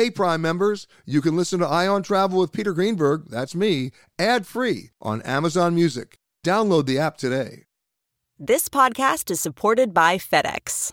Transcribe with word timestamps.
Hey, 0.00 0.10
Prime 0.10 0.40
members, 0.40 0.86
you 1.04 1.20
can 1.20 1.36
listen 1.36 1.60
to 1.60 1.66
Eye 1.66 1.86
on 1.86 2.02
Travel 2.02 2.38
with 2.38 2.52
Peter 2.52 2.72
Greenberg, 2.72 3.28
that's 3.28 3.54
me, 3.54 3.90
ad 4.18 4.46
free 4.46 4.92
on 5.02 5.20
Amazon 5.20 5.74
Music. 5.74 6.18
Download 6.42 6.86
the 6.86 6.98
app 6.98 7.18
today. 7.18 7.64
This 8.38 8.70
podcast 8.70 9.30
is 9.30 9.40
supported 9.40 9.92
by 9.92 10.16
FedEx. 10.16 10.92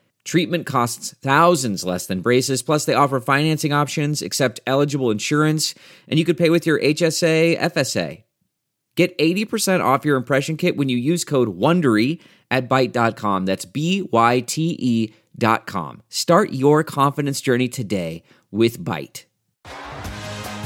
Treatment 0.23 0.65
costs 0.65 1.15
thousands 1.21 1.83
less 1.83 2.05
than 2.05 2.21
braces, 2.21 2.61
plus, 2.61 2.85
they 2.85 2.93
offer 2.93 3.19
financing 3.19 3.73
options, 3.73 4.21
accept 4.21 4.59
eligible 4.67 5.09
insurance, 5.09 5.73
and 6.07 6.19
you 6.19 6.25
could 6.25 6.37
pay 6.37 6.49
with 6.49 6.65
your 6.65 6.79
HSA, 6.79 7.57
FSA. 7.57 8.23
Get 8.95 9.17
80% 9.17 9.83
off 9.83 10.05
your 10.05 10.17
impression 10.17 10.57
kit 10.57 10.77
when 10.77 10.89
you 10.89 10.97
use 10.97 11.23
code 11.23 11.57
WONDERY 11.57 12.21
at 12.51 12.69
Byte.com. 12.69 13.45
That's 13.45 13.65
B 13.65 14.07
Y 14.11 14.41
T 14.41 14.75
E 14.77 15.13
dot 15.37 15.65
com. 15.65 16.03
Start 16.09 16.51
your 16.51 16.83
confidence 16.83 17.41
journey 17.41 17.69
today 17.69 18.21
with 18.51 18.83
Byte. 18.83 19.25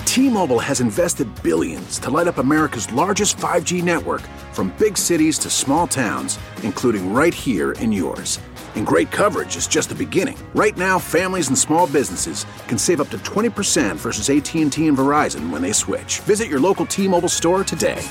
T-Mobile 0.05 0.59
has 0.59 0.79
invested 0.79 1.27
billions 1.43 1.99
to 1.99 2.09
light 2.09 2.27
up 2.27 2.37
America's 2.37 2.91
largest 2.93 3.35
5G 3.35 3.83
network 3.83 4.21
from 4.53 4.73
big 4.79 4.97
cities 4.97 5.37
to 5.39 5.49
small 5.49 5.87
towns, 5.87 6.39
including 6.63 7.13
right 7.13 7.33
here 7.33 7.73
in 7.73 7.91
yours. 7.91 8.39
And 8.75 8.87
great 8.87 9.11
coverage 9.11 9.57
is 9.57 9.67
just 9.67 9.89
the 9.89 9.95
beginning. 9.95 10.37
Right 10.53 10.77
now, 10.77 10.99
families 10.99 11.49
and 11.49 11.57
small 11.59 11.87
businesses 11.87 12.45
can 12.69 12.77
save 12.77 13.01
up 13.01 13.09
to 13.09 13.17
20% 13.17 13.97
versus 13.97 14.29
AT&T 14.29 14.61
and 14.61 14.71
Verizon 14.71 15.49
when 15.49 15.61
they 15.61 15.73
switch. 15.73 16.21
Visit 16.21 16.47
your 16.47 16.61
local 16.61 16.85
T-Mobile 16.85 17.27
store 17.27 17.65
today. 17.65 18.01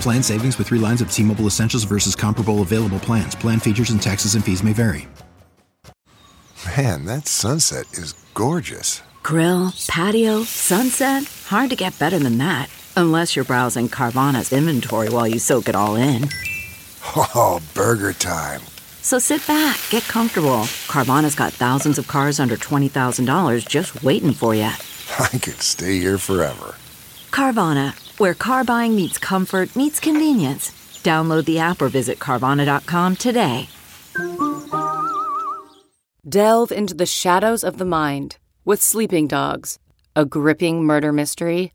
Plan 0.00 0.24
savings 0.24 0.58
with 0.58 0.68
3 0.68 0.80
lines 0.80 1.00
of 1.00 1.12
T-Mobile 1.12 1.46
Essentials 1.46 1.84
versus 1.84 2.16
comparable 2.16 2.62
available 2.62 2.98
plans. 2.98 3.36
Plan 3.36 3.60
features 3.60 3.90
and 3.90 4.02
taxes 4.02 4.34
and 4.34 4.44
fees 4.44 4.64
may 4.64 4.72
vary. 4.72 5.06
Man, 6.76 7.04
that 7.04 7.28
sunset 7.28 7.86
is 7.92 8.12
gorgeous. 8.34 9.02
Grill, 9.22 9.72
patio, 9.88 10.42
sunset. 10.42 11.24
Hard 11.46 11.70
to 11.70 11.76
get 11.76 11.98
better 11.98 12.18
than 12.18 12.38
that. 12.38 12.68
Unless 12.98 13.36
you're 13.36 13.44
browsing 13.44 13.90
Carvana's 13.90 14.54
inventory 14.54 15.10
while 15.10 15.28
you 15.28 15.38
soak 15.38 15.68
it 15.68 15.74
all 15.74 15.96
in. 15.96 16.30
Oh, 17.14 17.60
burger 17.74 18.14
time. 18.14 18.62
So 19.02 19.18
sit 19.18 19.46
back, 19.46 19.78
get 19.90 20.02
comfortable. 20.04 20.64
Carvana's 20.88 21.34
got 21.34 21.52
thousands 21.52 21.98
of 21.98 22.08
cars 22.08 22.40
under 22.40 22.56
$20,000 22.56 23.68
just 23.68 24.02
waiting 24.02 24.32
for 24.32 24.54
you. 24.54 24.62
I 25.18 25.28
could 25.28 25.60
stay 25.60 25.98
here 25.98 26.16
forever. 26.16 26.74
Carvana, 27.30 27.94
where 28.18 28.32
car 28.32 28.64
buying 28.64 28.96
meets 28.96 29.18
comfort, 29.18 29.76
meets 29.76 30.00
convenience. 30.00 30.70
Download 31.04 31.44
the 31.44 31.58
app 31.58 31.82
or 31.82 31.88
visit 31.88 32.18
Carvana.com 32.18 33.16
today. 33.16 33.68
Delve 36.26 36.72
into 36.72 36.94
the 36.94 37.06
shadows 37.06 37.62
of 37.62 37.76
the 37.76 37.84
mind 37.84 38.38
with 38.64 38.82
Sleeping 38.82 39.28
Dogs, 39.28 39.78
a 40.16 40.24
gripping 40.24 40.82
murder 40.82 41.12
mystery 41.12 41.74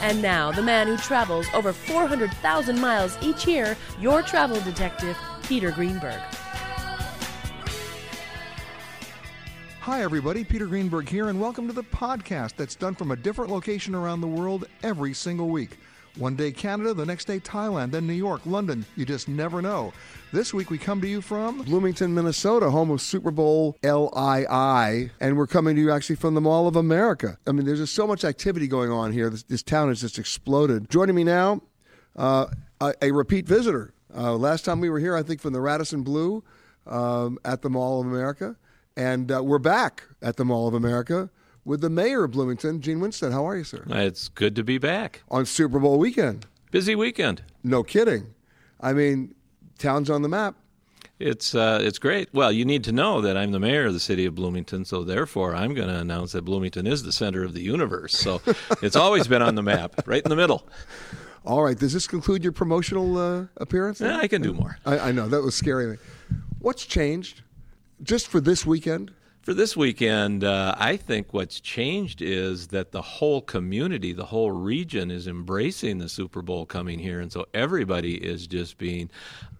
And 0.00 0.22
now, 0.22 0.52
the 0.52 0.62
man 0.62 0.86
who 0.86 0.96
travels 0.96 1.48
over 1.52 1.72
400,000 1.72 2.80
miles 2.80 3.18
each 3.20 3.48
year, 3.48 3.76
your 3.98 4.22
travel 4.22 4.60
detective, 4.60 5.18
Peter 5.42 5.72
Greenberg. 5.72 6.20
Hi, 9.80 10.02
everybody. 10.02 10.44
Peter 10.44 10.66
Greenberg 10.66 11.08
here, 11.08 11.30
and 11.30 11.40
welcome 11.40 11.66
to 11.66 11.72
the 11.72 11.82
podcast 11.82 12.54
that's 12.54 12.76
done 12.76 12.94
from 12.94 13.10
a 13.10 13.16
different 13.16 13.50
location 13.50 13.92
around 13.96 14.20
the 14.20 14.28
world 14.28 14.66
every 14.84 15.14
single 15.14 15.48
week. 15.48 15.78
One 16.18 16.34
day 16.34 16.50
Canada, 16.50 16.92
the 16.94 17.06
next 17.06 17.26
day 17.26 17.38
Thailand, 17.38 17.92
then 17.92 18.04
New 18.04 18.12
York, 18.12 18.40
London. 18.44 18.84
You 18.96 19.04
just 19.04 19.28
never 19.28 19.62
know. 19.62 19.92
This 20.32 20.52
week 20.52 20.68
we 20.68 20.76
come 20.76 21.00
to 21.00 21.06
you 21.06 21.20
from 21.20 21.62
Bloomington, 21.62 22.12
Minnesota, 22.12 22.70
home 22.70 22.90
of 22.90 23.00
Super 23.00 23.30
Bowl 23.30 23.76
LII, 23.84 25.10
and 25.20 25.36
we're 25.36 25.46
coming 25.46 25.76
to 25.76 25.80
you 25.80 25.92
actually 25.92 26.16
from 26.16 26.34
the 26.34 26.40
Mall 26.40 26.66
of 26.66 26.74
America. 26.74 27.38
I 27.46 27.52
mean, 27.52 27.66
there's 27.66 27.78
just 27.78 27.94
so 27.94 28.04
much 28.04 28.24
activity 28.24 28.66
going 28.66 28.90
on 28.90 29.12
here. 29.12 29.30
This, 29.30 29.44
this 29.44 29.62
town 29.62 29.90
has 29.90 30.00
just 30.00 30.18
exploded. 30.18 30.90
Joining 30.90 31.14
me 31.14 31.22
now, 31.22 31.62
uh, 32.16 32.46
a, 32.80 32.94
a, 33.00 33.12
repeat 33.12 33.46
visitor. 33.46 33.94
Uh, 34.12 34.34
last 34.34 34.64
time 34.64 34.80
we 34.80 34.90
were 34.90 34.98
here, 34.98 35.14
I 35.14 35.22
think 35.22 35.40
from 35.40 35.52
the 35.52 35.60
Radisson 35.60 36.02
Blu 36.02 36.42
um, 36.88 37.38
at 37.44 37.62
the 37.62 37.70
Mall 37.70 38.00
of 38.00 38.08
America, 38.08 38.56
and 38.96 39.30
uh, 39.30 39.40
we're 39.44 39.60
back 39.60 40.02
at 40.20 40.36
the 40.36 40.44
Mall 40.44 40.66
of 40.66 40.74
America 40.74 41.30
with 41.68 41.82
the 41.82 41.90
mayor 41.90 42.24
of 42.24 42.30
Bloomington, 42.30 42.80
Gene 42.80 42.98
Winstead. 42.98 43.30
How 43.30 43.46
are 43.46 43.54
you, 43.54 43.62
sir? 43.62 43.84
It's 43.88 44.28
good 44.28 44.56
to 44.56 44.64
be 44.64 44.78
back. 44.78 45.22
On 45.30 45.44
Super 45.44 45.78
Bowl 45.78 45.98
weekend. 45.98 46.46
Busy 46.70 46.96
weekend. 46.96 47.42
No 47.62 47.82
kidding. 47.82 48.34
I 48.80 48.94
mean, 48.94 49.34
town's 49.78 50.08
on 50.08 50.22
the 50.22 50.30
map. 50.30 50.54
It's 51.18 51.54
uh, 51.54 51.80
it's 51.82 51.98
great. 51.98 52.28
Well, 52.32 52.50
you 52.50 52.64
need 52.64 52.84
to 52.84 52.92
know 52.92 53.20
that 53.20 53.36
I'm 53.36 53.52
the 53.52 53.58
mayor 53.58 53.86
of 53.86 53.92
the 53.92 54.00
city 54.00 54.24
of 54.24 54.34
Bloomington, 54.34 54.84
so 54.84 55.04
therefore 55.04 55.54
I'm 55.54 55.74
going 55.74 55.88
to 55.88 55.96
announce 55.96 56.32
that 56.32 56.42
Bloomington 56.42 56.86
is 56.86 57.02
the 57.02 57.12
center 57.12 57.44
of 57.44 57.52
the 57.52 57.60
universe. 57.60 58.16
So 58.16 58.40
it's 58.82 58.96
always 58.96 59.28
been 59.28 59.42
on 59.42 59.54
the 59.54 59.62
map, 59.62 60.06
right 60.06 60.22
in 60.22 60.30
the 60.30 60.36
middle. 60.36 60.66
All 61.44 61.62
right. 61.62 61.78
Does 61.78 61.92
this 61.92 62.06
conclude 62.06 62.42
your 62.42 62.52
promotional 62.52 63.18
uh, 63.18 63.44
appearance? 63.58 64.00
Yeah, 64.00 64.16
I 64.16 64.28
can 64.28 64.40
do 64.40 64.54
more. 64.54 64.78
I, 64.86 64.98
I 64.98 65.12
know 65.12 65.28
that 65.28 65.42
was 65.42 65.54
scary. 65.54 65.98
What's 66.60 66.86
changed 66.86 67.42
just 68.02 68.28
for 68.28 68.40
this 68.40 68.64
weekend? 68.64 69.12
For 69.48 69.54
this 69.54 69.74
weekend, 69.74 70.44
uh, 70.44 70.74
I 70.76 70.98
think 70.98 71.32
what's 71.32 71.58
changed 71.58 72.20
is 72.20 72.66
that 72.66 72.92
the 72.92 73.00
whole 73.00 73.40
community, 73.40 74.12
the 74.12 74.26
whole 74.26 74.50
region 74.50 75.10
is 75.10 75.26
embracing 75.26 75.96
the 75.96 76.08
Super 76.10 76.42
Bowl 76.42 76.66
coming 76.66 76.98
here. 76.98 77.18
And 77.18 77.32
so 77.32 77.46
everybody 77.54 78.16
is 78.16 78.46
just 78.46 78.76
being 78.76 79.08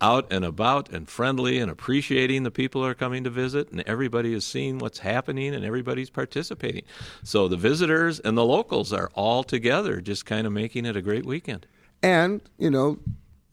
out 0.03 0.31
and 0.31 0.45
about 0.45 0.91
and 0.91 1.09
friendly 1.09 1.59
and 1.59 1.71
appreciating 1.71 2.43
the 2.43 2.51
people 2.51 2.83
who 2.83 2.87
are 2.87 2.95
coming 2.95 3.25
to 3.25 3.31
visit. 3.31 3.71
And 3.71 3.81
everybody 3.87 4.35
is 4.35 4.45
seeing 4.45 4.79
what's 4.79 4.99
happening 4.99 5.55
and 5.55 5.65
everybody's 5.65 6.11
participating. 6.11 6.83
So 7.23 7.49
the 7.49 7.57
visitors 7.57 8.21
and 8.21 8.37
the 8.37 8.45
locals 8.45 8.93
are 8.93 9.11
all 9.15 9.43
together, 9.43 10.03
just 10.03 10.27
kind 10.27 10.47
of 10.47 10.53
making 10.53 10.85
it 10.85 10.97
a 10.97 11.01
great 11.01 11.25
weekend. 11.25 11.67
And, 12.03 12.43
you 12.59 12.69
know, 12.69 12.99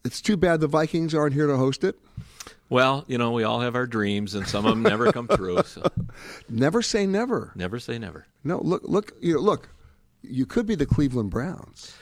it's 0.04 0.20
too 0.20 0.36
bad 0.36 0.60
the 0.60 0.68
Vikings 0.68 1.16
aren't 1.16 1.34
here 1.34 1.48
to 1.48 1.56
host 1.56 1.86
it. 1.86 1.98
Well, 2.70 3.06
you 3.08 3.18
know, 3.18 3.32
we 3.32 3.44
all 3.44 3.60
have 3.62 3.76
our 3.76 3.86
dreams, 3.86 4.34
and 4.34 4.48
some 4.48 4.66
of 4.66 4.72
them 4.72 4.82
never 4.84 5.12
come 5.12 5.28
true. 5.28 5.62
So. 5.64 5.84
Never 6.50 6.82
say 6.82 7.06
never. 7.06 7.52
Never 7.56 7.80
say 7.80 8.00
never. 8.00 8.26
No, 8.44 8.60
look, 8.62 8.82
look, 8.86 9.12
you 9.22 9.36
know, 9.36 9.40
look. 9.40 9.70
You 10.24 10.48
could 10.48 10.66
be 10.66 10.74
the 10.74 10.88
Cleveland 10.88 11.30
Browns. 11.30 11.96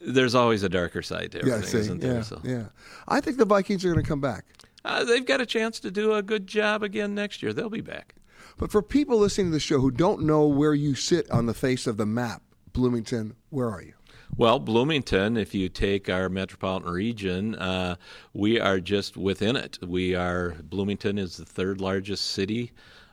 There's 0.00 0.36
always 0.36 0.62
a 0.62 0.68
darker 0.68 1.02
side 1.02 1.32
to 1.32 1.38
everything, 1.38 1.62
yeah, 1.62 1.66
see, 1.66 1.78
isn't 1.78 2.00
there? 2.00 2.14
Yeah, 2.14 2.22
so. 2.22 2.40
yeah. 2.44 2.64
I 3.08 3.20
think 3.20 3.38
the 3.38 3.44
Vikings 3.44 3.84
are 3.84 3.92
going 3.92 4.04
to 4.04 4.08
come 4.08 4.20
back. 4.20 4.44
Uh, 4.84 5.02
they've 5.02 5.26
got 5.26 5.40
a 5.40 5.46
chance 5.46 5.80
to 5.80 5.90
do 5.90 6.14
a 6.14 6.22
good 6.22 6.46
job 6.46 6.84
again 6.84 7.12
next 7.16 7.42
year. 7.42 7.52
They'll 7.52 7.68
be 7.68 7.80
back. 7.80 8.14
But 8.56 8.70
for 8.70 8.82
people 8.82 9.18
listening 9.18 9.48
to 9.48 9.52
the 9.52 9.60
show 9.60 9.80
who 9.80 9.90
don't 9.90 10.22
know 10.22 10.46
where 10.46 10.74
you 10.74 10.94
sit 10.94 11.28
on 11.30 11.46
the 11.46 11.54
face 11.54 11.88
of 11.88 11.96
the 11.96 12.06
map, 12.06 12.42
Bloomington, 12.72 13.34
where 13.50 13.68
are 13.68 13.82
you? 13.82 13.94
Well, 14.34 14.58
Bloomington, 14.58 15.36
if 15.36 15.54
you 15.54 15.68
take 15.68 16.10
our 16.10 16.28
metropolitan 16.28 16.90
region, 16.90 17.54
uh, 17.54 17.96
we 18.34 18.60
are 18.60 18.80
just 18.80 19.16
within 19.16 19.56
it. 19.56 19.78
We 19.86 20.14
are, 20.14 20.56
Bloomington 20.62 21.16
is 21.16 21.36
the 21.36 21.44
third 21.44 21.80
largest 21.80 22.32
city 22.32 22.72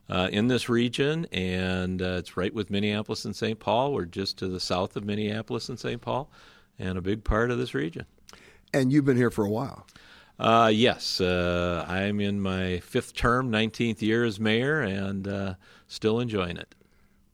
uh, 0.09 0.29
in 0.31 0.47
this 0.47 0.67
region, 0.67 1.25
and 1.31 2.01
uh, 2.01 2.17
it's 2.17 2.35
right 2.35 2.53
with 2.53 2.69
Minneapolis 2.69 3.25
and 3.25 3.35
St. 3.35 3.57
Paul. 3.59 3.93
We're 3.93 4.05
just 4.05 4.37
to 4.39 4.47
the 4.47 4.59
south 4.59 4.95
of 4.95 5.05
Minneapolis 5.05 5.69
and 5.69 5.79
St. 5.79 6.01
Paul, 6.01 6.29
and 6.77 6.97
a 6.97 7.01
big 7.01 7.23
part 7.23 7.51
of 7.51 7.57
this 7.57 7.73
region. 7.73 8.05
And 8.73 8.91
you've 8.91 9.05
been 9.05 9.17
here 9.17 9.31
for 9.31 9.45
a 9.45 9.49
while. 9.49 9.87
Uh, 10.39 10.71
yes, 10.73 11.21
uh, 11.21 11.85
I'm 11.87 12.19
in 12.19 12.41
my 12.41 12.79
fifth 12.79 13.13
term, 13.13 13.51
19th 13.51 14.01
year 14.01 14.25
as 14.25 14.39
mayor, 14.39 14.81
and 14.81 15.27
uh, 15.27 15.53
still 15.87 16.19
enjoying 16.19 16.57
it. 16.57 16.73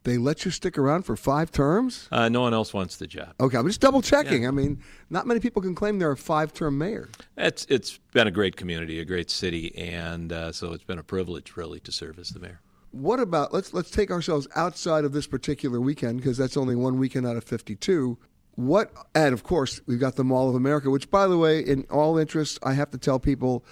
They 0.04 0.18
let 0.18 0.46
you 0.46 0.52
stick 0.52 0.78
around 0.78 1.04
for 1.04 1.16
five 1.18 1.52
terms? 1.52 2.08
Uh, 2.12 2.30
no 2.30 2.42
one 2.42 2.54
else 2.54 2.74
wants 2.74 2.96
the 2.96 3.08
job. 3.08 3.34
Okay, 3.40 3.58
I'm 3.58 3.68
just 3.68 3.82
double 3.82 4.02
checking. 4.02 4.44
Yeah. 4.44 4.50
I 4.50 4.52
mean, 4.52 4.82
not 5.10 5.28
many 5.28 5.40
people 5.40 5.62
can 5.62 5.76
claim 5.76 6.00
they're 6.00 6.12
a 6.12 6.18
five 6.18 6.54
term 6.54 6.78
mayor. 6.78 7.10
It's 7.38 7.66
it's 7.70 8.00
been 8.14 8.28
a 8.28 8.32
great 8.32 8.56
community, 8.56 9.00
a 9.00 9.06
great 9.06 9.30
city, 9.30 9.76
and 9.76 10.32
uh, 10.32 10.52
so 10.52 10.74
it's 10.74 10.84
been 10.84 11.00
a 11.00 11.04
privilege 11.04 11.58
really 11.58 11.80
to 11.82 11.92
serve 11.92 12.18
as 12.18 12.30
the 12.30 12.40
mayor. 12.40 12.62
What 12.92 13.20
about 13.20 13.54
let's 13.54 13.74
let's 13.74 13.92
take 13.92 14.10
ourselves 14.10 14.48
outside 14.56 15.04
of 15.04 15.12
this 15.12 15.28
particular 15.28 15.80
weekend 15.80 16.18
because 16.18 16.38
that's 16.38 16.58
only 16.58 16.76
one 16.76 16.98
weekend 16.98 17.28
out 17.28 17.36
of 17.36 17.44
52. 17.44 18.18
What 18.56 18.92
and 19.14 19.34
of 19.34 19.44
course 19.44 19.82
we've 19.86 20.00
got 20.00 20.16
the 20.16 20.24
Mall 20.24 20.50
of 20.50 20.56
America, 20.56 20.90
which 20.90 21.12
by 21.12 21.28
the 21.28 21.38
way, 21.38 21.60
in 21.60 21.86
all 21.92 22.18
interests, 22.18 22.58
I 22.64 22.74
have 22.74 22.90
to 22.92 22.98
tell 22.98 23.20
people, 23.20 23.64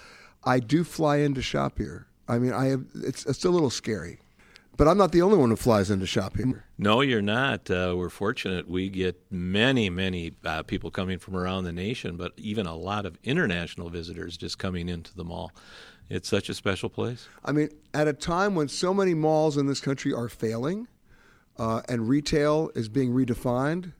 I 0.44 0.60
do 0.60 0.84
fly 0.84 1.16
in 1.16 1.34
to 1.34 1.42
shop 1.42 1.78
here. 1.78 2.06
I 2.28 2.38
mean, 2.38 2.52
I 2.52 2.66
have 2.66 2.84
it's 2.94 3.26
it's 3.26 3.44
a 3.44 3.50
little 3.50 3.70
scary. 3.70 4.20
But 4.78 4.86
I'm 4.86 4.96
not 4.96 5.10
the 5.10 5.22
only 5.22 5.36
one 5.36 5.50
who 5.50 5.56
flies 5.56 5.90
into 5.90 6.06
shop 6.06 6.36
here. 6.36 6.64
No, 6.78 7.00
you're 7.00 7.20
not. 7.20 7.68
Uh, 7.68 7.94
we're 7.96 8.08
fortunate. 8.08 8.70
We 8.70 8.88
get 8.88 9.20
many, 9.28 9.90
many 9.90 10.34
uh, 10.44 10.62
people 10.62 10.92
coming 10.92 11.18
from 11.18 11.34
around 11.34 11.64
the 11.64 11.72
nation, 11.72 12.16
but 12.16 12.32
even 12.36 12.64
a 12.64 12.76
lot 12.76 13.04
of 13.04 13.18
international 13.24 13.90
visitors 13.90 14.36
just 14.36 14.56
coming 14.56 14.88
into 14.88 15.12
the 15.16 15.24
mall. 15.24 15.50
It's 16.08 16.28
such 16.28 16.48
a 16.48 16.54
special 16.54 16.88
place. 16.88 17.28
I 17.44 17.50
mean, 17.50 17.70
at 17.92 18.06
a 18.06 18.12
time 18.12 18.54
when 18.54 18.68
so 18.68 18.94
many 18.94 19.14
malls 19.14 19.56
in 19.56 19.66
this 19.66 19.80
country 19.80 20.14
are 20.14 20.28
failing 20.28 20.86
uh, 21.58 21.82
and 21.88 22.08
retail 22.08 22.70
is 22.76 22.88
being 22.88 23.10
redefined, 23.10 23.94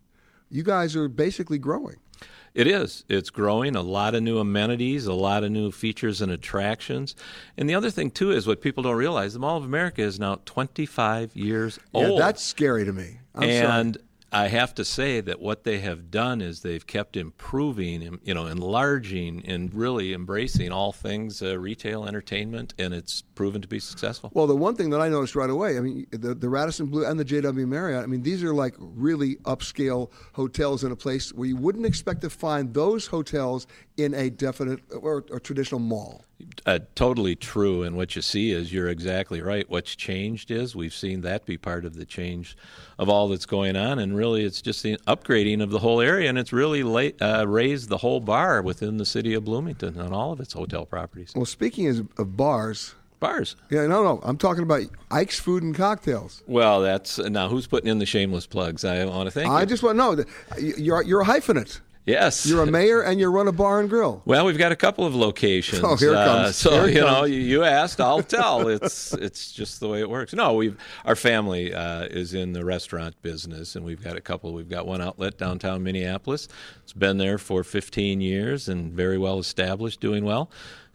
you 0.49 0.63
guys 0.63 0.95
are 0.95 1.09
basically 1.09 1.59
growing. 1.59 1.97
It 2.55 2.67
is. 2.67 3.05
It's 3.09 3.31
growing. 3.31 3.77
A 3.77 3.83
lot 3.83 4.15
of 4.15 4.23
new 4.23 4.39
amenities, 4.39 5.07
a 5.07 5.13
lot 5.13 5.45
of 5.45 5.51
new 5.51 5.71
features 5.71 6.21
and 6.21 6.33
attractions. 6.33 7.15
And 7.57 7.69
the 7.69 7.75
other 7.75 7.91
thing, 7.91 8.11
too, 8.11 8.31
is 8.31 8.47
what 8.47 8.61
people 8.61 8.83
don't 8.83 8.97
realize 8.97 9.35
the 9.35 9.39
Mall 9.39 9.57
of 9.57 9.65
America 9.65 10.03
is 10.03 10.19
now 10.19 10.41
25 10.45 11.37
years 11.37 11.79
old. 11.95 12.19
Yeah, 12.19 12.27
that's 12.27 12.43
scary 12.43 12.85
to 12.85 12.93
me. 12.93 13.19
I'm 13.35 13.49
and 13.49 13.95
sorry. 13.95 14.08
I 14.31 14.49
have 14.49 14.75
to 14.75 14.85
say 14.85 15.23
that 15.23 15.41
what 15.41 15.65
they 15.65 15.79
have 15.81 16.11
done 16.11 16.43
is 16.43 16.61
they've 16.61 16.87
kept 16.87 17.17
improving, 17.17 18.19
you 18.23 18.35
know, 18.35 18.47
enlarging 18.47 19.43
and 19.47 19.73
really 19.73 20.13
embracing 20.13 20.71
all 20.71 20.93
things 20.93 21.43
uh, 21.43 21.59
retail, 21.59 22.05
entertainment, 22.05 22.75
and 22.79 22.93
it's 22.93 23.23
proven 23.23 23.63
to 23.63 23.69
be 23.69 23.79
successful. 23.79 24.31
Well, 24.35 24.47
the 24.47 24.55
one 24.57 24.77
thing 24.77 24.91
that 24.91 25.01
I 25.01 25.09
noticed 25.09 25.35
right 25.35 25.49
away, 25.49 25.79
I 25.79 25.81
mean, 25.81 26.07
the, 26.11 26.35
the 26.35 26.49
Radisson 26.49 26.87
Blu 26.87 27.07
and 27.07 27.19
the 27.19 27.25
JW 27.25 27.67
Marriott, 27.67 28.03
I 28.03 28.07
mean, 28.07 28.23
these 28.23 28.45
are 28.45 28.53
like 28.53 28.75
really 28.79 29.37
upscale 29.37 30.11
hotels 30.35 30.85
in 30.85 30.93
a 30.93 30.97
place 30.97 31.33
where 31.33 31.49
you 31.49 31.57
wouldn't 31.57 31.87
expect 31.87 32.21
to 32.23 32.31
find 32.31 32.75
those 32.75 33.07
hotels 33.07 33.67
in 33.97 34.13
a 34.13 34.29
definite 34.29 34.81
or, 34.93 35.25
or 35.31 35.41
traditional 35.41 35.81
mall. 35.81 36.25
Uh, 36.67 36.79
totally 36.95 37.35
true. 37.35 37.83
And 37.83 37.97
what 37.97 38.15
you 38.15 38.23
see 38.23 38.53
is 38.53 38.73
you're 38.73 38.89
exactly 38.89 39.41
right. 39.41 39.69
What's 39.69 39.97
changed 39.97 40.51
is 40.51 40.77
we've 40.77 40.95
seen 40.95 41.23
that 41.23 41.45
be 41.45 41.59
part 41.59 41.85
of 41.85 41.95
the 41.95 42.05
change 42.05 42.57
of 42.99 43.09
all 43.09 43.29
that's 43.29 43.47
going 43.47 43.75
on. 43.75 43.99
And 43.99 44.17
really, 44.19 44.45
it's 44.45 44.61
just 44.61 44.83
the 44.83 44.99
upgrading 45.07 45.63
of 45.63 45.71
the 45.71 45.79
whole 45.79 46.01
area. 46.01 46.29
And 46.29 46.39
it's 46.39 46.53
really 46.53 46.83
late, 46.83 47.21
uh, 47.23 47.47
raised 47.49 47.89
the 47.89 47.99
whole 47.99 48.21
bar 48.21 48.61
within 48.61 48.99
the 48.99 49.07
city 49.07 49.33
of 49.35 49.45
Bloomington 49.45 50.01
on 50.01 50.13
all 50.13 50.33
of 50.33 50.41
its 50.41 50.53
hotel 50.53 50.85
properties. 50.85 51.33
Well, 51.35 51.47
speaking 51.47 51.89
of, 51.89 52.09
of 52.19 52.37
bars, 52.37 52.95
Bars. 53.21 53.57
yeah, 53.71 53.87
no, 53.87 54.05
no, 54.05 54.21
I'm 54.23 54.37
talking 54.39 54.63
about 54.63 54.83
Ike's 55.11 55.41
Food 55.41 55.63
and 55.65 55.75
Cocktails. 55.75 56.43
Well, 56.47 56.83
that's 56.83 57.19
now 57.19 57.49
who's 57.49 57.67
putting 57.67 57.91
in 57.91 57.99
the 57.99 58.07
shameless 58.07 58.47
plugs? 58.47 58.85
I 58.85 59.05
want 59.07 59.27
to 59.27 59.31
thank 59.33 59.51
I 59.51 59.61
you. 59.61 59.67
just 59.67 59.83
want 59.83 59.95
to 59.95 59.99
know 59.99 60.15
that 60.15 60.29
you're 60.79 61.03
you're 61.03 61.23
a 61.23 61.25
hyphenate. 61.25 61.81
Yes. 62.09 62.45
You're 62.47 62.63
a 62.63 62.67
mayor 62.67 63.03
and 63.03 63.21
you 63.21 63.29
run 63.29 63.47
a 63.47 63.53
bar 63.53 63.79
and 63.81 63.89
grill. 63.89 64.23
Well, 64.25 64.45
we've 64.47 64.59
got 64.59 64.73
a 64.73 64.77
couple 64.77 65.05
of 65.05 65.15
locations. 65.15 65.83
Oh, 65.85 65.95
here 65.97 66.11
it 66.13 66.17
Uh, 66.17 66.43
comes. 66.45 66.57
so 66.57 66.71
Here 66.87 66.89
you 66.89 67.01
know, 67.03 67.07
comes. 67.21 67.31
you, 67.31 67.37
you 67.41 67.65
asked, 67.65 68.01
I'll 68.01 68.23
tell. 68.39 68.67
It's 68.69 69.13
it's 69.15 69.53
just 69.53 69.79
the 69.81 69.89
way 69.89 70.01
it 70.01 70.11
works. 70.11 70.33
No, 70.33 70.55
we've 70.55 70.77
our 71.05 71.15
family 71.17 71.73
uh, 71.73 72.05
is 72.07 72.35
in 72.35 72.53
the 72.53 72.65
restaurant 72.65 73.15
business, 73.23 73.77
and 73.77 73.85
we've 73.85 74.03
got 74.03 74.17
a 74.17 74.21
couple. 74.21 74.53
We've 74.53 74.69
got 74.69 74.87
one 74.87 75.01
outlet 75.01 75.39
downtown 75.39 75.83
Minneapolis. 75.83 76.49
It's 76.83 76.93
been 76.93 77.19
there 77.19 77.39
for 77.39 77.63
15 77.63 78.21
years 78.21 78.69
and 78.69 78.93
very 78.93 79.19
well 79.19 79.39
established, 79.39 80.01
doing 80.01 80.25
well. 80.25 80.51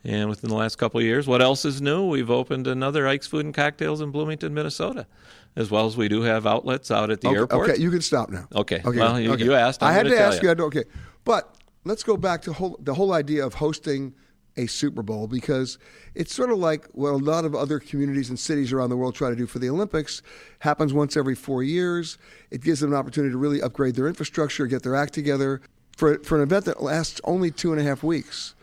And 0.05 0.27
within 0.29 0.49
the 0.49 0.57
last 0.57 0.75
couple 0.77 0.99
of 0.99 1.05
years, 1.05 1.27
what 1.27 1.41
else 1.41 1.63
is 1.63 1.81
new? 1.81 2.05
We've 2.09 2.29
opened 2.29 2.67
another 2.67 3.07
Ike's 3.07 3.25
Food 3.27 3.45
and 3.45 3.53
Cocktails 3.55 4.01
in 4.01 4.11
Bloomington, 4.11 4.53
Minnesota, 4.53 5.07
as 5.55 5.69
well 5.71 5.85
as 5.85 5.95
we 5.97 6.07
do 6.07 6.21
have 6.21 6.45
outlets 6.47 6.91
out 6.91 7.09
at 7.11 7.21
the 7.21 7.27
okay, 7.29 7.37
airport. 7.37 7.69
okay, 7.69 7.81
you 7.81 7.91
can 7.91 8.01
stop 8.01 8.29
now. 8.29 8.47
Okay. 8.55 8.81
Okay. 8.83 8.97
Well, 8.99 9.19
you- 9.19 9.35
you 9.37 9.53
asked, 9.53 9.83
I'm 9.83 9.89
I 9.89 9.93
had 9.93 10.07
tell 10.07 10.31
ask 10.31 10.41
you. 10.41 10.49
you. 10.49 10.55
To- 10.55 10.63
Okay, 10.63 10.83
but 11.25 11.55
let's 11.85 12.03
go 12.03 12.17
back 12.17 12.41
to 12.43 12.53
whole, 12.53 12.77
the 12.81 12.93
whole 12.93 13.13
idea 13.13 13.45
of 13.45 13.55
hosting 13.55 14.13
a 14.55 14.67
Super 14.67 15.01
Bowl 15.01 15.27
because 15.27 15.79
it's 16.13 16.33
sort 16.33 16.51
of 16.51 16.59
like 16.59 16.85
what 16.91 17.09
a 17.09 17.17
lot 17.17 17.43
of 17.43 17.55
other 17.55 17.79
communities 17.79 18.29
and 18.29 18.37
cities 18.39 18.71
around 18.71 18.91
the 18.91 18.97
world 18.97 19.15
try 19.15 19.29
to 19.31 19.35
do 19.35 19.47
for 19.47 19.57
the 19.57 19.67
Olympics. 19.69 20.21
Happens 20.59 20.93
once 20.93 21.17
every 21.17 21.33
four 21.35 21.63
years. 21.63 22.17
It 22.51 22.61
gives 22.61 22.79
them 22.79 22.91
an 22.93 22.97
opportunity 22.97 23.31
to 23.31 23.37
really 23.37 23.61
upgrade 23.63 23.95
their 23.95 24.07
infrastructure, 24.07 24.67
get 24.67 24.83
their 24.83 24.95
act 24.95 25.13
together 25.13 25.61
for 25.97 26.19
for 26.19 26.37
an 26.37 26.43
event 26.43 26.65
that 26.65 26.81
lasts 26.83 27.19
only 27.23 27.49
two 27.51 27.71
and 27.71 27.81
a 27.81 27.83
half 27.83 28.03
weeks. 28.03 28.53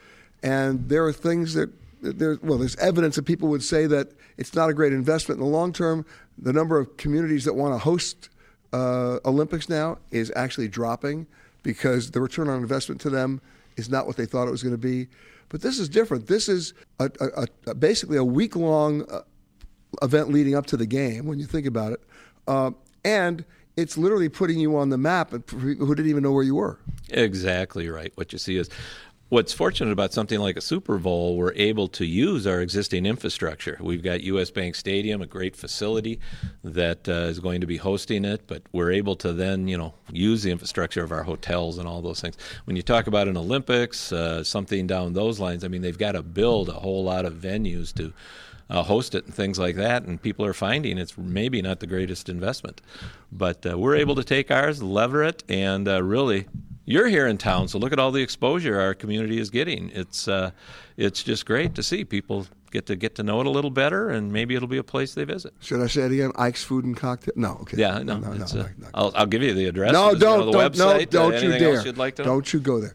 And 0.43 0.89
there 0.89 1.05
are 1.05 1.13
things 1.13 1.55
that 1.55 1.71
there, 2.03 2.39
well, 2.43 2.59
there's 2.59 2.77
evidence 2.77 3.17
that 3.17 3.25
people 3.25 3.49
would 3.49 3.63
say 3.63 3.87
that 3.87 4.13
it's 4.37 4.55
not 4.55 4.71
a 4.71 4.75
great 4.75 4.93
investment 4.93 5.41
in 5.41 5.45
the 5.45 5.51
long 5.51 5.73
term. 5.73 6.05
The 6.39 6.53
number 6.53 6.79
of 6.79 6.97
communities 6.97 7.45
that 7.45 7.55
want 7.55 7.75
to 7.75 7.79
host 7.79 8.31
uh, 8.73 9.19
Olympics 9.25 9.69
now 9.69 9.99
is 10.11 10.33
actually 10.35 10.69
dropping 10.69 11.27
because 11.63 12.11
the 12.13 12.21
return 12.21 12.49
on 12.49 12.61
investment 12.61 13.01
to 13.03 13.11
them 13.11 13.41
is 13.77 13.91
not 13.91 14.07
what 14.07 14.17
they 14.17 14.27
thought 14.27 14.49
it 14.49 14.51
was 14.51 14.63
going 14.63 14.75
to 14.75 14.79
be. 14.79 15.09
But 15.49 15.63
this 15.63 15.79
is 15.79 15.89
different. 15.89 16.29
This 16.29 16.49
is 16.49 16.75
a, 16.99 17.11
a, 17.21 17.47
a, 17.67 17.75
basically 17.75 18.17
a 18.17 18.25
week 18.25 18.57
long 18.57 19.03
uh, 19.11 19.23
event 20.03 20.31
leading 20.31 20.55
up 20.55 20.67
to 20.67 20.77
the 20.77 20.87
game 20.87 21.27
when 21.27 21.39
you 21.39 21.47
think 21.47 21.67
about 21.67 21.93
it. 21.93 22.01
Uh, 22.47 22.71
and 23.05 23.45
it's 23.77 23.99
literally 23.99 24.29
putting 24.29 24.59
you 24.59 24.77
on 24.77 24.91
the 24.91 24.99
map 24.99 25.33
who 25.51 25.95
didn't 25.95 26.09
even 26.09 26.23
know 26.23 26.33
where 26.33 26.45
you 26.45 26.55
were. 26.55 26.79
Exactly 27.09 27.89
right. 27.89 28.13
What 28.15 28.33
you 28.33 28.39
see 28.39 28.57
is 28.57 28.71
what's 29.31 29.53
fortunate 29.53 29.93
about 29.93 30.13
something 30.13 30.41
like 30.41 30.57
a 30.57 30.61
Super 30.61 30.99
Bowl, 30.99 31.37
we're 31.37 31.55
able 31.55 31.87
to 31.89 32.05
use 32.05 32.49
our 32.49 32.61
existing 32.61 33.07
infrastructure. 33.07 33.79
We've 33.81 34.03
got 34.03 34.23
US 34.23 34.51
Bank 34.51 34.75
Stadium, 34.75 35.23
a 35.23 35.27
great 35.27 35.55
facility 35.55 36.19
that 36.65 37.09
uh, 37.09 37.31
is 37.31 37.39
going 37.39 37.61
to 37.61 37.67
be 37.67 37.77
hosting 37.77 38.25
it, 38.25 38.43
but 38.49 38.63
we're 38.73 38.91
able 38.91 39.15
to 39.17 39.33
then, 39.33 39.69
you 39.69 39.79
know, 39.79 39.95
use 40.11 40.43
the 40.43 40.51
infrastructure 40.51 41.05
of 41.05 41.13
our 41.13 41.23
hotels 41.23 41.79
and 41.79 41.87
all 41.87 42.03
those 42.03 42.21
things. 42.21 42.37
When 42.65 42.75
you 42.75 42.83
talk 42.83 43.07
about 43.07 43.29
an 43.29 43.37
Olympics, 43.37 44.13
uh, 44.13 44.43
something 44.43 44.89
down 44.89 45.13
those 45.13 45.39
lines, 45.39 45.63
I 45.63 45.69
mean, 45.69 45.83
they've 45.83 45.97
got 45.97 46.13
to 46.13 46.23
build 46.23 46.69
a 46.69 46.73
whole 46.73 47.05
lot 47.05 47.25
of 47.25 47.35
venues 47.35 47.95
to 47.95 48.13
uh, 48.69 48.83
host 48.83 49.15
it 49.15 49.27
and 49.27 49.35
things 49.35 49.61
like 49.61 49.77
that. 49.77 50.03
And 50.03 50.21
people 50.21 50.45
are 50.45 50.53
finding 50.53 50.99
it's 50.99 51.17
maybe 51.17 51.63
not 51.63 51.79
the 51.79 51.87
greatest 51.87 52.29
investment, 52.29 52.81
but 53.31 53.65
uh, 53.65 53.79
we're 53.79 53.95
able 53.95 54.17
to 54.17 54.25
take 54.25 54.51
ours, 54.51 54.83
lever 54.83 55.23
it, 55.23 55.45
and 55.49 55.87
uh, 55.87 56.03
really. 56.03 56.49
You're 56.87 57.09
here 57.09 57.27
in 57.27 57.39
town, 57.39 57.69
so 57.69 57.79
look 57.79 57.93
at 57.93 57.99
all 57.99 58.11
the 58.11 58.23
exposure 58.23 58.81
our 58.81 58.95
community 58.95 59.39
is 59.39 59.51
getting. 59.51 59.91
It's 59.91 60.27
uh, 60.27 60.51
it's 60.97 61.23
just 61.23 61.47
great 61.47 61.75
to 61.77 61.83
see 61.83 62.05
people 62.05 62.47
get 62.71 62.87
to 62.87 62.97
get 62.97 63.15
to 63.17 63.23
know 63.23 63.41
it 63.41 63.47
a 63.47 63.51
little 63.51 63.71
better, 63.71 64.11
and 64.11 64.33
maybe 64.33 64.55
it'll 64.55 64.69
be 64.69 64.79
a 64.79 64.85
place 64.85 65.15
they 65.15 65.25
visit. 65.25 65.53
Should 65.61 65.81
I 65.81 65.87
say 65.87 66.03
it 66.03 66.13
again? 66.13 66.33
Ike's 66.37 66.65
Food 66.65 66.85
and 66.85 66.97
Cocktail? 66.97 67.35
No, 67.37 67.59
okay. 67.63 67.77
Yeah, 67.77 67.99
no, 67.99 68.19
no, 68.19 68.33
no, 68.33 68.43
it's, 68.43 68.55
no, 68.55 68.63
uh, 68.63 68.69
no. 68.79 68.89
I'll, 68.95 69.13
I'll 69.15 69.27
give 69.27 69.43
you 69.43 69.55
the 69.55 69.67
address. 69.67 69.93
No, 69.93 70.15
don't, 70.15 70.21
don't, 70.21 70.51
no, 70.51 70.59
website. 70.59 71.03
Uh, 71.03 71.11
don't 71.11 71.43
you 71.43 71.59
dare. 71.59 71.93
like 71.93 72.17
to? 72.17 72.25
Don't 72.25 72.53
you 72.53 72.61
go 72.61 72.81
there. 72.81 72.95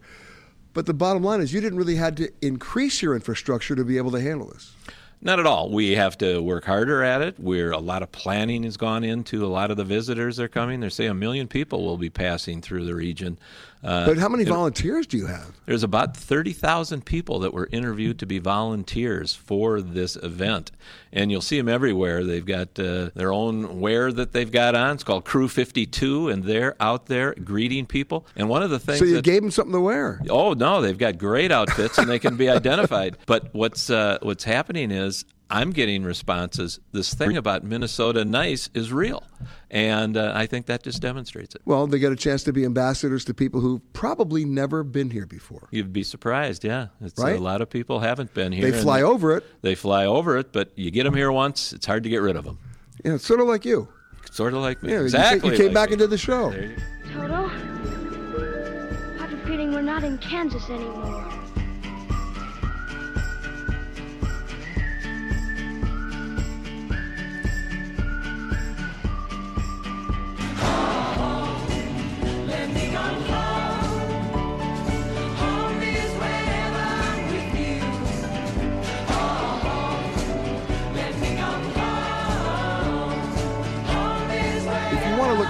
But 0.73 0.85
the 0.85 0.93
bottom 0.93 1.23
line 1.23 1.39
is, 1.39 1.53
you 1.53 1.61
didn't 1.61 1.77
really 1.77 1.95
had 1.95 2.17
to 2.17 2.29
increase 2.41 3.01
your 3.01 3.15
infrastructure 3.15 3.75
to 3.75 3.85
be 3.85 3.95
able 3.97 4.11
to 4.11 4.19
handle 4.19 4.47
this. 4.47 4.73
Not 5.21 5.39
at 5.39 5.47
all. 5.47 5.71
We 5.71 5.91
have 5.91 6.17
to 6.19 6.39
work 6.39 6.65
harder 6.65 7.01
at 7.01 7.21
it. 7.21 7.39
We're 7.39 7.71
a 7.71 7.79
lot 7.79 8.03
of 8.03 8.11
planning 8.11 8.63
has 8.63 8.77
gone 8.77 9.03
into 9.03 9.45
a 9.45 9.47
lot 9.47 9.71
of 9.71 9.77
the 9.77 9.85
visitors 9.85 10.37
that 10.37 10.43
are 10.43 10.47
coming. 10.49 10.81
They 10.81 10.89
say 10.89 11.05
a 11.05 11.13
million 11.13 11.47
people 11.47 11.83
will 11.85 11.97
be 11.97 12.09
passing 12.09 12.61
through 12.61 12.85
the 12.85 12.93
region. 12.93 13.39
Uh, 13.85 14.05
But 14.07 14.17
how 14.17 14.27
many 14.29 14.43
it- 14.43 14.49
volunteers 14.49 15.05
do 15.05 15.15
you 15.17 15.27
have? 15.27 15.51
There's 15.67 15.83
about 15.83 16.15
30,000 16.17 17.05
people 17.05 17.39
that 17.39 17.53
were 17.53 17.69
interviewed 17.71 18.19
to 18.19 18.25
be 18.25 18.39
volunteers 18.39 19.33
for 19.35 19.81
this 19.81 20.15
event. 20.17 20.71
And 21.13 21.31
you'll 21.31 21.41
see 21.41 21.57
them 21.57 21.69
everywhere. 21.69 22.23
They've 22.23 22.45
got 22.45 22.77
uh, 22.79 23.09
their 23.15 23.31
own 23.31 23.79
wear 23.79 24.11
that 24.11 24.31
they've 24.33 24.51
got 24.51 24.75
on. 24.75 24.95
It's 24.95 25.03
called 25.03 25.23
Crew 25.25 25.47
52, 25.47 26.29
and 26.29 26.43
they're 26.43 26.75
out 26.79 27.05
there 27.07 27.33
greeting 27.35 27.85
people. 27.85 28.25
And 28.35 28.49
one 28.49 28.63
of 28.63 28.69
the 28.69 28.79
things 28.79 28.99
So 28.99 29.05
you 29.05 29.15
that, 29.15 29.23
gave 29.23 29.41
them 29.41 29.51
something 29.51 29.73
to 29.73 29.79
wear. 29.81 30.19
Oh 30.29 30.53
no, 30.53 30.81
they've 30.81 30.97
got 30.97 31.17
great 31.17 31.51
outfits 31.51 31.97
and 31.97 32.09
they 32.09 32.19
can 32.19 32.35
be 32.37 32.49
identified. 32.59 33.17
But 33.25 33.49
what's 33.53 33.89
uh, 33.89 34.17
what's 34.21 34.43
happening 34.43 34.91
is 34.91 35.25
I'm 35.49 35.71
getting 35.71 36.03
responses. 36.03 36.79
This 36.91 37.13
thing 37.13 37.37
about 37.37 37.63
Minnesota 37.63 38.25
nice 38.25 38.69
is 38.73 38.91
real, 38.91 39.23
and 39.69 40.17
uh, 40.17 40.31
I 40.35 40.47
think 40.47 40.65
that 40.65 40.83
just 40.83 41.01
demonstrates 41.01 41.53
it. 41.53 41.61
Well, 41.65 41.85
they 41.85 41.99
get 41.99 42.11
a 42.11 42.15
chance 42.15 42.43
to 42.43 42.53
be 42.53 42.65
ambassadors 42.65 43.23
to 43.25 43.33
people 43.33 43.61
who've 43.61 43.81
probably 43.93 44.43
never 44.43 44.83
been 44.83 45.11
here 45.11 45.27
before. 45.27 45.67
You'd 45.71 45.93
be 45.93 46.03
surprised, 46.03 46.63
yeah. 46.63 46.87
It's, 47.01 47.19
Right? 47.19 47.35
A 47.35 47.39
lot 47.39 47.61
of 47.61 47.69
people 47.69 47.99
haven't 47.99 48.33
been 48.33 48.51
here. 48.51 48.63
They 48.69 48.75
and 48.75 48.81
fly 48.81 49.01
over 49.01 49.37
it. 49.37 49.43
They 49.61 49.75
fly 49.75 50.05
over 50.05 50.37
it, 50.37 50.51
but 50.51 50.71
you 50.75 50.89
get 50.89 51.03
them 51.03 51.13
here 51.15 51.31
once, 51.31 51.73
it's 51.73 51.85
hard 51.85 52.03
to 52.03 52.09
get 52.09 52.21
rid 52.21 52.35
of 52.35 52.43
them. 52.43 52.57
Yeah, 53.03 53.15
it's 53.15 53.25
sort 53.25 53.39
of 53.39 53.47
like 53.47 53.65
you. 53.65 53.87
Sort 54.31 54.53
of 54.53 54.61
like 54.61 54.81
me. 54.81 54.93
Yeah, 54.93 55.01
exactly. 55.01 55.51
You, 55.51 55.57
came 55.57 55.65
like 55.67 55.73
back 55.75 55.89
me. 55.89 55.93
and 55.93 55.99
did 55.99 56.09
the 56.09 56.17
show. 56.17 56.49
There. 56.49 56.75
Toto, 57.13 57.45
I 57.45 59.17
have 59.19 59.31
a 59.31 59.37
feeling 59.45 59.71
we're 59.71 59.81
not 59.81 60.03
in 60.03 60.17
Kansas 60.17 60.69
anymore. 60.69 61.44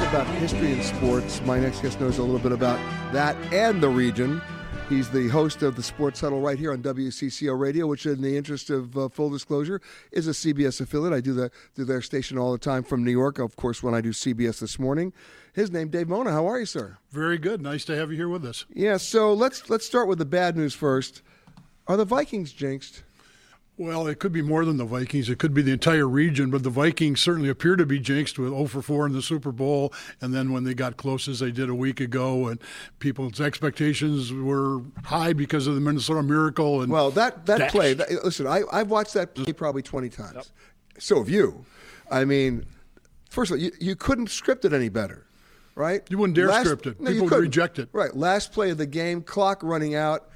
About 0.06 0.28
history 0.36 0.72
and 0.72 0.84
sports, 0.84 1.42
my 1.42 1.60
next 1.60 1.82
guest 1.82 2.00
knows 2.00 2.20
a 2.20 2.22
little 2.22 2.40
bit 2.40 2.52
about 2.52 2.80
that 3.12 3.36
and 3.52 3.82
the 3.82 3.90
region. 3.90 4.42
He's 4.88 5.10
the 5.10 5.28
host 5.30 5.64
of 5.64 5.76
the 5.76 5.82
Sports 5.82 6.22
Huddle 6.22 6.42
right 6.42 6.60
here 6.60 6.72
on 6.72 6.84
WCCO 6.84 7.58
Radio, 7.58 7.88
which, 7.88 8.06
in 8.06 8.22
the 8.22 8.38
interest 8.38 8.70
of 8.70 8.96
uh, 8.96 9.10
full 9.10 9.32
disclosure, 9.32 9.82
is 10.12 10.28
a 10.28 10.32
CBS 10.32 10.80
affiliate. 10.80 11.12
I 11.12 11.22
do 11.22 11.34
the 11.34 11.50
do 11.74 11.86
their 11.86 12.04
station 12.04 12.38
all 12.38 12.52
the 12.52 12.60
time 12.60 12.84
from 12.84 13.04
New 13.04 13.12
York. 13.12 13.40
Of 13.40 13.56
course, 13.56 13.82
when 13.82 13.96
I 13.96 14.02
do 14.02 14.10
CBS 14.12 14.60
this 14.60 14.78
morning, 14.78 15.12
his 15.54 15.72
name 15.72 15.90
Dave 15.90 16.08
Mona. 16.08 16.32
How 16.32 16.46
are 16.46 16.60
you, 16.60 16.68
sir? 16.68 16.98
Very 17.10 17.40
good. 17.40 17.62
Nice 17.62 17.84
to 17.86 17.96
have 17.96 18.12
you 18.12 18.18
here 18.18 18.30
with 18.30 18.46
us. 18.46 18.66
Yeah. 18.72 18.98
So 18.98 19.34
let's 19.34 19.72
let's 19.72 19.88
start 19.88 20.08
with 20.08 20.20
the 20.20 20.26
bad 20.26 20.56
news 20.56 20.76
first. 20.76 21.24
Are 21.88 21.98
the 21.98 22.06
Vikings 22.06 22.54
jinxed? 22.54 23.02
Well, 23.78 24.08
it 24.08 24.20
could 24.20 24.32
be 24.32 24.42
more 24.42 24.64
than 24.64 24.78
the 24.78 24.86
Vikings. 24.86 25.30
It 25.30 25.38
could 25.38 25.54
be 25.54 25.62
the 25.62 25.74
entire 25.74 26.08
region, 26.08 26.50
but 26.50 26.64
the 26.64 26.70
Vikings 26.70 27.20
certainly 27.20 27.50
appear 27.50 27.76
to 27.76 27.86
be 27.86 28.00
jinxed 28.00 28.40
with 28.40 28.50
0 28.52 28.68
for 28.68 28.82
4 28.82 29.08
in 29.08 29.12
the 29.12 29.22
Super 29.22 29.52
Bowl. 29.52 29.92
And 30.22 30.34
then 30.34 30.54
when 30.54 30.64
they 30.64 30.74
got 30.74 30.96
close 30.96 31.28
as 31.28 31.40
they 31.40 31.52
did 31.52 31.68
a 31.70 31.76
week 31.76 32.00
ago, 32.00 32.48
and 32.48 32.62
people's 33.00 33.42
expectations 33.42 34.32
were 34.32 34.80
high 35.04 35.34
because 35.34 35.68
of 35.68 35.76
the 35.76 35.82
Minnesota 35.82 36.24
Miracle. 36.24 36.82
And 36.84 36.92
Well, 36.92 37.12
that 37.12 37.46
that 37.48 37.58
Dash. 37.58 37.72
play. 37.72 37.94
That, 37.94 38.10
listen, 38.24 38.48
I 38.48 38.62
I've 38.72 38.90
watched 38.90 39.14
that 39.16 39.36
play 39.36 39.52
probably 39.52 39.82
twenty 39.82 40.08
times. 40.10 40.52
So 40.98 41.18
have 41.18 41.28
you. 41.30 41.66
I 42.10 42.24
mean, 42.24 42.66
first 43.30 43.52
of 43.52 43.58
all, 43.58 43.62
you, 43.62 43.72
you 43.82 43.98
couldn't 43.98 44.30
script 44.30 44.64
it 44.64 44.72
any 44.72 44.88
better, 44.88 45.26
right? 45.76 46.02
You 46.10 46.18
wouldn't 46.18 46.38
dare 46.38 46.48
Last- 46.48 46.64
script 46.66 46.88
it. 46.88 47.02
no, 47.02 47.12
People 47.12 47.28
would 47.28 47.40
reject 47.42 47.78
it. 47.80 47.90
Right. 47.92 48.16
Last 48.16 48.54
play 48.54 48.70
of 48.70 48.78
the 48.78 48.86
game, 48.86 49.22
clock 49.22 49.62
running 49.64 49.96
out, 49.96 50.30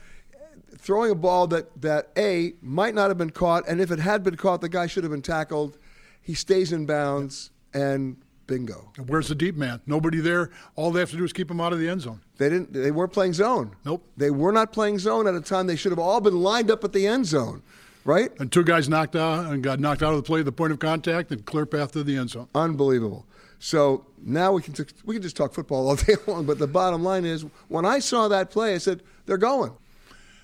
throwing 0.77 1.11
a 1.11 1.15
ball 1.15 1.47
that 1.47 1.81
that 1.81 2.09
a 2.17 2.53
might 2.61 2.95
not 2.95 3.09
have 3.09 3.17
been 3.17 3.29
caught, 3.31 3.67
and 3.67 3.81
if 3.81 3.91
it 3.91 3.99
had 3.99 4.23
been 4.23 4.35
caught, 4.35 4.61
the 4.61 4.69
guy 4.69 4.88
should 4.88 5.03
have 5.03 5.11
been 5.11 5.21
tackled. 5.21 5.77
He 6.21 6.33
stays 6.33 6.71
in 6.71 6.85
bounds, 6.85 7.51
and 7.73 8.17
bingo. 8.47 8.91
Where's 9.07 9.27
the 9.27 9.35
deep 9.35 9.55
man? 9.55 9.81
Nobody 9.85 10.19
there. 10.19 10.49
All 10.75 10.91
they 10.91 10.99
have 10.99 11.11
to 11.11 11.17
do 11.17 11.23
is 11.23 11.31
keep 11.31 11.49
him 11.49 11.61
out 11.61 11.71
of 11.71 11.79
the 11.79 11.88
end 11.88 12.01
zone. 12.01 12.21
They 12.38 12.49
didn't. 12.49 12.73
They 12.73 12.91
weren't 12.91 13.13
playing 13.13 13.33
zone. 13.33 13.75
Nope. 13.85 14.03
They 14.17 14.31
were 14.31 14.51
not 14.51 14.73
playing 14.73 14.99
zone 14.99 15.27
at 15.27 15.35
a 15.35 15.41
time. 15.41 15.67
They 15.67 15.75
should 15.75 15.91
have 15.91 15.99
all 15.99 16.19
been 16.19 16.41
lined 16.41 16.71
up 16.71 16.83
at 16.83 16.91
the 16.91 17.07
end 17.07 17.25
zone, 17.25 17.61
right? 18.03 18.31
And 18.39 18.51
two 18.51 18.63
guys 18.63 18.89
knocked 18.89 19.15
out 19.15 19.45
and 19.45 19.63
got 19.63 19.79
knocked 19.79 20.03
out 20.03 20.11
of 20.13 20.17
the 20.17 20.23
play 20.23 20.39
at 20.39 20.45
the 20.45 20.51
point 20.51 20.73
of 20.73 20.79
contact 20.79 21.31
and 21.31 21.45
clear 21.45 21.65
path 21.65 21.91
to 21.93 22.03
the 22.03 22.17
end 22.17 22.31
zone. 22.31 22.47
Unbelievable. 22.55 23.25
So 23.59 24.05
now 24.23 24.53
we 24.53 24.61
can 24.61 24.73
t- 24.73 24.85
we 25.05 25.15
can 25.15 25.21
just 25.21 25.38
talk 25.38 25.53
football 25.53 25.88
all 25.88 25.95
day 26.07 26.15
long. 26.27 26.45
But 26.45 26.59
the 26.59 26.67
bottom 26.67 27.03
line 27.03 27.25
is, 27.25 27.45
when 27.67 27.85
I 27.85 27.99
saw 27.99 28.27
that 28.29 28.49
play, 28.49 28.73
I 28.73 28.77
said 28.79 29.03
they're 29.25 29.38
going. 29.38 29.73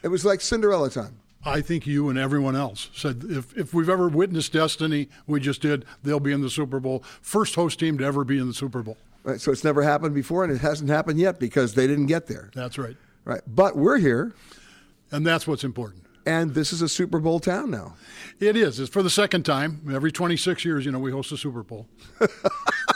It 0.06 0.10
was 0.10 0.24
like 0.24 0.40
Cinderella 0.40 0.92
time. 0.92 1.18
I 1.44 1.62
think 1.62 1.88
you 1.88 2.10
and 2.10 2.18
everyone 2.20 2.56
else 2.56 2.90
said 2.94 3.24
if, 3.28 3.58
if 3.58 3.74
we've 3.74 3.90
ever 3.90 4.08
witnessed 4.08 4.54
destiny, 4.54 5.10
we 5.26 5.40
just 5.40 5.62
did, 5.64 5.84
they'll 6.04 6.20
be 6.20 6.32
in 6.32 6.42
the 6.42 6.50
Super 6.52 6.80
Bowl. 6.80 7.04
First 7.22 7.56
host 7.56 7.80
team 7.80 7.98
to 7.98 8.04
ever 8.06 8.24
be 8.24 8.38
in 8.38 8.48
the 8.48 8.54
Super 8.54 8.84
Bowl. 8.84 8.98
Right? 9.24 9.42
So 9.42 9.52
it's 9.52 9.64
never 9.64 9.82
happened 9.82 10.14
before, 10.14 10.44
and 10.44 10.54
it 10.54 10.60
hasn't 10.62 10.92
happened 10.92 11.20
yet 11.20 11.40
because 11.40 11.74
they 11.74 11.88
didn't 11.88 12.06
get 12.06 12.28
there. 12.28 12.52
That's 12.54 12.78
right. 12.78 12.96
Right. 13.24 13.42
But 13.48 13.76
we're 13.76 13.98
here, 13.98 14.34
And 15.12 15.26
that's 15.26 15.48
what's 15.48 15.64
important. 15.64 16.04
and 16.28 16.54
this 16.54 16.72
is 16.72 16.84
a 16.84 16.90
Super 16.90 17.18
Bowl 17.20 17.40
town 17.40 17.72
now. 17.72 17.96
It 18.40 18.56
is. 18.56 18.80
It's 18.80 18.90
for 18.92 19.02
the 19.02 19.10
second 19.10 19.42
time. 19.44 19.82
Every 19.92 20.12
26 20.12 20.64
years, 20.66 20.86
you 20.86 20.92
know, 20.92 21.00
we 21.00 21.12
host 21.12 21.32
a 21.32 21.38
Super 21.38 21.64
Bowl. 21.64 21.88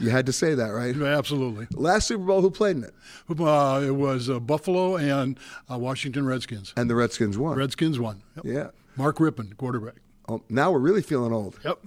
You 0.00 0.10
had 0.10 0.26
to 0.26 0.32
say 0.32 0.54
that, 0.54 0.68
right? 0.68 0.96
Absolutely. 0.96 1.66
Last 1.72 2.08
Super 2.08 2.24
Bowl, 2.24 2.40
who 2.40 2.50
played 2.50 2.76
in 2.76 2.84
it? 2.84 2.94
Uh, 3.28 3.82
it 3.84 3.90
was 3.94 4.28
uh, 4.28 4.40
Buffalo 4.40 4.96
and 4.96 5.38
uh, 5.70 5.78
Washington 5.78 6.26
Redskins. 6.26 6.72
And 6.76 6.88
the 6.90 6.94
Redskins 6.94 7.38
won. 7.38 7.56
Redskins 7.56 7.98
won. 7.98 8.22
Yep. 8.36 8.44
Yeah. 8.44 8.70
Mark 8.96 9.18
Rypien, 9.18 9.56
quarterback. 9.56 9.94
Oh, 10.28 10.42
now 10.48 10.70
we're 10.72 10.78
really 10.78 11.02
feeling 11.02 11.32
old. 11.32 11.58
Yep. 11.64 11.78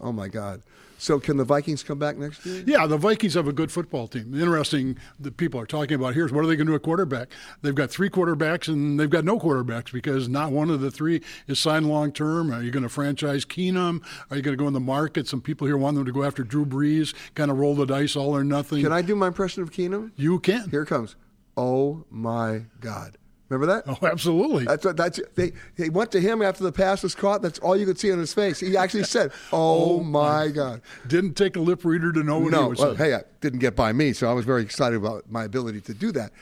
Oh 0.00 0.12
my 0.12 0.28
God. 0.28 0.62
So 0.98 1.20
can 1.20 1.36
the 1.36 1.44
Vikings 1.44 1.82
come 1.82 1.98
back 1.98 2.16
next 2.16 2.44
year? 2.46 2.64
Yeah, 2.66 2.86
the 2.86 2.96
Vikings 2.96 3.34
have 3.34 3.48
a 3.48 3.52
good 3.52 3.70
football 3.70 4.08
team. 4.08 4.34
Interesting 4.34 4.96
that 5.20 5.36
people 5.36 5.60
are 5.60 5.66
talking 5.66 5.94
about 5.94 6.14
here 6.14 6.26
is 6.26 6.32
what 6.32 6.44
are 6.44 6.46
they 6.46 6.56
going 6.56 6.66
to 6.66 6.72
do 6.72 6.76
at 6.76 6.82
quarterback? 6.82 7.28
They've 7.62 7.74
got 7.74 7.90
three 7.90 8.10
quarterbacks 8.10 8.68
and 8.68 8.98
they've 8.98 9.10
got 9.10 9.24
no 9.24 9.38
quarterbacks 9.38 9.92
because 9.92 10.28
not 10.28 10.52
one 10.52 10.70
of 10.70 10.80
the 10.80 10.90
three 10.90 11.22
is 11.46 11.58
signed 11.58 11.88
long 11.88 12.12
term. 12.12 12.52
Are 12.52 12.62
you 12.62 12.70
going 12.70 12.82
to 12.82 12.88
franchise 12.88 13.44
Keenum? 13.44 14.02
Are 14.30 14.36
you 14.36 14.42
going 14.42 14.56
to 14.56 14.62
go 14.62 14.68
in 14.68 14.74
the 14.74 14.80
market? 14.80 15.28
Some 15.28 15.40
people 15.40 15.66
here 15.66 15.76
want 15.76 15.96
them 15.96 16.06
to 16.06 16.12
go 16.12 16.22
after 16.22 16.42
Drew 16.42 16.64
Brees, 16.64 17.14
kind 17.34 17.50
of 17.50 17.58
roll 17.58 17.74
the 17.74 17.86
dice 17.86 18.16
all 18.16 18.34
or 18.34 18.44
nothing. 18.44 18.82
Can 18.82 18.92
I 18.92 19.02
do 19.02 19.14
my 19.14 19.28
impression 19.28 19.62
of 19.62 19.70
Keenum? 19.70 20.12
You 20.16 20.40
can. 20.40 20.70
Here 20.70 20.82
it 20.82 20.86
comes. 20.86 21.16
Oh 21.56 22.04
my 22.10 22.64
God. 22.80 23.18
Remember 23.48 23.66
that? 23.74 23.84
Oh, 23.86 24.06
absolutely. 24.06 24.64
That's 24.64 24.84
what 24.84 24.96
that's 24.96 25.20
they 25.36 25.52
they 25.76 25.88
went 25.88 26.10
to 26.12 26.20
him 26.20 26.42
after 26.42 26.64
the 26.64 26.72
pass 26.72 27.02
was 27.04 27.14
caught. 27.14 27.42
That's 27.42 27.58
all 27.60 27.76
you 27.76 27.86
could 27.86 27.98
see 27.98 28.10
on 28.10 28.18
his 28.18 28.34
face. 28.34 28.58
He 28.60 28.76
actually 28.76 29.04
said, 29.16 29.30
"Oh, 29.52 29.98
oh 29.98 30.02
my 30.02 30.48
God." 30.48 30.82
Didn't 31.06 31.34
take 31.34 31.54
a 31.56 31.60
lip 31.60 31.84
reader 31.84 32.12
to 32.12 32.22
know 32.24 32.38
what 32.40 32.52
he 32.52 32.58
No, 32.60 32.68
was 32.70 32.78
well, 32.80 32.96
saying. 32.96 33.10
hey, 33.12 33.16
it 33.16 33.40
didn't 33.40 33.60
get 33.60 33.76
by 33.76 33.92
me, 33.92 34.12
so 34.12 34.28
I 34.28 34.32
was 34.32 34.44
very 34.44 34.62
excited 34.62 34.96
about 34.96 35.30
my 35.30 35.44
ability 35.44 35.80
to 35.82 35.94
do 35.94 36.10
that. 36.12 36.32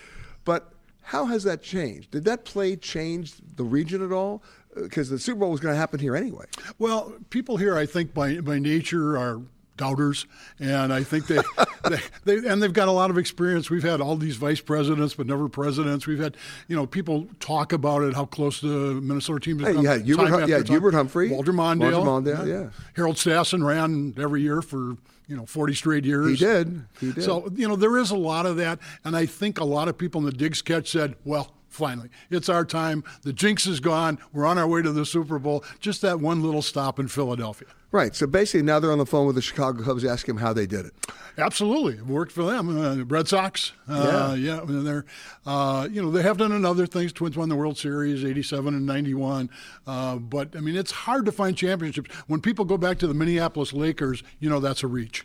But 0.46 0.73
how 1.02 1.26
has 1.26 1.44
that 1.44 1.62
changed? 1.62 2.11
Did 2.12 2.25
that 2.25 2.46
play 2.46 2.76
change 2.76 3.34
the 3.56 3.64
region 3.64 4.02
at 4.02 4.11
all? 4.12 4.42
Uh, 4.75 4.82
because 4.84 5.11
the 5.11 5.18
Super 5.18 5.40
Bowl 5.40 5.50
was 5.50 5.61
going 5.61 5.75
to 5.75 5.78
happen 5.78 6.00
here 6.00 6.16
anyway. 6.16 6.46
Well, 6.78 7.12
people 7.28 7.58
here, 7.58 7.76
I 7.76 7.84
think, 7.84 8.14
by 8.14 8.40
by 8.40 8.58
nature 8.58 9.18
are 9.18 9.42
doubters, 9.76 10.26
and 10.61 10.93
I 10.93 11.02
think 11.02 11.26
they, 11.26 11.38
they, 11.88 11.99
they 12.25 12.49
and 12.49 12.62
they've 12.62 12.73
got 12.73 12.88
a 12.88 12.93
lot 12.93 13.11
of 13.11 13.19
experience. 13.19 13.71
We've 13.71 13.83
had 13.83 14.00
all 14.00 14.16
these 14.16 14.37
vice 14.37 14.61
presidents, 14.61 15.14
but 15.14 15.26
never 15.26 15.49
presidents. 15.49 16.07
We've 16.07 16.19
had, 16.21 16.37
you 16.69 16.76
know, 16.76 16.87
people 16.87 17.26
talk 17.40 17.73
about 17.73 18.02
it, 18.02 18.14
how 18.14 18.26
close 18.26 18.61
the 18.61 18.69
Minnesota 18.69 19.40
team 19.40 19.59
has 19.61 19.69
Hey, 19.69 19.75
come. 19.75 19.85
had 19.85 20.02
Hubert 20.02 20.28
Hum- 20.28 20.49
you 20.49 20.57
time. 20.57 20.66
Hubert 20.66 20.95
Humphrey, 20.95 21.31
Walter 21.31 21.52
Mondale, 21.52 22.04
Walter 22.04 22.33
Mondale, 22.33 22.47
yeah. 22.47 22.71
Harold 22.95 23.16
Stassen 23.16 23.64
ran 23.64 24.14
every 24.19 24.43
year 24.43 24.62
for 24.62 24.97
you 25.26 25.37
know 25.37 25.47
40 25.47 25.75
straight 25.75 26.04
years. 26.04 26.38
He 26.38 26.45
did. 26.47 26.85
He 27.00 27.12
did. 27.12 27.25
So 27.25 27.49
you 27.54 27.66
know 27.69 27.76
there 27.76 27.99
is 27.99 28.11
a 28.11 28.16
lot 28.16 28.47
of 28.47 28.57
that, 28.57 28.78
and 29.04 29.16
I 29.16 29.26
think 29.26 29.59
a 29.59 29.64
lot 29.64 29.88
of 29.88 29.99
people 29.99 30.21
in 30.21 30.25
the 30.26 30.33
dig 30.33 30.57
sketch 30.57 30.90
said, 30.90 31.14
well. 31.25 31.52
Finally. 31.75 32.09
It's 32.31 32.49
our 32.49 32.64
time. 32.64 33.04
The 33.23 33.33
jinx 33.33 33.66
is 33.66 33.81
gone. 33.81 34.19
We're 34.33 34.47
on 34.47 34.59
our 34.59 34.66
way 34.66 34.83
to 34.83 34.93
the 34.93 35.04
Super 35.04 35.38
Bowl. 35.38 35.64
Just 35.81 36.02
that 36.02 36.21
one 36.21 36.43
little 36.43 36.62
stop 36.62 36.99
in 36.99 37.09
Philadelphia. 37.09 37.69
Right. 37.93 38.16
So 38.16 38.26
basically, 38.26 38.62
now 38.62 38.81
they're 38.81 38.90
on 38.90 38.99
the 38.99 39.07
phone 39.07 39.26
with 39.26 39.37
the 39.37 39.43
Chicago 39.43 39.85
Cubs, 39.85 40.04
asking 40.04 40.35
them 40.37 40.43
how 40.43 40.52
they 40.52 40.66
did 40.66 40.87
it. 40.87 40.95
Absolutely, 41.37 41.95
it 41.95 42.07
worked 42.07 42.31
for 42.31 42.45
them. 42.45 42.76
Uh, 42.76 43.04
Red 43.04 43.26
Sox, 43.26 43.73
uh, 43.88 44.37
yeah, 44.38 44.61
yeah. 44.61 44.61
They're, 44.64 45.04
uh, 45.45 45.88
you 45.90 46.00
know, 46.00 46.12
they 46.12 46.23
have 46.23 46.37
done 46.37 46.64
other 46.64 46.87
things. 46.87 47.12
Twins 47.12 47.37
won 47.37 47.49
the 47.49 47.57
World 47.57 47.76
Series, 47.76 48.25
'87 48.25 48.75
and 48.75 48.87
'91. 48.87 49.50
Uh, 49.87 50.16
but 50.16 50.54
I 50.57 50.61
mean, 50.61 50.76
it's 50.76 50.93
hard 50.93 51.25
to 51.26 51.33
find 51.33 51.57
championships 51.57 52.12
when 52.28 52.40
people 52.40 52.64
go 52.64 52.76
back 52.76 52.99
to 52.99 53.07
the 53.09 53.14
Minneapolis 53.14 53.73
Lakers. 53.73 54.23
You 54.38 54.49
know, 54.49 54.61
that's 54.61 54.83
a 54.85 54.87
reach. 54.87 55.25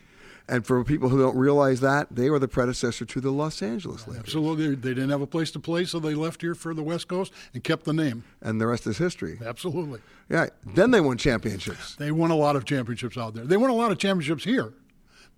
And 0.50 0.66
for 0.66 0.82
people 0.82 1.08
who 1.08 1.22
don't 1.22 1.36
realize 1.36 1.80
that, 1.80 2.08
they 2.10 2.28
were 2.28 2.40
the 2.40 2.48
predecessor 2.48 3.04
to 3.04 3.20
the 3.20 3.30
Los 3.30 3.62
Angeles 3.62 4.08
Lakers. 4.08 4.24
Absolutely. 4.24 4.74
They 4.74 4.94
didn't 4.94 5.10
have 5.10 5.20
a 5.20 5.26
place 5.26 5.52
to 5.52 5.60
play, 5.60 5.84
so 5.84 6.00
they 6.00 6.14
left 6.14 6.40
here 6.40 6.56
for 6.56 6.74
the 6.74 6.82
West 6.82 7.06
Coast 7.06 7.32
and 7.54 7.62
kept 7.62 7.84
the 7.84 7.92
name. 7.92 8.24
And 8.42 8.60
the 8.60 8.66
rest 8.66 8.84
is 8.88 8.98
history. 8.98 9.38
Absolutely. 9.46 10.00
Yeah. 10.28 10.48
Then 10.66 10.90
they 10.90 11.00
won 11.00 11.18
championships. 11.18 11.94
They 11.94 12.10
won 12.10 12.32
a 12.32 12.36
lot 12.36 12.56
of 12.56 12.64
championships 12.64 13.16
out 13.16 13.34
there. 13.34 13.44
They 13.44 13.56
won 13.56 13.70
a 13.70 13.74
lot 13.74 13.92
of 13.92 13.98
championships 13.98 14.42
here, 14.42 14.72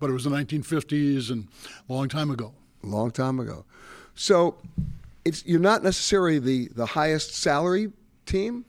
but 0.00 0.08
it 0.08 0.14
was 0.14 0.24
the 0.24 0.30
1950s 0.30 1.30
and 1.30 1.46
a 1.90 1.92
long 1.92 2.08
time 2.08 2.30
ago. 2.30 2.54
A 2.82 2.86
long 2.86 3.10
time 3.10 3.38
ago. 3.38 3.66
So 4.14 4.56
it's 5.26 5.44
you're 5.44 5.60
not 5.60 5.82
necessarily 5.82 6.38
the, 6.38 6.68
the 6.68 6.86
highest 6.86 7.34
salary 7.34 7.92
team, 8.24 8.64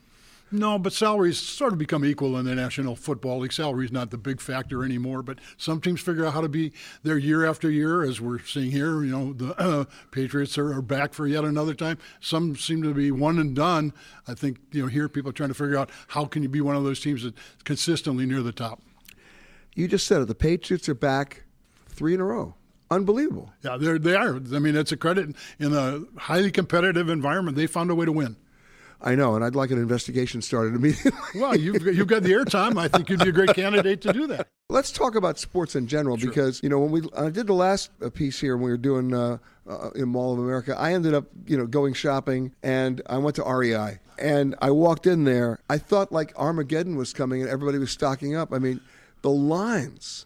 no, 0.54 0.78
but 0.78 0.94
salaries 0.94 1.40
sort 1.40 1.74
of 1.74 1.80
become 1.80 2.06
equal 2.06 2.38
in 2.38 2.46
the 2.46 2.54
National 2.54 2.96
Football 2.96 3.40
League. 3.40 3.52
Salary 3.52 3.86
is 3.86 3.92
not 3.92 4.12
the 4.12 4.18
big 4.18 4.40
factor 4.40 4.86
anymore, 4.86 5.24
but 5.24 5.40
some 5.58 5.82
teams 5.82 6.00
figure 6.00 6.26
out 6.26 6.34
how 6.34 6.42
to 6.42 6.48
be 6.48 6.72
there 7.02 7.18
year 7.18 7.44
after 7.46 7.72
year, 7.72 8.04
as 8.04 8.22
we're 8.22 8.40
seeing 8.40 8.70
here. 8.70 9.04
You 9.04 9.12
know, 9.12 9.34
the 9.34 9.60
uh, 9.60 9.86
Patriots 10.12 10.58
are, 10.58 10.72
are, 10.72 10.82
back 10.82 11.14
for 11.14 11.26
yet 11.26 11.44
another 11.44 11.74
time. 11.74 11.98
Some 12.20 12.56
seem 12.56 12.84
to 12.84 12.94
be 12.94 13.10
one 13.10 13.40
and 13.40 13.56
done. 13.56 13.94
I 14.28 14.36
think, 14.36 14.60
you 14.72 14.84
know, 14.84 14.88
here 14.88 15.10
people 15.10 15.32
are 15.32 15.34
trying 15.34 15.50
to 15.50 15.56
figure 15.56 15.78
out 15.78 15.90
how 16.10 16.26
can 16.26 16.44
you 16.44 16.50
be 16.50 16.62
one 16.62 16.76
of 16.76 16.84
those 16.84 17.00
teams 17.00 17.24
that's 17.24 17.42
consistently 17.64 18.28
near 18.28 18.44
the 18.44 18.52
top. 18.52 18.80
You 19.76 19.88
just 19.88 20.06
said 20.06 20.22
it. 20.22 20.28
The 20.28 20.36
Patriots 20.36 20.88
are 20.88 20.94
back 20.94 21.44
three 21.88 22.14
in 22.14 22.22
a 22.22 22.26
row. 22.26 22.54
Unbelievable. 22.92 23.52
Yeah, 23.64 23.78
they're, 23.78 23.98
they 23.98 24.16
are. 24.16 24.36
I 24.36 24.60
mean, 24.60 24.76
it's 24.76 24.92
a 24.92 24.98
credit 24.98 25.36
in 25.58 25.74
a 25.74 26.04
highly 26.20 26.52
competitive 26.52 27.10
environment. 27.10 27.58
They 27.58 27.66
found 27.66 27.90
a 27.90 27.96
way 27.96 28.06
to 28.06 28.12
win. 28.12 28.36
I 29.06 29.16
know, 29.16 29.36
and 29.36 29.44
I'd 29.44 29.54
like 29.54 29.70
an 29.70 29.78
investigation 29.78 30.42
started 30.42 30.76
immediately. 30.76 31.12
well, 31.36 31.56
you've, 31.56 31.86
you've 31.86 32.08
got 32.08 32.24
the 32.24 32.32
airtime. 32.32 32.78
I 32.78 32.88
think 32.88 33.10
you'd 33.10 33.20
be 33.20 33.30
a 33.30 33.34
great 33.34 33.54
candidate 33.54 34.00
to 34.02 34.14
do 34.14 34.28
that. 34.28 34.48
Let's 34.70 34.92
talk 34.92 35.16
about 35.16 35.38
sports 35.38 35.76
in 35.76 35.88
general 35.88 36.18
sure. 36.18 36.30
because 36.30 36.64
you 36.64 36.70
know 36.70 36.80
when 36.80 36.90
we 36.90 37.02
I 37.16 37.30
did 37.30 37.48
the 37.48 37.54
last 37.54 37.92
uh, 38.02 38.10
piece 38.10 38.40
here 38.40 38.56
when 38.56 38.64
we 38.64 38.72
were 38.72 38.78
doing 38.78 39.14
uh, 39.14 39.38
uh, 39.70 39.90
in 39.92 40.08
Mall 40.08 40.34
of 40.34 40.40
America, 40.40 40.76
I 40.80 40.94
ended 40.94 41.14
up 41.14 41.26
you 41.46 41.58
know 41.58 41.68
going 41.68 41.94
shopping 41.94 42.56
and 42.64 43.02
I 43.06 43.18
went 43.18 43.36
to 43.36 43.44
REI 43.44 44.00
and 44.18 44.56
I 44.62 44.72
walked 44.72 45.06
in 45.06 45.26
there. 45.26 45.60
I 45.70 45.78
thought 45.78 46.12
like 46.12 46.34
Armageddon 46.38 46.96
was 46.96 47.14
coming 47.14 47.42
and 47.42 47.50
everybody 47.50 47.78
was 47.78 47.92
stocking 47.92 48.36
up. 48.36 48.54
I 48.54 48.58
mean, 48.58 48.80
the 49.22 49.30
lines 49.30 50.26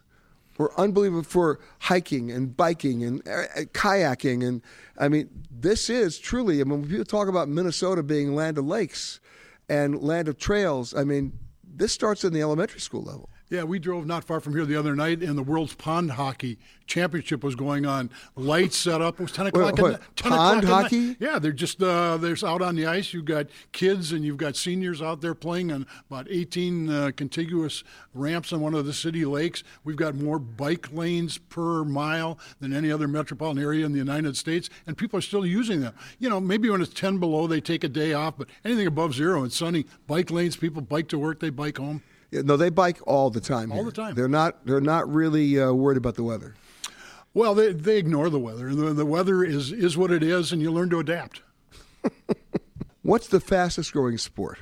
were 0.58 0.78
unbelievable 0.78 1.22
for 1.22 1.60
hiking 1.78 2.30
and 2.30 2.56
biking 2.56 3.02
and 3.04 3.26
uh, 3.26 3.44
uh, 3.56 3.60
kayaking. 3.72 4.46
And 4.46 4.60
I 4.98 5.08
mean, 5.08 5.30
this 5.50 5.88
is 5.88 6.18
truly, 6.18 6.60
I 6.60 6.64
mean, 6.64 6.82
when 6.82 6.90
people 6.90 7.04
talk 7.04 7.28
about 7.28 7.48
Minnesota 7.48 8.02
being 8.02 8.34
land 8.34 8.58
of 8.58 8.66
lakes 8.66 9.20
and 9.68 10.02
land 10.02 10.28
of 10.28 10.36
trails, 10.38 10.92
I 10.94 11.04
mean, 11.04 11.32
this 11.64 11.92
starts 11.92 12.24
in 12.24 12.32
the 12.32 12.42
elementary 12.42 12.80
school 12.80 13.04
level. 13.04 13.30
Yeah, 13.50 13.64
we 13.64 13.78
drove 13.78 14.06
not 14.06 14.24
far 14.24 14.40
from 14.40 14.54
here 14.54 14.66
the 14.66 14.76
other 14.76 14.94
night, 14.94 15.22
and 15.22 15.38
the 15.38 15.42
World's 15.42 15.74
Pond 15.74 16.12
Hockey 16.12 16.58
Championship 16.86 17.42
was 17.42 17.54
going 17.54 17.86
on. 17.86 18.10
Lights 18.36 18.76
set 18.76 19.00
up. 19.00 19.18
It 19.20 19.22
was 19.22 19.32
ten 19.32 19.46
o'clock. 19.46 19.76
Wait, 19.76 19.82
wait, 19.82 19.96
10 20.16 20.32
pond 20.32 20.64
o'clock 20.64 20.82
hockey? 20.84 21.16
Yeah, 21.18 21.38
they're 21.38 21.52
just 21.52 21.82
uh, 21.82 22.18
they're 22.18 22.36
out 22.44 22.62
on 22.62 22.76
the 22.76 22.86
ice. 22.86 23.12
You've 23.14 23.24
got 23.24 23.46
kids 23.72 24.12
and 24.12 24.24
you've 24.24 24.36
got 24.36 24.56
seniors 24.56 25.00
out 25.00 25.20
there 25.20 25.34
playing 25.34 25.72
on 25.72 25.86
about 26.10 26.26
18 26.30 26.90
uh, 26.90 27.10
contiguous 27.16 27.84
ramps 28.14 28.52
on 28.52 28.60
one 28.60 28.74
of 28.74 28.84
the 28.84 28.92
city 28.92 29.24
lakes. 29.24 29.64
We've 29.84 29.96
got 29.96 30.14
more 30.14 30.38
bike 30.38 30.92
lanes 30.92 31.38
per 31.38 31.84
mile 31.84 32.38
than 32.60 32.72
any 32.72 32.90
other 32.90 33.08
metropolitan 33.08 33.62
area 33.62 33.86
in 33.86 33.92
the 33.92 33.98
United 33.98 34.36
States, 34.36 34.68
and 34.86 34.96
people 34.96 35.18
are 35.18 35.22
still 35.22 35.46
using 35.46 35.80
them. 35.80 35.94
You 36.18 36.28
know, 36.28 36.40
maybe 36.40 36.68
when 36.68 36.82
it's 36.82 36.92
10 36.92 37.18
below, 37.18 37.46
they 37.46 37.60
take 37.60 37.84
a 37.84 37.88
day 37.88 38.12
off, 38.12 38.36
but 38.36 38.48
anything 38.64 38.86
above 38.86 39.14
zero, 39.14 39.44
it's 39.44 39.56
sunny. 39.56 39.86
Bike 40.06 40.30
lanes, 40.30 40.56
people 40.56 40.82
bike 40.82 41.08
to 41.08 41.18
work, 41.18 41.40
they 41.40 41.50
bike 41.50 41.78
home. 41.78 42.02
No, 42.30 42.56
they 42.56 42.68
bike 42.68 42.98
all 43.06 43.30
the 43.30 43.40
time. 43.40 43.72
All 43.72 43.78
here. 43.78 43.86
the 43.86 43.92
time. 43.92 44.14
They're 44.14 44.28
not. 44.28 44.66
They're 44.66 44.80
not 44.80 45.10
really 45.12 45.60
uh, 45.60 45.72
worried 45.72 45.96
about 45.96 46.16
the 46.16 46.22
weather. 46.22 46.54
Well, 47.34 47.54
they 47.54 47.72
they 47.72 47.98
ignore 47.98 48.30
the 48.30 48.38
weather. 48.38 48.74
The, 48.74 48.92
the 48.92 49.06
weather 49.06 49.44
is 49.44 49.72
is 49.72 49.96
what 49.96 50.10
it 50.10 50.22
is, 50.22 50.52
and 50.52 50.60
you 50.60 50.70
learn 50.70 50.90
to 50.90 50.98
adapt. 50.98 51.42
What's 53.02 53.28
the 53.28 53.40
fastest 53.40 53.92
growing 53.92 54.18
sport? 54.18 54.58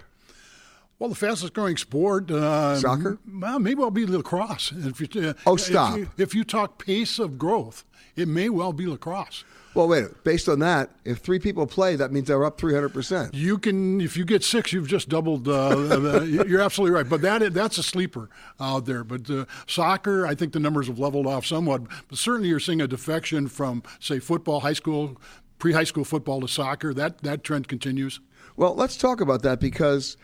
Well, 0.98 1.10
the 1.10 1.16
fastest 1.16 1.52
growing 1.52 1.76
sport, 1.76 2.30
uh, 2.30 2.76
soccer. 2.76 3.18
Well, 3.30 3.58
maybe 3.58 3.80
it'll 3.80 3.90
be 3.90 4.06
lacrosse. 4.06 4.72
If 4.72 5.00
you, 5.00 5.28
uh, 5.28 5.34
oh, 5.44 5.56
stop! 5.56 5.92
If 5.92 5.98
you, 5.98 6.08
if 6.16 6.34
you 6.34 6.44
talk 6.44 6.84
pace 6.84 7.18
of 7.18 7.38
growth, 7.38 7.84
it 8.14 8.28
may 8.28 8.48
well 8.48 8.72
be 8.72 8.86
lacrosse. 8.86 9.44
Well, 9.76 9.88
wait. 9.88 10.24
Based 10.24 10.48
on 10.48 10.60
that, 10.60 10.88
if 11.04 11.18
three 11.18 11.38
people 11.38 11.66
play, 11.66 11.96
that 11.96 12.10
means 12.10 12.28
they're 12.28 12.44
up 12.46 12.58
300 12.58 12.88
percent. 12.88 13.34
You 13.34 13.58
can, 13.58 14.00
if 14.00 14.16
you 14.16 14.24
get 14.24 14.42
six, 14.42 14.72
you've 14.72 14.88
just 14.88 15.10
doubled. 15.10 15.46
Uh, 15.46 15.74
the, 15.74 16.44
you're 16.48 16.62
absolutely 16.62 16.96
right. 16.96 17.06
But 17.06 17.20
that 17.20 17.52
that's 17.52 17.76
a 17.76 17.82
sleeper 17.82 18.30
out 18.58 18.86
there. 18.86 19.04
But 19.04 19.28
uh, 19.28 19.44
soccer, 19.66 20.26
I 20.26 20.34
think 20.34 20.54
the 20.54 20.60
numbers 20.60 20.86
have 20.86 20.98
leveled 20.98 21.26
off 21.26 21.44
somewhat. 21.44 21.82
But 22.08 22.16
certainly, 22.16 22.48
you're 22.48 22.58
seeing 22.58 22.80
a 22.80 22.88
defection 22.88 23.48
from, 23.48 23.82
say, 24.00 24.18
football, 24.18 24.60
high 24.60 24.72
school, 24.72 25.20
pre-high 25.58 25.84
school 25.84 26.04
football 26.04 26.40
to 26.40 26.48
soccer. 26.48 26.94
That 26.94 27.18
that 27.18 27.44
trend 27.44 27.68
continues. 27.68 28.18
Well, 28.56 28.74
let's 28.74 28.96
talk 28.96 29.20
about 29.20 29.42
that 29.42 29.60
because 29.60 30.16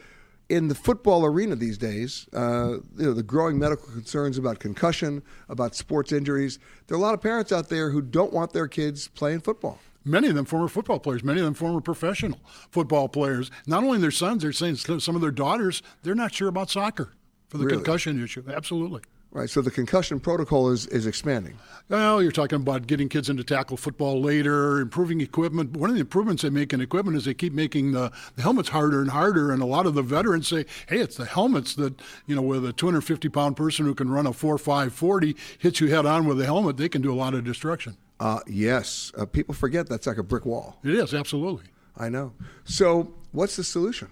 in 0.53 0.69
the 0.69 0.75
football 0.75 1.25
arena 1.25 1.57
these 1.57 1.79
days, 1.79 2.29
uh, 2.35 2.73
you 2.99 3.07
know, 3.07 3.15
the 3.15 3.23
growing 3.23 3.59
medical 3.59 3.91
concerns 3.91 4.37
about 4.37 4.59
concussion, 4.59 5.23
about 5.49 5.75
sports 5.75 6.13
injuries, 6.13 6.59
there 6.87 6.95
are 6.95 7.01
a 7.01 7.03
lot 7.03 7.15
of 7.15 7.23
parents 7.23 7.53
out 7.53 7.71
there 7.71 7.89
who 7.89 8.03
don't 8.03 8.35
want 8.35 8.53
their 8.53 8.69
kids 8.69 9.09
playing 9.09 9.41
football. 9.41 9.79
Many 10.05 10.29
of 10.29 10.35
them 10.35 10.45
former 10.45 10.69
football 10.69 10.99
players, 10.99 11.25
many 11.25 11.41
of 11.41 11.47
them 11.47 11.55
former 11.55 11.81
professional 11.81 12.39
football 12.71 13.09
players. 13.09 13.51
Not 13.67 13.83
only 13.83 13.97
their 13.97 14.11
sons, 14.11 14.43
they're 14.43 14.53
saying 14.53 14.77
some 14.77 15.15
of 15.15 15.23
their 15.23 15.31
daughters, 15.31 15.83
they're 16.03 16.15
not 16.15 16.35
sure 16.35 16.49
about 16.49 16.69
soccer 16.69 17.15
for 17.49 17.57
the 17.57 17.65
really? 17.65 17.79
concussion 17.79 18.23
issue. 18.23 18.45
Absolutely. 18.47 19.01
Right. 19.33 19.49
So 19.49 19.63
the 19.63 19.71
concussion 19.71 20.21
protocol 20.21 20.69
is, 20.69 20.87
is 20.89 21.07
expanding. 21.07 21.59
Well, 21.89 22.23
you're 22.23 22.33
talking 22.33 22.57
about 22.57 22.87
getting 22.87 23.09
kids 23.09 23.31
into 23.31 23.43
tackle 23.43 23.79
football 23.79 24.21
later, 24.21 24.79
improving 24.79 25.23
equipment. 25.23 25.75
One 25.75 25.89
of 25.89 25.97
the 25.97 26.03
improvements 26.03 26.43
they 26.43 26.51
make 26.51 26.75
in 26.75 26.83
equipment 26.83 27.17
is 27.17 27.25
they 27.25 27.33
keep 27.33 27.55
making 27.55 27.93
the, 27.93 28.13
the 28.37 28.43
helmets 28.43 28.69
harder 28.69 29.01
and 29.01 29.11
harder. 29.11 29.51
And 29.51 29.63
a 29.63 29.67
lot 29.67 29.87
of 29.87 29.95
the 29.95 30.03
veterans 30.03 30.49
say, 30.49 30.67
hey, 30.87 30.99
it's 30.99 31.17
the 31.17 31.25
helmets 31.25 31.75
that, 31.77 31.99
you 32.27 32.37
know, 32.37 32.43
with 32.43 32.63
a 32.67 32.75
250 32.75 33.31
pound 33.31 33.57
person 33.57 33.87
who 33.87 33.95
can 33.95 34.11
run 34.11 34.27
a 34.27 34.35
4 34.35 34.59
5 34.59 34.93
40 34.93 35.35
hits 35.59 35.81
you 35.81 35.89
head 35.89 36.05
on 36.05 36.27
with 36.27 36.39
a 36.39 36.45
helmet, 36.45 36.77
they 36.77 36.91
can 36.91 37.01
do 37.01 37.11
a 37.11 37.17
lot 37.17 37.33
of 37.33 37.43
destruction. 37.43 37.97
Uh, 38.21 38.41
yes. 38.47 39.13
Uh, 39.17 39.25
people 39.25 39.55
forget 39.55 39.89
that's 39.89 40.07
like 40.07 40.19
a 40.19 40.23
brick 40.23 40.45
wall. 40.45 40.77
It 40.85 40.95
is, 40.95 41.15
absolutely. 41.15 41.65
I 41.97 42.11
know. 42.11 42.35
So, 42.65 43.15
what's 43.33 43.57
the 43.57 43.65
solution? 43.65 44.09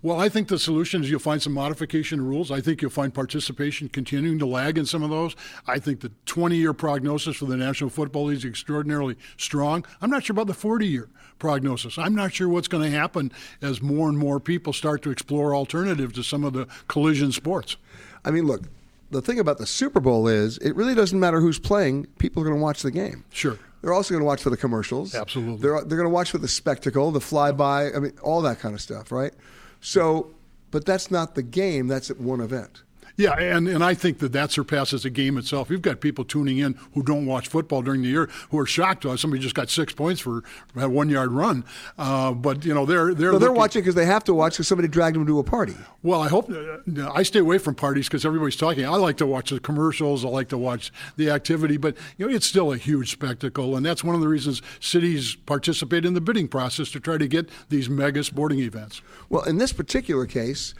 Well, 0.00 0.20
I 0.20 0.28
think 0.28 0.46
the 0.46 0.60
solution 0.60 1.02
is 1.02 1.10
you'll 1.10 1.18
find 1.18 1.42
some 1.42 1.52
modification 1.52 2.24
rules. 2.24 2.52
I 2.52 2.60
think 2.60 2.80
you'll 2.80 2.90
find 2.90 3.12
participation 3.12 3.88
continuing 3.88 4.38
to 4.38 4.46
lag 4.46 4.78
in 4.78 4.86
some 4.86 5.02
of 5.02 5.10
those. 5.10 5.34
I 5.66 5.80
think 5.80 6.00
the 6.00 6.12
20 6.26 6.56
year 6.56 6.72
prognosis 6.72 7.36
for 7.36 7.46
the 7.46 7.56
National 7.56 7.90
Football 7.90 8.26
League 8.26 8.38
is 8.38 8.44
extraordinarily 8.44 9.16
strong. 9.36 9.84
I'm 10.00 10.10
not 10.10 10.24
sure 10.24 10.34
about 10.34 10.46
the 10.46 10.54
40 10.54 10.86
year 10.86 11.08
prognosis. 11.40 11.98
I'm 11.98 12.14
not 12.14 12.32
sure 12.32 12.48
what's 12.48 12.68
going 12.68 12.88
to 12.88 12.96
happen 12.96 13.32
as 13.60 13.82
more 13.82 14.08
and 14.08 14.16
more 14.16 14.38
people 14.38 14.72
start 14.72 15.02
to 15.02 15.10
explore 15.10 15.54
alternatives 15.54 16.14
to 16.14 16.22
some 16.22 16.44
of 16.44 16.52
the 16.52 16.68
collision 16.86 17.32
sports. 17.32 17.76
I 18.24 18.30
mean, 18.30 18.46
look, 18.46 18.62
the 19.10 19.20
thing 19.20 19.40
about 19.40 19.58
the 19.58 19.66
Super 19.66 19.98
Bowl 19.98 20.28
is 20.28 20.58
it 20.58 20.76
really 20.76 20.94
doesn't 20.94 21.18
matter 21.18 21.40
who's 21.40 21.58
playing, 21.58 22.06
people 22.18 22.42
are 22.42 22.46
going 22.46 22.58
to 22.58 22.62
watch 22.62 22.82
the 22.82 22.90
game. 22.92 23.24
Sure. 23.30 23.58
They're 23.82 23.92
also 23.92 24.12
going 24.12 24.22
to 24.22 24.26
watch 24.26 24.42
for 24.42 24.50
the 24.50 24.56
commercials. 24.56 25.14
Absolutely. 25.14 25.56
They're, 25.62 25.82
they're 25.84 25.98
going 25.98 26.08
to 26.08 26.14
watch 26.14 26.30
for 26.30 26.38
the 26.38 26.48
spectacle, 26.48 27.10
the 27.10 27.20
flyby, 27.20 27.96
I 27.96 27.98
mean, 27.98 28.12
all 28.22 28.42
that 28.42 28.60
kind 28.60 28.74
of 28.74 28.80
stuff, 28.80 29.10
right? 29.10 29.32
So, 29.80 30.34
but 30.70 30.84
that's 30.84 31.10
not 31.10 31.34
the 31.34 31.42
game. 31.42 31.88
That's 31.88 32.10
at 32.10 32.20
one 32.20 32.40
event. 32.40 32.82
Yeah, 33.18 33.32
and, 33.32 33.66
and 33.66 33.82
I 33.82 33.94
think 33.94 34.20
that 34.20 34.30
that 34.30 34.52
surpasses 34.52 35.02
the 35.02 35.10
game 35.10 35.38
itself. 35.38 35.70
You've 35.70 35.82
got 35.82 36.00
people 36.00 36.24
tuning 36.24 36.58
in 36.58 36.78
who 36.94 37.02
don't 37.02 37.26
watch 37.26 37.48
football 37.48 37.82
during 37.82 38.02
the 38.02 38.08
year 38.08 38.30
who 38.50 38.58
are 38.60 38.64
shocked. 38.64 39.04
Oh, 39.04 39.16
somebody 39.16 39.42
just 39.42 39.56
got 39.56 39.68
six 39.68 39.92
points 39.92 40.20
for 40.20 40.44
a 40.76 40.88
one 40.88 41.08
yard 41.08 41.32
run, 41.32 41.64
uh, 41.98 42.30
but 42.30 42.64
you 42.64 42.72
know 42.72 42.86
they're 42.86 43.12
they're 43.14 43.32
no, 43.32 43.38
they're 43.40 43.50
watching 43.50 43.82
because 43.82 43.96
they 43.96 44.06
have 44.06 44.22
to 44.24 44.34
watch 44.34 44.52
because 44.52 44.68
somebody 44.68 44.86
dragged 44.86 45.16
them 45.16 45.26
to 45.26 45.40
a 45.40 45.42
party. 45.42 45.74
Well, 46.04 46.22
I 46.22 46.28
hope 46.28 46.48
uh, 46.48 47.10
I 47.12 47.24
stay 47.24 47.40
away 47.40 47.58
from 47.58 47.74
parties 47.74 48.06
because 48.06 48.24
everybody's 48.24 48.54
talking. 48.54 48.86
I 48.86 48.90
like 48.90 49.16
to 49.16 49.26
watch 49.26 49.50
the 49.50 49.58
commercials. 49.58 50.24
I 50.24 50.28
like 50.28 50.48
to 50.50 50.58
watch 50.58 50.92
the 51.16 51.28
activity, 51.28 51.76
but 51.76 51.96
you 52.18 52.28
know 52.28 52.32
it's 52.32 52.46
still 52.46 52.72
a 52.72 52.76
huge 52.76 53.10
spectacle, 53.10 53.74
and 53.74 53.84
that's 53.84 54.04
one 54.04 54.14
of 54.14 54.20
the 54.20 54.28
reasons 54.28 54.62
cities 54.78 55.34
participate 55.34 56.04
in 56.04 56.14
the 56.14 56.20
bidding 56.20 56.46
process 56.46 56.92
to 56.92 57.00
try 57.00 57.18
to 57.18 57.26
get 57.26 57.48
these 57.68 57.90
mega 57.90 58.22
sporting 58.22 58.60
events. 58.60 59.02
Well, 59.28 59.42
in 59.42 59.58
this 59.58 59.72
particular 59.72 60.24
case 60.24 60.72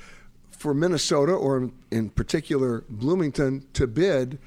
for 0.59 0.75
Minnesota 0.75 1.33
or 1.33 1.71
in 1.91 2.11
particular 2.11 2.85
Bloomington 2.89 3.65
to 3.73 3.87
bid, 3.87 4.39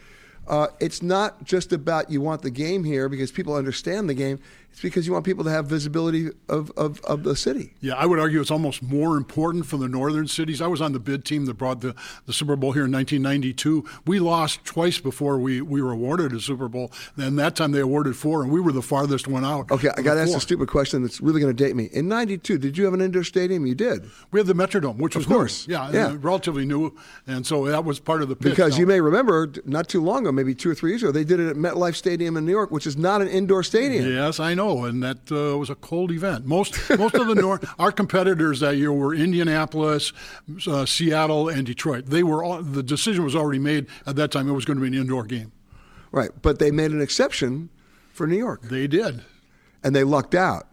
Uh, 0.47 0.67
it's 0.80 1.02
not 1.02 1.45
just 1.45 1.71
about 1.71 2.10
you 2.10 2.19
want 2.19 2.41
the 2.41 2.50
game 2.50 2.84
here 2.84 3.08
because 3.08 3.32
people 3.32 3.54
understand 3.54 4.10
the 4.10 4.13
game. 4.13 4.39
It's 4.71 4.81
because 4.81 5.05
you 5.05 5.13
want 5.13 5.25
people 5.25 5.43
to 5.43 5.49
have 5.51 5.65
visibility 5.67 6.29
of, 6.49 6.71
of, 6.77 7.01
of 7.01 7.23
the 7.23 7.36
city. 7.36 7.73
Yeah, 7.81 7.95
I 7.95 8.05
would 8.05 8.19
argue 8.19 8.39
it's 8.39 8.51
almost 8.51 8.81
more 8.81 9.17
important 9.17 9.65
for 9.65 9.77
the 9.77 9.88
northern 9.88 10.27
cities. 10.27 10.62
I 10.62 10.67
was 10.67 10.81
on 10.81 10.93
the 10.93 10.99
bid 10.99 11.25
team 11.25 11.45
that 11.45 11.55
brought 11.55 11.81
the, 11.81 11.93
the 12.25 12.34
Super 12.34 12.55
Bowl 12.55 12.71
here 12.71 12.86
in 12.86 12.91
1992. 12.91 13.86
We 14.05 14.19
lost 14.19 14.63
twice 14.63 14.97
before 14.99 15.38
we, 15.39 15.62
we 15.62 15.81
were 15.81 15.91
awarded 15.91 16.31
a 16.34 16.39
Super 16.39 16.67
Bowl. 16.69 16.91
And 17.17 17.38
that 17.38 17.55
time 17.55 17.71
they 17.73 17.79
awarded 17.81 18.15
four, 18.15 18.43
and 18.43 18.51
we 18.51 18.62
were 18.62 18.71
the 18.71 18.81
farthest 18.81 19.27
one 19.27 19.43
out. 19.43 19.69
Okay, 19.71 19.89
I 19.97 20.01
got 20.01 20.15
to 20.15 20.21
ask 20.21 20.36
a 20.36 20.39
stupid 20.39 20.69
question 20.69 21.01
that's 21.01 21.19
really 21.21 21.41
going 21.41 21.55
to 21.55 21.63
date 21.63 21.75
me. 21.75 21.89
In 21.91 22.07
'92, 22.07 22.57
did 22.57 22.77
you 22.77 22.86
have 22.86 22.93
an 22.93 23.01
indoor 23.01 23.23
stadium? 23.23 23.65
You 23.65 23.75
did. 23.75 24.10
We 24.31 24.39
had 24.39 24.47
the 24.47 24.53
Metrodome, 24.55 24.97
which 24.97 25.15
Of 25.15 25.21
was 25.21 25.25
course. 25.27 25.67
new. 25.67 25.73
Yeah, 25.73 25.91
Yeah. 25.91 26.15
relatively 26.19 26.65
new, 26.65 26.95
and 27.27 27.45
so 27.45 27.65
that 27.65 27.84
was 27.84 27.99
part 27.99 28.21
of 28.21 28.29
the 28.29 28.36
pitch. 28.36 28.51
Because 28.51 28.73
Now- 28.75 28.79
you 28.79 28.88
may 28.88 29.01
remember, 29.01 29.51
not 29.65 29.89
too 29.89 30.01
long 30.01 30.19
ago, 30.21 30.31
maybe 30.31 30.55
two 30.55 30.69
or 30.69 30.75
three 30.75 30.91
years 30.91 31.03
ago, 31.03 31.12
they 31.12 31.23
did 31.23 31.39
it 31.39 31.49
at 31.49 31.55
MetLife 31.57 31.95
Stadium 31.95 32.38
in 32.38 32.45
New 32.45 32.51
York, 32.51 32.71
which 32.71 32.88
is 32.88 32.97
not 32.97 33.21
an 33.21 33.27
indoor 33.27 33.63
stadium. 33.63 34.05
Yes, 34.10 34.39
I 34.39 34.53
know, 34.53 34.61
and 34.86 35.02
that 35.04 35.32
uh, 35.32 35.58
was 35.58 35.69
a 35.69 35.76
cold 35.76 36.12
event. 36.12 36.45
Most 36.45 36.76
most 36.97 37.15
of 37.15 37.28
the 37.28 37.36
North, 37.36 37.67
our 37.80 37.91
competitors 37.91 38.60
that 38.60 38.78
year 38.78 38.91
were 38.91 39.13
Indianapolis, 39.13 40.13
uh, 40.67 40.86
Seattle, 40.86 41.50
and 41.50 41.65
Detroit. 41.65 42.06
They 42.08 42.24
were 42.24 42.43
all, 42.43 42.62
the 42.62 42.84
decision 42.84 43.24
was 43.24 43.36
already 43.36 43.60
made 43.60 43.88
at 44.06 44.15
that 44.15 44.32
time. 44.32 44.47
It 44.47 44.54
was 44.54 44.65
going 44.65 44.78
to 44.78 44.82
be 44.82 44.95
an 44.95 45.02
indoor 45.02 45.24
game. 45.24 45.52
Right, 46.12 46.30
but 46.41 46.60
they 46.60 46.71
made 46.71 46.91
an 46.91 47.02
exception 47.02 47.69
for 48.13 48.28
New 48.28 48.38
York. 48.38 48.63
They 48.63 48.88
did, 48.88 49.24
and 49.84 49.95
they 49.95 50.04
lucked 50.04 50.36
out. 50.36 50.67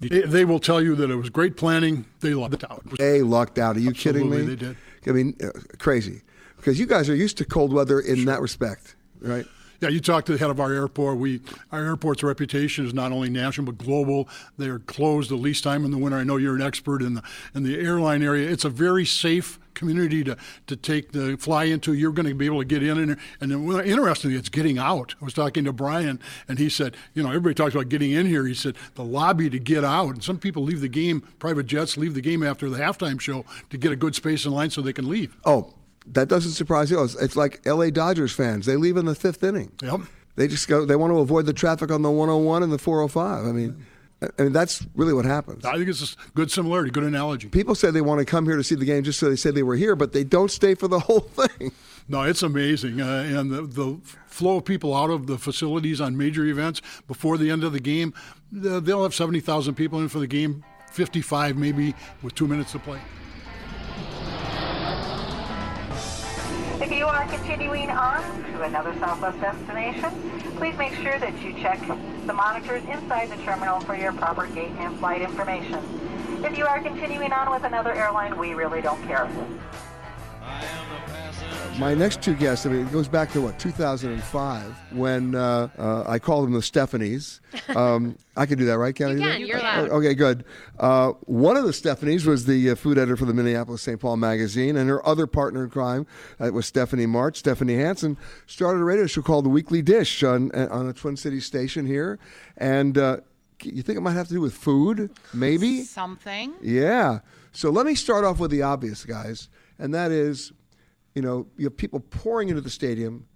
They, 0.00 0.22
they 0.22 0.44
will 0.44 0.60
tell 0.60 0.82
you 0.82 0.94
that 0.96 1.10
it 1.10 1.16
was 1.16 1.30
great 1.30 1.56
planning. 1.56 2.04
They 2.20 2.34
lucked 2.34 2.64
out. 2.64 2.84
They 2.98 3.22
lucked 3.22 3.58
out. 3.58 3.76
Are 3.76 3.80
you 3.80 3.92
kidding 3.92 4.28
me? 4.30 4.42
They 4.42 4.56
did. 4.56 4.76
I 5.06 5.10
mean, 5.10 5.36
uh, 5.42 5.48
crazy. 5.78 6.22
Because 6.56 6.78
you 6.78 6.86
guys 6.86 7.08
are 7.08 7.14
used 7.14 7.38
to 7.38 7.44
cold 7.44 7.72
weather 7.72 8.00
in 8.00 8.24
that 8.26 8.40
respect, 8.40 8.96
right? 9.20 9.46
Yeah, 9.80 9.88
you 9.88 10.00
talked 10.00 10.26
to 10.28 10.32
the 10.32 10.38
head 10.38 10.50
of 10.50 10.60
our 10.60 10.72
airport. 10.72 11.18
We 11.18 11.40
our 11.72 11.84
airport's 11.84 12.22
reputation 12.22 12.86
is 12.86 12.94
not 12.94 13.12
only 13.12 13.28
national 13.28 13.66
but 13.66 13.78
global. 13.78 14.28
They're 14.56 14.78
closed 14.78 15.30
the 15.30 15.36
least 15.36 15.64
time 15.64 15.84
in 15.84 15.90
the 15.90 15.98
winter. 15.98 16.16
I 16.16 16.24
know 16.24 16.36
you're 16.36 16.56
an 16.56 16.62
expert 16.62 17.02
in 17.02 17.14
the 17.14 17.22
in 17.54 17.62
the 17.62 17.78
airline 17.78 18.22
area. 18.22 18.48
It's 18.48 18.64
a 18.64 18.70
very 18.70 19.04
safe 19.04 19.58
community 19.74 20.24
to, 20.24 20.36
to 20.66 20.74
take 20.74 21.12
the 21.12 21.36
fly 21.36 21.64
into. 21.64 21.92
You're 21.92 22.12
going 22.12 22.26
to 22.26 22.34
be 22.34 22.46
able 22.46 22.60
to 22.60 22.64
get 22.64 22.82
in 22.82 22.98
and 22.98 23.16
and 23.40 23.50
then, 23.52 23.84
interestingly, 23.84 24.36
it's 24.36 24.48
getting 24.48 24.78
out. 24.78 25.14
I 25.20 25.24
was 25.24 25.34
talking 25.34 25.64
to 25.64 25.72
Brian 25.72 26.18
and 26.48 26.58
he 26.58 26.68
said, 26.68 26.96
you 27.14 27.22
know, 27.22 27.28
everybody 27.28 27.54
talks 27.54 27.74
about 27.74 27.88
getting 27.88 28.10
in 28.12 28.26
here. 28.26 28.46
He 28.46 28.54
said 28.54 28.76
the 28.94 29.04
lobby 29.04 29.50
to 29.50 29.58
get 29.58 29.84
out, 29.84 30.14
and 30.14 30.24
some 30.24 30.38
people 30.38 30.62
leave 30.62 30.80
the 30.80 30.88
game. 30.88 31.20
Private 31.38 31.66
jets 31.66 31.96
leave 31.96 32.14
the 32.14 32.20
game 32.20 32.42
after 32.42 32.70
the 32.70 32.78
halftime 32.78 33.20
show 33.20 33.44
to 33.70 33.76
get 33.76 33.92
a 33.92 33.96
good 33.96 34.14
space 34.14 34.46
in 34.46 34.52
line 34.52 34.70
so 34.70 34.80
they 34.80 34.92
can 34.92 35.08
leave. 35.08 35.36
Oh, 35.44 35.74
that 36.12 36.28
doesn't 36.28 36.52
surprise 36.52 36.90
you. 36.90 37.02
It's, 37.02 37.36
like 37.36 37.60
L.A. 37.66 37.90
Dodgers 37.90 38.32
fans. 38.32 38.66
They 38.66 38.76
leave 38.76 38.96
in 38.96 39.06
the 39.06 39.14
fifth 39.14 39.42
inning. 39.42 39.72
Yep. 39.82 40.00
They 40.36 40.48
just 40.48 40.68
go. 40.68 40.84
They 40.84 40.96
want 40.96 41.12
to 41.12 41.18
avoid 41.18 41.46
the 41.46 41.52
traffic 41.52 41.90
on 41.90 42.02
the 42.02 42.10
101 42.10 42.62
and 42.62 42.72
the 42.72 42.78
405. 42.78 43.46
I 43.46 43.52
mean, 43.52 43.86
I 44.38 44.42
mean 44.42 44.52
that's 44.52 44.86
really 44.94 45.14
what 45.14 45.24
happens. 45.24 45.64
I 45.64 45.76
think 45.76 45.88
it's 45.88 46.14
a 46.14 46.30
good 46.34 46.50
similarity, 46.50 46.90
good 46.90 47.04
analogy. 47.04 47.48
People 47.48 47.74
say 47.74 47.90
they 47.90 48.02
want 48.02 48.18
to 48.18 48.24
come 48.24 48.44
here 48.44 48.56
to 48.56 48.64
see 48.64 48.74
the 48.74 48.84
game 48.84 49.02
just 49.02 49.18
so 49.18 49.28
they 49.30 49.36
say 49.36 49.50
they 49.50 49.62
were 49.62 49.76
here, 49.76 49.96
but 49.96 50.12
they 50.12 50.24
don't 50.24 50.50
stay 50.50 50.74
for 50.74 50.88
the 50.88 50.98
whole 51.00 51.20
thing. 51.20 51.72
No, 52.08 52.22
it's 52.22 52.42
amazing. 52.42 53.00
Uh, 53.00 53.24
and 53.26 53.50
the, 53.50 53.62
the 53.62 53.98
flow 54.26 54.58
of 54.58 54.64
people 54.64 54.94
out 54.94 55.10
of 55.10 55.26
the 55.26 55.38
facilities 55.38 56.00
on 56.00 56.16
major 56.16 56.44
events 56.44 56.80
before 57.08 57.36
the 57.36 57.50
end 57.50 57.64
of 57.64 57.72
the 57.72 57.80
game. 57.80 58.14
They'll 58.52 59.02
have 59.02 59.14
70,000 59.14 59.74
people 59.74 60.00
in 60.00 60.08
for 60.08 60.20
the 60.20 60.26
game, 60.26 60.64
55 60.92 61.56
maybe 61.56 61.94
with 62.22 62.34
two 62.34 62.46
minutes 62.46 62.72
to 62.72 62.78
play. 62.78 63.00
You 67.06 67.12
are 67.12 67.26
continuing 67.28 67.88
on 67.88 68.20
to 68.52 68.62
another 68.62 68.92
Southwest 68.98 69.40
destination, 69.40 70.10
please 70.56 70.76
make 70.76 70.92
sure 70.94 71.20
that 71.20 71.40
you 71.40 71.52
check 71.52 71.78
the 72.26 72.32
monitors 72.32 72.82
inside 72.86 73.30
the 73.30 73.36
terminal 73.44 73.78
for 73.78 73.94
your 73.94 74.12
proper 74.12 74.48
gate 74.48 74.72
and 74.80 74.98
flight 74.98 75.22
information. 75.22 75.78
If 76.44 76.58
you 76.58 76.66
are 76.66 76.82
continuing 76.82 77.30
on 77.30 77.52
with 77.52 77.62
another 77.62 77.92
airline, 77.92 78.36
we 78.36 78.54
really 78.54 78.80
don't 78.80 79.00
care. 79.04 79.30
My 81.78 81.92
next 81.92 82.22
two 82.22 82.34
guests, 82.34 82.64
I 82.64 82.70
mean, 82.70 82.86
it 82.86 82.92
goes 82.92 83.06
back 83.06 83.30
to 83.32 83.42
what 83.42 83.58
2005 83.58 84.92
when 84.92 85.34
uh, 85.34 85.68
uh, 85.78 86.04
I 86.06 86.18
called 86.18 86.46
them 86.46 86.54
the 86.54 86.60
Stephanies. 86.60 87.40
Um, 87.74 88.16
I 88.36 88.46
can 88.46 88.58
do 88.58 88.64
that, 88.66 88.78
right, 88.78 88.94
Kelly? 88.94 89.14
You 89.14 89.20
can, 89.20 89.40
you're 89.40 89.58
allowed. 89.58 89.90
Okay, 89.90 90.14
good. 90.14 90.44
Uh, 90.78 91.12
one 91.24 91.56
of 91.56 91.64
the 91.64 91.72
Stephanies 91.72 92.24
was 92.24 92.46
the 92.46 92.70
uh, 92.70 92.74
food 92.74 92.96
editor 92.96 93.16
for 93.16 93.24
the 93.24 93.34
Minneapolis 93.34 93.82
St. 93.82 93.98
Paul 94.00 94.16
magazine, 94.18 94.76
and 94.76 94.88
her 94.88 95.06
other 95.06 95.26
partner 95.26 95.64
in 95.64 95.70
crime 95.70 96.06
uh, 96.38 96.50
was 96.52 96.64
Stephanie 96.64 97.06
March. 97.06 97.38
Stephanie 97.38 97.74
Hansen 97.74 98.16
started 98.46 98.80
a 98.80 98.84
radio 98.84 99.06
show 99.06 99.20
called 99.20 99.44
The 99.44 99.50
Weekly 99.50 99.82
Dish 99.82 100.22
on 100.22 100.52
on 100.52 100.88
a 100.88 100.92
Twin 100.92 101.16
Cities 101.16 101.44
station 101.44 101.86
here, 101.86 102.18
and. 102.56 102.96
Uh, 102.96 103.16
you 103.62 103.82
think 103.82 103.96
it 103.96 104.02
might 104.02 104.12
have 104.12 104.28
to 104.28 104.34
do 104.34 104.40
with 104.42 104.52
food? 104.54 105.10
Maybe? 105.32 105.82
Something. 105.82 106.52
Yeah. 106.60 107.20
So 107.52 107.70
let 107.70 107.86
me 107.86 107.94
start 107.94 108.24
off 108.24 108.38
with 108.38 108.50
the 108.50 108.60
obvious, 108.60 109.02
guys, 109.04 109.48
and 109.78 109.94
that 109.94 110.10
is, 110.10 110.52
you 111.16 111.22
know, 111.22 111.46
you 111.56 111.64
have 111.64 111.76
people 111.76 111.98
pouring 111.98 112.50
into 112.50 112.60
the 112.60 112.70
stadium, 112.70 113.26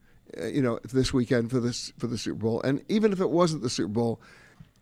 uh, 0.40 0.44
you 0.46 0.60
know, 0.60 0.78
this 0.92 1.12
weekend 1.14 1.50
for 1.50 1.58
this 1.58 1.92
for 1.98 2.06
the 2.06 2.18
Super 2.18 2.38
Bowl, 2.38 2.60
and 2.62 2.84
even 2.88 3.10
if 3.12 3.20
it 3.20 3.30
wasn't 3.30 3.62
the 3.62 3.70
Super 3.70 3.88
Bowl, 3.88 4.20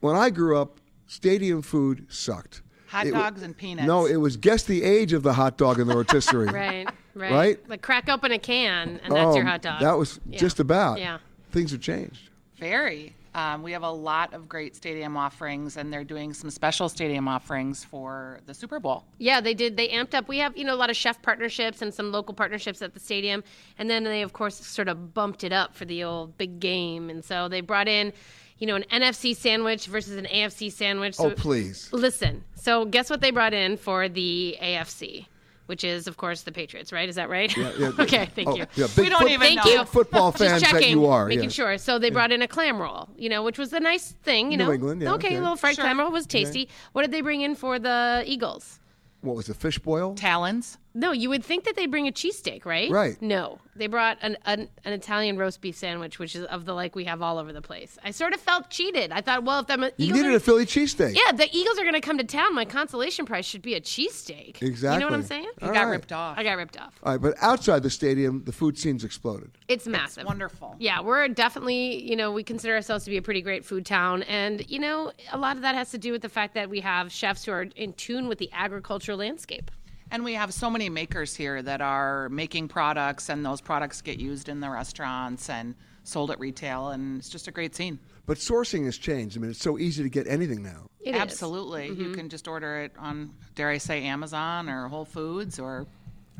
when 0.00 0.16
I 0.16 0.28
grew 0.30 0.58
up, 0.58 0.80
stadium 1.06 1.62
food 1.62 2.06
sucked. 2.10 2.60
Hot 2.88 3.06
It 3.06 3.12
wa- 3.14 3.20
dogs 3.20 3.42
and 3.42 3.56
peanuts. 3.56 3.86
No, 3.86 4.04
it 4.06 4.16
was 4.16 4.36
guess 4.36 4.64
the 4.64 4.82
age 4.82 5.12
of 5.12 5.22
the 5.22 5.34
hot 5.34 5.56
dog 5.56 5.78
in 5.78 5.86
the 5.86 5.94
rotisserie. 6.02 6.46
Right, 6.46 6.88
right. 7.14 7.32
Right? 7.32 7.68
Like 7.70 7.82
crack 7.82 8.08
open 8.08 8.32
a 8.32 8.38
can, 8.38 8.98
and 9.04 9.14
that's 9.14 9.36
your 9.36 9.44
Um, 9.44 9.46
hot 9.46 9.62
dog. 9.62 9.80
That 9.80 9.96
was 9.96 10.18
Yeah. 10.28 10.38
just 10.38 10.58
about. 10.58 10.98
Yeah. 10.98 11.18
Things 11.52 11.70
have 11.70 11.80
changed. 11.80 12.30
Very. 12.58 13.14
Um, 13.34 13.62
we 13.62 13.72
have 13.72 13.82
a 13.82 13.90
lot 13.90 14.34
of 14.34 14.48
great 14.48 14.74
stadium 14.74 15.16
offerings, 15.16 15.76
and 15.76 15.92
they're 15.92 16.04
doing 16.04 16.32
some 16.34 16.50
special 16.50 16.88
stadium 16.88 17.28
offerings 17.28 17.84
for 17.84 18.40
the 18.46 18.54
Super 18.54 18.80
Bowl. 18.80 19.04
Yeah, 19.18 19.40
they 19.40 19.54
did. 19.54 19.76
They 19.76 19.88
amped 19.88 20.14
up. 20.14 20.28
We 20.28 20.38
have, 20.38 20.56
you 20.56 20.64
know, 20.64 20.74
a 20.74 20.76
lot 20.76 20.90
of 20.90 20.96
chef 20.96 21.20
partnerships 21.22 21.82
and 21.82 21.92
some 21.92 22.10
local 22.12 22.34
partnerships 22.34 22.82
at 22.82 22.94
the 22.94 23.00
stadium. 23.00 23.44
And 23.78 23.88
then 23.88 24.04
they, 24.04 24.22
of 24.22 24.32
course, 24.32 24.56
sort 24.56 24.88
of 24.88 25.14
bumped 25.14 25.44
it 25.44 25.52
up 25.52 25.74
for 25.74 25.84
the 25.84 26.04
old 26.04 26.36
big 26.38 26.60
game. 26.60 27.10
And 27.10 27.24
so 27.24 27.48
they 27.48 27.60
brought 27.60 27.88
in, 27.88 28.12
you 28.58 28.66
know, 28.66 28.76
an 28.76 28.84
NFC 28.90 29.36
sandwich 29.36 29.86
versus 29.86 30.16
an 30.16 30.24
AFC 30.26 30.72
sandwich. 30.72 31.14
So 31.14 31.30
Oh, 31.30 31.34
please. 31.34 31.88
Listen. 31.92 32.44
So 32.54 32.84
guess 32.84 33.08
what 33.10 33.20
they 33.20 33.30
brought 33.30 33.54
in 33.54 33.76
for 33.76 34.08
the 34.08 34.56
AFC? 34.60 35.26
Which 35.68 35.84
is, 35.84 36.06
of 36.06 36.16
course, 36.16 36.42
the 36.44 36.50
Patriots, 36.50 36.92
right? 36.92 37.06
Is 37.10 37.16
that 37.16 37.28
right? 37.28 37.54
Yeah, 37.54 37.72
yeah. 37.78 37.90
okay, 37.98 38.24
thank 38.34 38.48
Oh, 38.48 38.56
you. 38.56 38.64
yeah, 38.74 38.86
big 38.96 39.04
We 39.04 39.08
don't 39.10 39.20
foot- 39.20 39.30
even 39.32 39.40
thank 39.48 39.64
know. 39.66 39.70
you. 39.70 39.78
big 39.80 39.86
football 39.88 40.32
Just 40.32 40.42
fans 40.44 40.62
that 40.62 40.70
checking, 40.72 40.92
you 40.92 41.04
are, 41.06 41.26
Making 41.26 41.44
yes. 41.44 41.52
sure. 41.52 41.76
So 41.76 41.98
they 41.98 42.08
brought 42.08 42.32
in 42.32 42.40
a 42.40 42.48
clam 42.48 42.80
roll, 42.80 43.10
you 43.18 43.28
know, 43.28 43.42
which 43.42 43.58
was 43.58 43.74
a 43.74 43.80
nice 43.80 44.12
thing, 44.22 44.50
you 44.50 44.56
New 44.56 44.64
know. 44.64 44.72
England, 44.72 45.02
yeah, 45.02 45.12
okay, 45.12 45.26
okay. 45.28 45.36
a 45.36 45.40
little 45.42 45.56
fried 45.56 45.74
Sure. 45.76 45.84
clam 45.84 45.98
roll 45.98 46.10
was 46.10 46.26
tasty. 46.26 46.62
Okay. 46.62 46.70
What 46.92 47.02
did 47.02 47.10
they 47.10 47.20
bring 47.20 47.42
in 47.42 47.54
for 47.54 47.78
the 47.78 48.22
Eagles? 48.26 48.80
What 49.20 49.36
was 49.36 49.46
the 49.46 49.52
Fish 49.54 49.78
boil? 49.78 50.14
Talons. 50.14 50.78
No, 50.94 51.12
you 51.12 51.28
would 51.28 51.44
think 51.44 51.64
that 51.64 51.76
they'd 51.76 51.90
bring 51.90 52.08
a 52.08 52.12
cheesesteak, 52.12 52.64
right? 52.64 52.90
Right. 52.90 53.20
No, 53.22 53.60
they 53.76 53.86
brought 53.86 54.18
an, 54.22 54.36
an 54.46 54.68
an 54.84 54.92
Italian 54.92 55.36
roast 55.36 55.60
beef 55.60 55.76
sandwich, 55.76 56.18
which 56.18 56.34
is 56.34 56.44
of 56.46 56.64
the 56.64 56.72
like 56.74 56.96
we 56.96 57.04
have 57.04 57.22
all 57.22 57.38
over 57.38 57.52
the 57.52 57.62
place. 57.62 57.98
I 58.02 58.10
sort 58.10 58.32
of 58.32 58.40
felt 58.40 58.70
cheated. 58.70 59.12
I 59.12 59.20
thought, 59.20 59.44
well, 59.44 59.60
if 59.60 59.66
the 59.68 59.76
You 59.96 60.06
Eagles 60.06 60.20
needed 60.22 60.32
are, 60.32 60.36
a 60.36 60.40
Philly 60.40 60.66
cheesesteak. 60.66 61.14
yeah, 61.14 61.32
the 61.32 61.48
Eagles 61.56 61.78
are 61.78 61.82
going 61.82 61.94
to 61.94 62.00
come 62.00 62.18
to 62.18 62.24
town. 62.24 62.54
My 62.54 62.64
consolation 62.64 63.26
prize 63.26 63.44
should 63.44 63.62
be 63.62 63.74
a 63.74 63.80
cheesesteak. 63.80 64.60
Exactly. 64.62 64.94
You 64.94 65.00
know 65.00 65.06
what 65.06 65.14
I'm 65.14 65.22
saying? 65.22 65.44
You 65.60 65.68
All 65.68 65.72
got 65.74 65.84
right. 65.84 65.90
ripped 65.90 66.12
off. 66.12 66.36
I 66.38 66.42
got 66.42 66.56
ripped 66.56 66.80
off. 66.80 66.94
All 67.04 67.12
right, 67.12 67.20
but 67.20 67.34
outside 67.40 67.82
the 67.82 67.90
stadium, 67.90 68.42
the 68.44 68.52
food 68.52 68.76
scene's 68.78 69.04
exploded. 69.04 69.50
It's 69.68 69.86
massive. 69.86 70.24
wonderful. 70.24 70.74
Yeah, 70.78 71.00
we're 71.00 71.28
definitely, 71.28 72.02
you 72.02 72.16
know, 72.16 72.32
we 72.32 72.42
consider 72.42 72.74
ourselves 72.74 73.04
to 73.04 73.10
be 73.10 73.18
a 73.18 73.22
pretty 73.22 73.42
great 73.42 73.64
food 73.64 73.84
town. 73.86 74.22
And, 74.24 74.68
you 74.68 74.78
know, 74.78 75.12
a 75.32 75.38
lot 75.38 75.56
of 75.56 75.62
that 75.62 75.74
has 75.74 75.90
to 75.90 75.98
do 75.98 76.10
with 76.12 76.22
the 76.22 76.28
fact 76.28 76.54
that 76.54 76.70
we 76.70 76.80
have 76.80 77.12
chefs 77.12 77.44
who 77.44 77.52
are 77.52 77.62
in 77.76 77.92
tune 77.92 78.26
with 78.26 78.38
the 78.38 78.50
agricultural 78.52 79.18
landscape. 79.18 79.70
And 80.10 80.24
we 80.24 80.34
have 80.34 80.54
so 80.54 80.70
many 80.70 80.88
makers 80.88 81.34
here 81.34 81.62
that 81.62 81.80
are 81.80 82.28
making 82.28 82.68
products, 82.68 83.28
and 83.28 83.44
those 83.44 83.60
products 83.60 84.00
get 84.00 84.18
used 84.18 84.48
in 84.48 84.60
the 84.60 84.70
restaurants 84.70 85.50
and 85.50 85.74
sold 86.04 86.30
at 86.30 86.40
retail, 86.40 86.88
and 86.88 87.18
it's 87.18 87.28
just 87.28 87.48
a 87.48 87.50
great 87.50 87.74
scene. 87.74 87.98
But 88.24 88.38
sourcing 88.38 88.84
has 88.86 88.96
changed. 88.96 89.36
I 89.36 89.40
mean, 89.40 89.50
it's 89.50 89.60
so 89.60 89.78
easy 89.78 90.02
to 90.02 90.08
get 90.08 90.26
anything 90.26 90.62
now. 90.62 90.88
It 91.00 91.14
is. 91.14 91.20
Absolutely. 91.20 91.88
You 91.88 91.94
mm-hmm. 91.94 92.14
can 92.14 92.28
just 92.28 92.48
order 92.48 92.80
it 92.80 92.92
on, 92.98 93.34
dare 93.54 93.68
I 93.68 93.78
say, 93.78 94.04
Amazon 94.04 94.68
or 94.68 94.88
Whole 94.88 95.04
Foods 95.04 95.58
or 95.58 95.86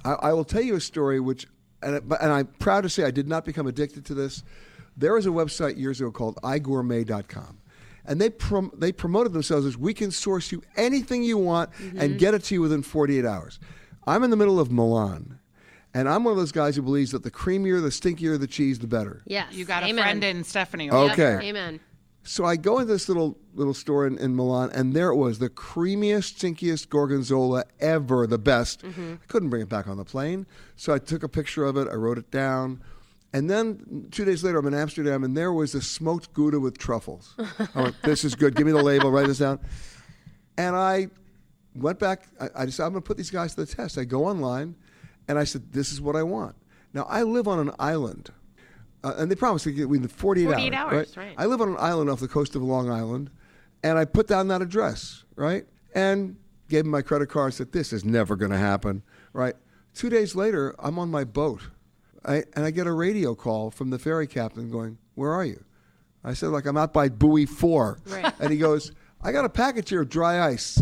I, 0.05 0.13
I 0.13 0.33
will 0.33 0.45
tell 0.45 0.63
you 0.63 0.77
a 0.77 0.81
story 0.81 1.21
which, 1.21 1.47
and, 1.83 1.97
and 2.21 2.33
I'm 2.33 2.47
proud 2.47 2.83
to 2.83 2.89
say 2.89 3.05
I 3.05 3.11
did 3.11 3.29
not 3.29 3.45
become 3.45 3.67
addicted 3.67 4.05
to 4.07 4.15
this. 4.15 4.43
There 4.97 5.15
was 5.15 5.27
a 5.27 5.31
website 5.31 5.79
years 5.79 6.01
ago 6.01 6.11
called 6.11 6.37
igourmet.com. 6.37 7.59
And 8.09 8.21
they 8.21 8.31
prom- 8.31 8.73
they 8.75 8.91
promoted 8.91 9.33
themselves 9.35 9.67
as 9.67 9.77
we 9.77 9.93
can 9.95 10.11
source 10.11 10.51
you 10.51 10.63
anything 10.77 11.23
you 11.23 11.37
want 11.39 11.71
mm-hmm. 11.73 12.01
and 12.01 12.19
get 12.19 12.35
it 12.35 12.43
to 12.45 12.55
you 12.55 12.63
within 12.63 12.83
48 12.83 13.25
hours. 13.25 13.61
I'm 14.07 14.25
in 14.25 14.31
the 14.31 14.37
middle 14.37 14.59
of 14.59 14.73
Milan, 14.73 15.39
and 15.93 16.09
I'm 16.09 16.25
one 16.25 16.33
of 16.33 16.39
those 16.39 16.53
guys 16.53 16.75
who 16.75 16.83
believes 16.83 17.13
that 17.13 17.23
the 17.23 17.31
creamier, 17.31 17.83
the 17.83 17.91
stinkier 17.91 18.41
the 18.41 18.47
cheese, 18.47 18.79
the 18.79 18.87
better. 18.87 19.23
Yes. 19.27 19.53
you 19.53 19.67
got 19.67 19.83
a 19.83 19.87
Amen. 19.87 20.03
friend 20.03 20.25
in 20.25 20.43
Stephanie. 20.45 20.91
over 20.91 21.13
Okay. 21.13 21.17
there. 21.17 21.43
Amen. 21.43 21.81
So 22.23 22.45
I 22.45 22.57
go 22.57 22.79
into 22.79 22.93
this 22.93 23.09
little 23.09 23.39
little 23.55 23.75
store 23.75 24.07
in, 24.07 24.19
in 24.19 24.35
Milan, 24.37 24.71
and 24.73 24.95
there 24.95 25.09
it 25.11 25.17
was, 25.17 25.39
the 25.39 25.49
creamiest, 25.51 26.37
stinkiest 26.37 26.89
gorgonzola 26.89 27.65
ever, 27.81 28.27
the 28.27 28.39
best. 28.39 28.83
Mm-hmm. 28.83 29.15
I 29.23 29.27
couldn't 29.29 29.51
bring 29.51 29.63
it 29.63 29.69
back 29.69 29.87
on 29.87 29.97
the 29.97 30.05
plane, 30.05 30.47
so 30.77 30.93
I 30.95 30.99
took 30.99 31.23
a 31.23 31.29
picture 31.29 31.65
of 31.65 31.77
it, 31.77 31.89
I 31.89 31.95
wrote 31.95 32.19
it 32.19 32.31
down, 32.31 32.83
And 33.33 33.49
then 33.49 34.09
two 34.11 34.25
days 34.25 34.43
later, 34.43 34.59
I'm 34.59 34.67
in 34.67 34.75
Amsterdam, 34.75 35.23
and 35.23 35.37
there 35.37 35.53
was 35.53 35.75
a 35.75 35.83
smoked 35.83 36.33
Gouda 36.33 36.59
with 36.59 36.79
truffles. 36.79 37.35
I 37.75 37.83
went, 37.83 38.03
this 38.03 38.25
is 38.25 38.35
good. 38.35 38.55
Give 38.55 38.67
me 38.67 38.73
the 38.73 38.83
label. 38.83 39.11
Write 39.11 39.27
this 39.27 39.39
down. 39.39 39.61
And 40.57 40.75
I 40.75 41.09
went 41.75 41.99
back. 41.99 42.27
I, 42.41 42.49
I 42.55 42.65
decided 42.65 42.87
I'm 42.87 42.93
going 42.95 43.03
to 43.03 43.07
put 43.07 43.19
these 43.19 43.31
guys 43.31 43.55
to 43.55 43.65
the 43.65 43.67
test. 43.67 43.99
I 43.99 44.05
go 44.05 44.25
online, 44.25 44.77
and 45.29 45.39
I 45.39 45.45
said, 45.45 45.73
this 45.73 45.93
is 45.93 46.01
what 46.01 46.17
I 46.17 46.23
want. 46.23 46.57
Now, 46.95 47.07
I 47.09 47.23
live 47.23 47.47
on 47.47 47.59
an 47.59 47.75
island, 47.79 48.31
uh, 49.05 49.15
and 49.19 49.31
they 49.31 49.35
promised 49.35 49.65
to 49.65 49.73
get 49.73 49.89
within 49.89 50.09
48, 50.09 50.47
48 50.47 50.75
hours. 50.75 50.93
hours, 50.93 51.17
right. 51.17 51.35
I 51.37 51.45
live 51.45 51.61
on 51.61 51.69
an 51.69 51.77
island 51.79 52.09
off 52.09 52.21
the 52.21 52.29
coast 52.29 52.57
of 52.57 52.63
Long 52.63 52.91
Island, 52.91 53.31
and 53.83 53.99
I 53.99 54.07
put 54.07 54.27
down 54.27 54.49
that 54.49 54.63
address, 54.63 55.25
right? 55.37 55.67
And 55.95 56.37
gave 56.69 56.85
him 56.85 56.91
my 56.91 57.03
credit 57.03 57.29
card, 57.29 57.55
said, 57.55 57.73
this 57.73 57.93
is 57.93 58.05
never 58.05 58.37
going 58.37 58.51
to 58.51 58.59
happen, 58.59 59.03
right? 59.33 59.55
Two 59.95 60.09
days 60.09 60.35
later, 60.35 60.75
I'm 60.79 60.99
on 60.99 61.11
my 61.11 61.25
boat, 61.25 61.63
I, 62.29 62.45
and 62.55 62.65
I 62.65 62.71
get 62.71 62.87
a 62.87 62.93
radio 62.93 63.35
call 63.35 63.71
from 63.71 63.91
the 63.91 63.99
ferry 63.99 64.27
captain 64.27 64.71
going, 64.71 64.99
where 65.15 65.33
are 65.33 65.45
you? 65.45 65.65
I 66.23 66.35
said, 66.35 66.49
like, 66.49 66.67
I'm 66.67 66.77
out 66.77 66.93
by 66.93 67.09
buoy 67.09 67.47
four. 67.47 67.99
Right. 68.07 68.33
And 68.39 68.53
he 68.53 68.59
goes, 68.59 68.93
I 69.23 69.33
got 69.33 69.45
a 69.45 69.49
package 69.49 69.89
here 69.89 70.03
of 70.03 70.09
dry 70.09 70.47
ice 70.47 70.81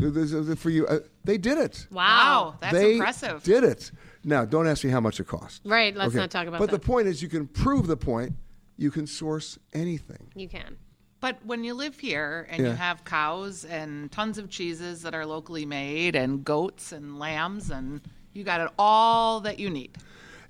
for 0.59 0.71
you. 0.71 0.87
Uh, 0.87 0.99
they 1.25 1.39
did 1.39 1.59
it. 1.59 1.87
Wow. 1.91 2.57
that's 2.61 2.73
they 2.73 2.95
impressive. 2.95 3.43
did 3.43 3.65
it. 3.65 3.91
Now, 4.25 4.45
don't 4.45 4.67
ask 4.67 4.85
me 4.85 4.91
how 4.91 5.01
much 5.01 5.21
it 5.21 5.27
cost. 5.27 5.63
Right, 5.65 5.95
let's 5.95 6.15
not 6.15 6.31
talk 6.31 6.49
about 6.49 6.59
But 6.59 6.67
that. 6.67 6.73
But 6.73 6.83
the 6.83 6.87
point 6.87 7.07
is, 7.07 7.23
you 7.23 7.29
can 7.29 7.47
prove 7.47 7.87
the 7.87 7.97
point. 7.97 8.33
You 8.77 8.91
can 8.91 9.07
source 9.07 9.59
anything. 9.73 10.33
You 10.35 10.49
can. 10.49 10.77
But 11.21 11.39
when 11.47 11.65
you 11.65 11.75
live 11.75 11.99
here 11.99 12.47
and 12.51 12.63
you 12.63 12.73
have 12.73 13.05
cows 13.05 13.65
and 13.65 14.13
tons 14.13 14.37
of 14.37 14.51
cheeses 14.51 15.03
that 15.03 15.15
are 15.15 15.25
locally 15.25 15.65
made 15.65 16.15
and 16.15 16.45
goats 16.45 16.93
and 16.93 17.19
lambs 17.19 17.71
and 17.71 18.03
you 18.35 18.45
got 18.45 18.61
it 18.61 18.69
all 18.79 19.41
that 19.41 19.59
you 19.59 19.71
need. 19.71 19.97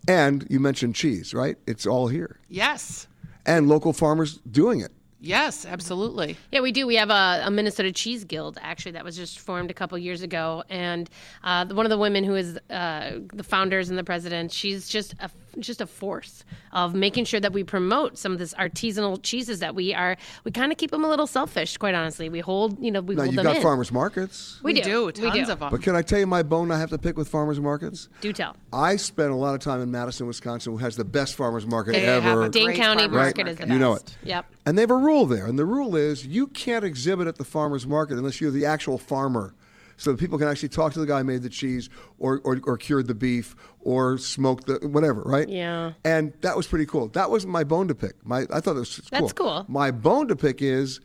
And 0.08 0.46
you 0.48 0.60
mentioned 0.60 0.94
cheese, 0.94 1.34
right? 1.34 1.56
It's 1.66 1.86
all 1.86 2.08
here. 2.08 2.38
Yes. 2.48 3.08
And 3.44 3.68
local 3.68 3.92
farmers 3.92 4.38
doing 4.50 4.80
it. 4.80 4.92
Yes, 5.18 5.64
absolutely. 5.64 6.36
Yeah, 6.52 6.60
we 6.60 6.72
do. 6.72 6.86
We 6.86 6.96
have 6.96 7.10
a, 7.10 7.42
a 7.44 7.50
Minnesota 7.50 7.90
Cheese 7.90 8.24
Guild 8.24 8.58
actually 8.60 8.92
that 8.92 9.04
was 9.04 9.16
just 9.16 9.40
formed 9.40 9.70
a 9.70 9.74
couple 9.74 9.96
years 9.98 10.22
ago, 10.22 10.62
and 10.68 11.08
uh, 11.42 11.66
one 11.66 11.86
of 11.86 11.90
the 11.90 11.98
women 11.98 12.22
who 12.22 12.34
is 12.34 12.58
uh, 12.70 13.12
the 13.32 13.42
founders 13.42 13.88
and 13.88 13.98
the 13.98 14.04
president, 14.04 14.52
she's 14.52 14.88
just 14.88 15.14
a 15.18 15.28
just 15.58 15.80
a 15.80 15.86
force 15.86 16.44
of 16.72 16.94
making 16.94 17.24
sure 17.24 17.40
that 17.40 17.52
we 17.52 17.64
promote 17.64 18.18
some 18.18 18.32
of 18.32 18.38
this 18.38 18.54
artisanal 18.54 19.18
cheeses 19.22 19.60
that 19.60 19.74
we 19.74 19.94
are. 19.94 20.16
We 20.44 20.50
kind 20.50 20.70
of 20.72 20.78
keep 20.78 20.90
them 20.90 21.04
a 21.04 21.08
little 21.08 21.26
selfish, 21.26 21.76
quite 21.76 21.94
honestly. 21.94 22.28
We 22.28 22.40
hold, 22.40 22.82
you 22.82 22.90
know, 22.90 23.00
we 23.00 23.14
now, 23.14 23.22
hold 23.22 23.32
you 23.32 23.36
them 23.36 23.44
got 23.44 23.56
in. 23.56 23.62
farmers 23.62 23.90
markets. 23.92 24.60
We, 24.62 24.72
We 24.74 24.80
do. 24.80 25.12
do, 25.12 25.22
We 25.22 25.30
tons 25.30 25.46
do. 25.46 25.52
of 25.52 25.60
them. 25.60 25.70
But 25.70 25.82
can 25.82 25.96
I 25.96 26.02
tell 26.02 26.18
you 26.18 26.26
my 26.26 26.42
bone 26.42 26.70
I 26.70 26.78
have 26.78 26.90
to 26.90 26.98
pick 26.98 27.16
with 27.16 27.28
farmers 27.28 27.60
markets? 27.60 28.08
Do 28.20 28.32
tell. 28.32 28.56
I 28.72 28.96
spent 28.96 29.30
a 29.30 29.36
lot 29.36 29.54
of 29.54 29.60
time 29.60 29.80
in 29.80 29.90
Madison, 29.90 30.26
Wisconsin, 30.26 30.72
who 30.72 30.78
has 30.78 30.96
the 30.96 31.04
best 31.04 31.34
farmers 31.34 31.66
market 31.66 31.92
They 31.92 32.04
ever. 32.06 32.20
have 32.28 32.38
a 32.40 32.48
Dane 32.48 32.72
County 32.74 33.02
farmers 33.04 33.16
Market 33.16 33.48
is 33.48 33.56
the 33.56 33.62
best. 33.66 33.72
You 33.72 33.78
know 33.78 33.94
it. 33.94 34.16
Yep. 34.24 34.46
And 34.66 34.76
they 34.76 34.82
have 34.82 34.90
a 34.90 34.96
rule 34.96 35.26
there. 35.26 35.46
And 35.46 35.58
the 35.58 35.64
rule 35.66 35.96
is 35.96 36.26
you 36.26 36.46
can't 36.48 36.84
exhibit 36.84 37.26
at 37.26 37.36
the 37.36 37.44
farmer's 37.44 37.86
market 37.86 38.18
unless 38.18 38.40
you're 38.40 38.50
the 38.50 38.66
actual 38.66 38.98
farmer. 38.98 39.54
So 39.98 40.12
that 40.12 40.20
people 40.20 40.38
can 40.38 40.48
actually 40.48 40.68
talk 40.68 40.92
to 40.92 41.00
the 41.00 41.06
guy 41.06 41.18
who 41.18 41.24
made 41.24 41.42
the 41.42 41.48
cheese 41.48 41.88
or, 42.18 42.40
or, 42.44 42.60
or 42.64 42.76
cured 42.76 43.06
the 43.06 43.14
beef 43.14 43.56
or 43.80 44.18
smoked 44.18 44.66
the 44.66 44.86
whatever, 44.88 45.22
right? 45.22 45.48
Yeah. 45.48 45.92
And 46.04 46.34
that 46.42 46.56
was 46.56 46.66
pretty 46.66 46.86
cool. 46.86 47.08
That 47.08 47.30
wasn't 47.30 47.52
my 47.52 47.64
bone 47.64 47.88
to 47.88 47.94
pick. 47.94 48.14
My 48.24 48.40
I 48.52 48.60
thought 48.60 48.74
that 48.74 48.80
was 48.80 49.00
cool. 49.00 49.20
That's 49.20 49.32
cool. 49.32 49.64
My 49.68 49.90
bone 49.90 50.28
to 50.28 50.36
pick 50.36 50.60
is 50.60 51.00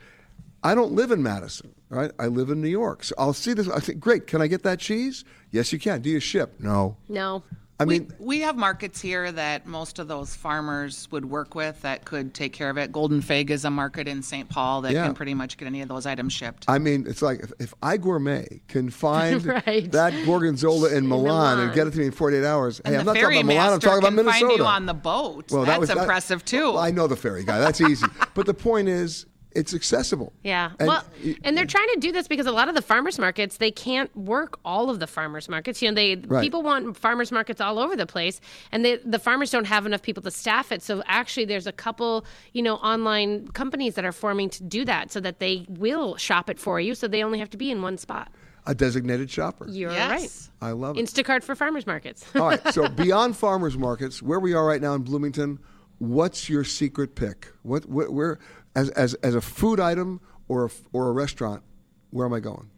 I 0.63 0.75
don't 0.75 0.91
live 0.91 1.11
in 1.11 1.23
Madison, 1.23 1.73
right? 1.89 2.11
I 2.19 2.27
live 2.27 2.49
in 2.49 2.61
New 2.61 2.69
York. 2.69 3.03
So 3.03 3.15
I'll 3.17 3.33
see 3.33 3.53
this. 3.53 3.67
I 3.69 3.79
think, 3.79 3.99
great. 3.99 4.27
Can 4.27 4.41
I 4.41 4.47
get 4.47 4.63
that 4.63 4.79
cheese? 4.79 5.23
Yes, 5.51 5.73
you 5.73 5.79
can. 5.79 6.01
Do 6.01 6.09
you 6.09 6.19
ship? 6.19 6.59
No. 6.59 6.97
No. 7.09 7.43
I 7.81 7.85
mean, 7.85 8.11
we, 8.19 8.25
we 8.25 8.39
have 8.41 8.55
markets 8.55 9.01
here 9.01 9.31
that 9.31 9.65
most 9.65 9.99
of 9.99 10.07
those 10.07 10.35
farmers 10.35 11.07
would 11.11 11.25
work 11.25 11.55
with 11.55 11.81
that 11.81 12.05
could 12.05 12.33
take 12.33 12.53
care 12.53 12.69
of 12.69 12.77
it. 12.77 12.91
Golden 12.91 13.21
Fig 13.21 13.49
is 13.51 13.65
a 13.65 13.69
market 13.71 14.07
in 14.07 14.21
St. 14.21 14.47
Paul 14.47 14.81
that 14.81 14.93
Yeah. 14.93 15.05
can 15.05 15.13
pretty 15.15 15.33
much 15.33 15.57
get 15.57 15.65
any 15.65 15.81
of 15.81 15.87
those 15.89 16.05
items 16.05 16.33
shipped. 16.33 16.65
I 16.67 16.77
mean, 16.77 17.05
it's 17.07 17.21
like 17.21 17.39
if, 17.39 17.51
if 17.59 17.73
igourmet 17.81 18.61
can 18.67 18.89
find 18.89 19.43
Right. 19.67 19.91
that 19.91 20.13
gorgonzola 20.25 20.89
in 20.93 21.07
Milan, 21.07 21.59
and 21.59 21.73
get 21.73 21.87
it 21.87 21.91
to 21.91 21.97
me 21.99 22.05
in 22.05 22.11
48 22.11 22.43
hours. 22.45 22.79
And 22.81 22.93
hey, 22.93 22.99
I'm 22.99 23.05
not 23.05 23.15
talking 23.15 23.37
about 23.39 23.45
Milan. 23.45 23.73
I'm 23.73 23.79
talking 23.79 23.97
about 23.99 24.07
can 24.09 24.15
Minnesota. 24.17 24.45
find 24.47 24.57
you 24.59 24.65
on 24.65 24.85
the 24.85 24.93
boat. 24.93 25.51
Well, 25.51 25.61
that 25.61 25.67
That's 25.67 25.79
was 25.79 25.89
that- 25.89 25.97
impressive 25.97 26.45
too. 26.45 26.73
Well, 26.73 26.79
I 26.79 26.91
know 26.91 27.07
the 27.07 27.15
ferry 27.15 27.43
guy. 27.43 27.59
That's 27.59 27.81
easy. 27.81 28.05
but 28.33 28.45
the 28.45 28.53
point 28.53 28.87
is, 28.87 29.25
it's 29.53 29.73
accessible. 29.73 30.31
Yeah. 30.43 30.71
And 30.79 30.87
well, 30.87 31.03
y- 31.23 31.35
and 31.43 31.57
they're 31.57 31.65
trying 31.65 31.87
to 31.93 31.99
do 31.99 32.11
this 32.11 32.27
because 32.27 32.45
a 32.47 32.51
lot 32.51 32.69
of 32.69 32.75
the 32.75 32.81
farmers 32.81 33.19
markets 33.19 33.57
they 33.57 33.71
can't 33.71 34.15
work 34.15 34.59
all 34.63 34.89
of 34.89 34.99
the 34.99 35.07
farmers 35.07 35.49
markets. 35.49 35.81
You 35.81 35.89
know, 35.91 35.95
they 35.95 36.15
Right. 36.15 36.41
people 36.41 36.61
want 36.63 36.95
farmers 36.97 37.31
markets 37.31 37.59
all 37.61 37.79
over 37.79 37.95
the 37.95 38.05
place, 38.05 38.39
and 38.71 38.85
they, 38.85 38.97
the 38.97 39.19
farmers 39.19 39.51
don't 39.51 39.65
have 39.65 39.85
enough 39.85 40.01
people 40.01 40.23
to 40.23 40.31
staff 40.31 40.71
it. 40.71 40.81
So 40.81 41.03
actually, 41.05 41.45
there's 41.45 41.67
a 41.67 41.71
couple 41.71 42.25
you 42.53 42.61
know 42.63 42.75
online 42.75 43.47
companies 43.49 43.95
that 43.95 44.05
are 44.05 44.11
forming 44.11 44.49
to 44.51 44.63
do 44.63 44.85
that, 44.85 45.11
so 45.11 45.19
that 45.19 45.39
they 45.39 45.65
will 45.69 46.15
shop 46.17 46.49
it 46.49 46.57
for 46.59 46.79
you. 46.79 46.95
So 46.95 47.07
they 47.07 47.23
only 47.23 47.39
have 47.39 47.49
to 47.51 47.57
be 47.57 47.71
in 47.71 47.81
one 47.81 47.97
spot. 47.97 48.31
A 48.67 48.75
designated 48.75 49.29
shopper. 49.31 49.67
You're 49.67 49.91
Yes. 49.91 50.51
I 50.61 50.71
love 50.71 50.95
it. 50.97 51.03
Instacart 51.03 51.43
for 51.43 51.55
farmers 51.55 51.87
markets. 51.87 52.23
All 52.35 52.47
right. 52.47 52.61
So 52.73 52.87
beyond 53.05 53.35
farmers 53.35 53.75
markets, 53.77 54.21
where 54.21 54.39
we 54.39 54.53
are 54.53 54.63
right 54.65 54.79
now 54.79 54.93
in 54.93 55.01
Bloomington, 55.01 55.57
what's 55.97 56.47
your 56.47 56.63
secret 56.63 57.15
pick? 57.15 57.47
What, 57.63 57.85
what 57.87 58.13
where 58.13 58.37
as 58.75 58.89
as 58.91 59.13
as 59.15 59.35
a 59.35 59.41
food 59.41 59.79
item 59.79 60.21
or 60.47 60.65
a, 60.65 60.69
or 60.93 61.09
a 61.09 61.11
restaurant? 61.11 61.63
Where 62.11 62.25
am 62.25 62.33
I 62.33 62.39
going? 62.39 62.69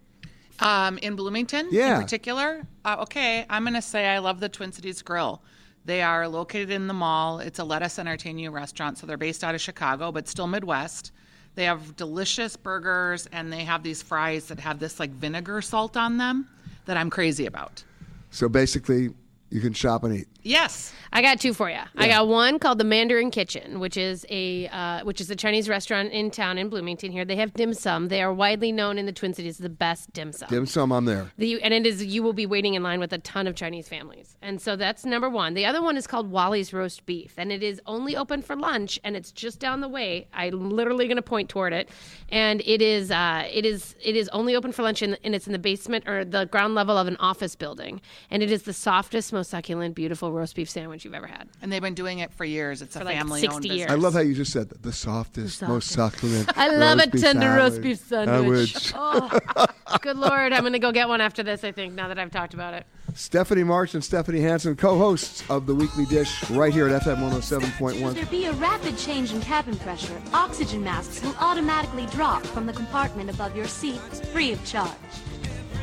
Um, 0.60 0.98
in 1.00 1.16
Bloomington, 1.16 1.68
Yeah. 1.72 1.96
in 1.96 2.02
particular, 2.04 2.66
uh, 2.86 2.98
okay, 3.02 3.46
I'm 3.50 3.64
going 3.64 3.74
to 3.74 3.82
say 3.82 4.08
I 4.08 4.20
love 4.20 4.40
the 4.40 4.48
Twin 4.50 4.72
Cities 4.72 5.02
Grill. 5.02 5.42
They 5.86 6.02
are 6.04 6.28
located 6.28 6.70
in 6.70 6.88
the 6.88 6.94
mall. 6.94 7.40
It's 7.40 7.58
a 7.60 7.64
Lettuce 7.64 7.98
Entertain 8.00 8.38
You 8.38 8.52
restaurant, 8.52 8.98
so 9.00 9.08
they're 9.08 9.18
based 9.18 9.44
out 9.44 9.56
of 9.56 9.62
Chicago, 9.62 10.12
but 10.12 10.28
still 10.28 10.48
Midwest. 10.48 11.12
They 11.56 11.66
have 11.66 11.96
delicious 11.96 12.56
burgers, 12.56 13.28
and 13.32 13.52
they 13.52 13.64
have 13.66 13.84
these 13.84 14.02
fries 14.02 14.46
that 14.48 14.60
have 14.60 14.80
this 14.80 15.00
like 15.00 15.10
vinegar 15.12 15.62
salt 15.62 15.98
on 15.98 16.18
them 16.18 16.48
that 16.86 16.98
I'm 16.98 17.10
crazy 17.10 17.48
about. 17.48 17.84
So 18.30 18.48
basically, 18.48 19.10
you 19.54 19.62
can 19.62 19.72
shop 19.72 20.04
and 20.04 20.16
eat. 20.16 20.28
Yes. 20.42 20.92
I 21.16 21.22
got 21.22 21.40
two 21.40 21.54
for 21.54 21.70
you. 21.70 21.78
I 21.96 22.08
got 22.08 22.28
one 22.28 22.58
called 22.58 22.80
the 22.80 22.84
Mandarin 22.84 23.30
Kitchen, 23.30 23.80
which 23.80 23.98
is 23.98 24.26
a 24.32 24.68
uh, 24.70 25.06
which 25.06 25.22
is 25.22 25.30
a 25.30 25.36
Chinese 25.36 25.70
restaurant 25.70 26.12
in 26.12 26.32
town 26.32 26.58
in 26.58 26.70
Bloomington. 26.70 27.12
Here 27.12 27.24
they 27.24 27.36
have 27.36 27.54
dim 27.54 27.76
sum. 27.76 28.08
They 28.08 28.24
are 28.24 28.34
widely 28.34 28.72
known 28.72 28.98
in 28.98 29.06
the 29.06 29.12
Twin 29.12 29.32
Cities 29.36 29.56
as 29.56 29.58
the 29.60 29.70
best 29.70 30.12
dim 30.12 30.32
sum. 30.32 30.50
Dim 30.50 30.66
sum, 30.66 30.92
I'm 30.92 31.06
there. 31.06 31.32
The, 31.38 31.62
and 31.62 31.72
it 31.72 31.86
is 31.86 32.04
you 32.04 32.24
will 32.24 32.34
be 32.34 32.48
waiting 32.48 32.74
in 32.74 32.82
line 32.82 33.00
with 33.00 33.14
a 33.14 33.20
ton 33.20 33.46
of 33.46 33.56
Chinese 33.56 33.88
families, 33.88 34.38
and 34.42 34.60
so 34.60 34.76
that's 34.76 35.06
number 35.06 35.30
one. 35.30 35.54
The 35.54 35.66
other 35.66 35.84
one 35.84 35.98
is 35.98 36.08
called 36.08 36.32
Wally's 36.32 36.74
Roast 36.74 37.06
Beef, 37.06 37.36
and 37.38 37.52
it 37.52 37.62
is 37.62 37.80
only 37.86 38.18
open 38.18 38.42
for 38.42 38.56
lunch, 38.56 39.00
and 39.04 39.16
it's 39.16 39.32
just 39.32 39.60
down 39.60 39.82
the 39.82 39.88
way. 39.88 40.28
I'm 40.34 40.72
literally 40.72 41.06
going 41.06 41.18
to 41.18 41.22
point 41.22 41.48
toward 41.48 41.74
it, 41.74 41.90
and 42.30 42.60
it 42.66 42.82
is 42.82 43.12
uh, 43.12 43.48
it 43.54 43.68
is 43.68 43.96
it 44.04 44.16
is 44.16 44.30
only 44.30 44.56
open 44.56 44.72
for 44.72 44.82
lunch, 44.82 45.04
and, 45.04 45.20
and 45.24 45.36
it's 45.36 45.46
in 45.46 45.54
the 45.54 45.60
basement 45.60 46.08
or 46.08 46.26
the 46.26 46.46
ground 46.46 46.74
level 46.74 46.98
of 46.98 47.06
an 47.06 47.18
office 47.18 47.56
building, 47.56 48.02
and 48.32 48.42
it 48.42 48.52
is 48.52 48.64
the 48.64 48.74
softest, 48.74 49.32
most 49.32 49.43
succulent, 49.44 49.96
beautiful 49.96 50.32
roast 50.32 50.56
beef 50.56 50.70
sandwich 50.70 51.06
you've 51.06 51.14
ever 51.14 51.28
had. 51.28 51.48
And 51.62 51.72
they've 51.72 51.82
been 51.82 51.94
doing 51.94 52.20
it 52.20 52.34
for 52.34 52.46
years. 52.46 52.82
It's 52.82 52.96
a 52.96 53.04
like 53.04 53.18
family 53.18 53.42
60 53.42 53.56
owned 53.56 53.66
years. 53.66 53.76
business. 53.78 53.92
I 53.92 53.96
love 53.96 54.14
how 54.14 54.20
you 54.22 54.34
just 54.34 54.52
said 54.52 54.70
that. 54.70 54.84
The 54.84 54.94
softest, 54.94 55.62
most 55.62 55.90
succulent. 55.92 56.58
I 56.58 56.70
love 56.76 56.98
roast 56.98 57.08
a 57.08 57.12
beef 57.12 57.22
tender 57.22 57.54
roast 57.54 57.76
sandwich. 57.76 57.84
beef 57.84 58.08
sandwich. 58.08 58.74
Sandwich. 58.74 59.70
Oh, 59.86 59.98
good 60.02 60.18
lord, 60.18 60.54
I'm 60.54 60.62
going 60.62 60.74
to 60.74 60.80
go 60.80 60.92
get 60.92 61.08
one 61.08 61.22
after 61.22 61.44
this. 61.44 61.64
I 61.64 61.72
think 61.72 61.94
now 61.94 62.08
that 62.08 62.18
I've 62.18 62.32
talked 62.32 62.56
about 62.56 62.74
it. 62.74 62.86
Stephanie 63.14 63.64
March 63.64 63.94
and 63.94 64.04
Stephanie 64.04 64.40
Hansen, 64.40 64.76
co-hosts 64.76 65.44
of 65.52 65.68
the 65.68 65.76
Weekly 65.76 66.06
Dish, 66.06 66.50
right 66.50 66.74
here 66.74 66.88
at 66.90 67.04
FM 67.04 67.18
107.1. 67.18 68.00
Should 68.00 68.16
there 68.16 68.26
be 68.26 68.46
a 68.46 68.54
rapid 68.54 68.98
change 68.98 69.34
in 69.34 69.42
cabin 69.42 69.78
pressure, 69.78 70.20
oxygen 70.34 70.84
masks 70.84 71.22
will 71.22 71.36
automatically 71.40 72.08
drop 72.08 72.44
from 72.44 72.66
the 72.66 72.74
compartment 72.74 73.30
above 73.30 73.56
your 73.56 73.68
seat, 73.68 74.00
free 74.32 74.52
of 74.52 74.66
charge. 74.66 74.90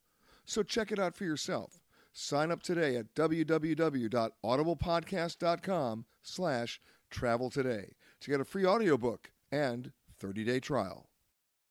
So 0.50 0.62
check 0.64 0.90
it 0.90 0.98
out 0.98 1.14
for 1.14 1.22
yourself. 1.22 1.80
Sign 2.12 2.50
up 2.50 2.60
today 2.60 2.96
at 2.96 3.14
www.audiblepodcast.com 3.14 6.04
slash 6.24 6.80
travel 7.08 7.50
today 7.50 7.92
to 8.20 8.30
get 8.32 8.40
a 8.40 8.44
free 8.44 8.66
audiobook 8.66 9.30
and 9.52 9.92
30-day 10.20 10.58
trial. 10.58 11.09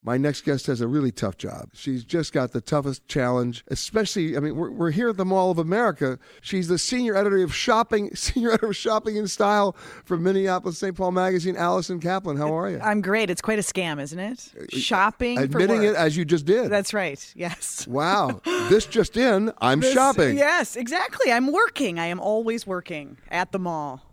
My 0.02 0.16
next 0.16 0.46
guest 0.46 0.66
has 0.66 0.80
a 0.80 0.88
really 0.88 1.12
tough 1.12 1.36
job. 1.36 1.68
She's 1.74 2.04
just 2.04 2.32
got 2.32 2.52
the 2.52 2.62
toughest 2.62 3.06
challenge, 3.06 3.64
especially, 3.68 4.34
I 4.34 4.40
mean, 4.40 4.56
we're, 4.56 4.70
we're 4.70 4.90
here 4.92 5.10
at 5.10 5.18
the 5.18 5.26
Mall 5.26 5.50
of 5.50 5.58
America. 5.58 6.18
She's 6.40 6.68
the 6.68 6.78
senior 6.78 7.14
editor 7.14 7.42
of 7.42 7.54
shopping, 7.54 8.14
senior 8.14 8.52
editor 8.52 8.68
of 8.68 8.76
shopping 8.76 9.18
and 9.18 9.30
style 9.30 9.76
from 10.06 10.22
Minneapolis 10.22 10.78
St. 10.78 10.96
Paul 10.96 11.12
Magazine. 11.12 11.54
Allison 11.54 12.00
Kaplan, 12.00 12.38
how 12.38 12.56
are 12.56 12.70
you? 12.70 12.80
I'm 12.80 13.02
great. 13.02 13.28
It's 13.28 13.42
quite 13.42 13.58
a 13.58 13.62
scam, 13.62 14.00
isn't 14.00 14.18
it? 14.18 14.52
Uh, 14.58 14.64
shopping 14.78 15.36
for 15.36 15.44
Admitting 15.44 15.82
it 15.82 15.94
as 15.94 16.16
you 16.16 16.24
just 16.24 16.46
did. 16.46 16.70
That's 16.70 16.94
right. 16.94 17.32
Yes. 17.36 17.86
Wow. 17.86 18.40
this 18.70 18.86
just 18.86 19.18
in, 19.18 19.52
I'm 19.58 19.80
This- 19.80 19.92
shopping. 19.92 20.38
Yes, 20.38 20.76
exactly. 20.76 21.30
I'm 21.30 21.52
working. 21.52 21.98
I 21.98 22.06
am 22.06 22.20
always 22.20 22.66
working 22.66 23.18
at 23.30 23.52
the 23.52 23.58
mall. 23.58 24.09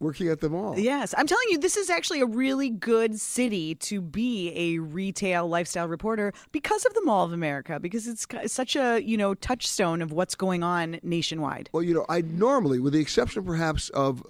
Working 0.00 0.28
at 0.28 0.40
the 0.40 0.50
mall. 0.50 0.78
Yes, 0.78 1.14
I'm 1.16 1.26
telling 1.26 1.46
you, 1.50 1.58
this 1.58 1.76
is 1.76 1.88
actually 1.88 2.20
a 2.20 2.26
really 2.26 2.68
good 2.68 3.18
city 3.18 3.74
to 3.76 4.00
be 4.00 4.52
a 4.54 4.78
retail 4.80 5.48
lifestyle 5.48 5.88
reporter 5.88 6.32
because 6.52 6.84
of 6.84 6.94
the 6.94 7.02
Mall 7.02 7.24
of 7.24 7.32
America, 7.32 7.78
because 7.80 8.06
it's 8.06 8.26
such 8.46 8.76
a 8.76 9.00
you 9.00 9.16
know 9.16 9.34
touchstone 9.34 10.02
of 10.02 10.12
what's 10.12 10.34
going 10.34 10.62
on 10.62 10.98
nationwide. 11.02 11.70
Well, 11.72 11.82
you 11.82 11.94
know, 11.94 12.04
I 12.08 12.22
normally, 12.22 12.80
with 12.80 12.92
the 12.92 13.00
exception 13.00 13.44
perhaps 13.44 13.88
of 13.90 14.24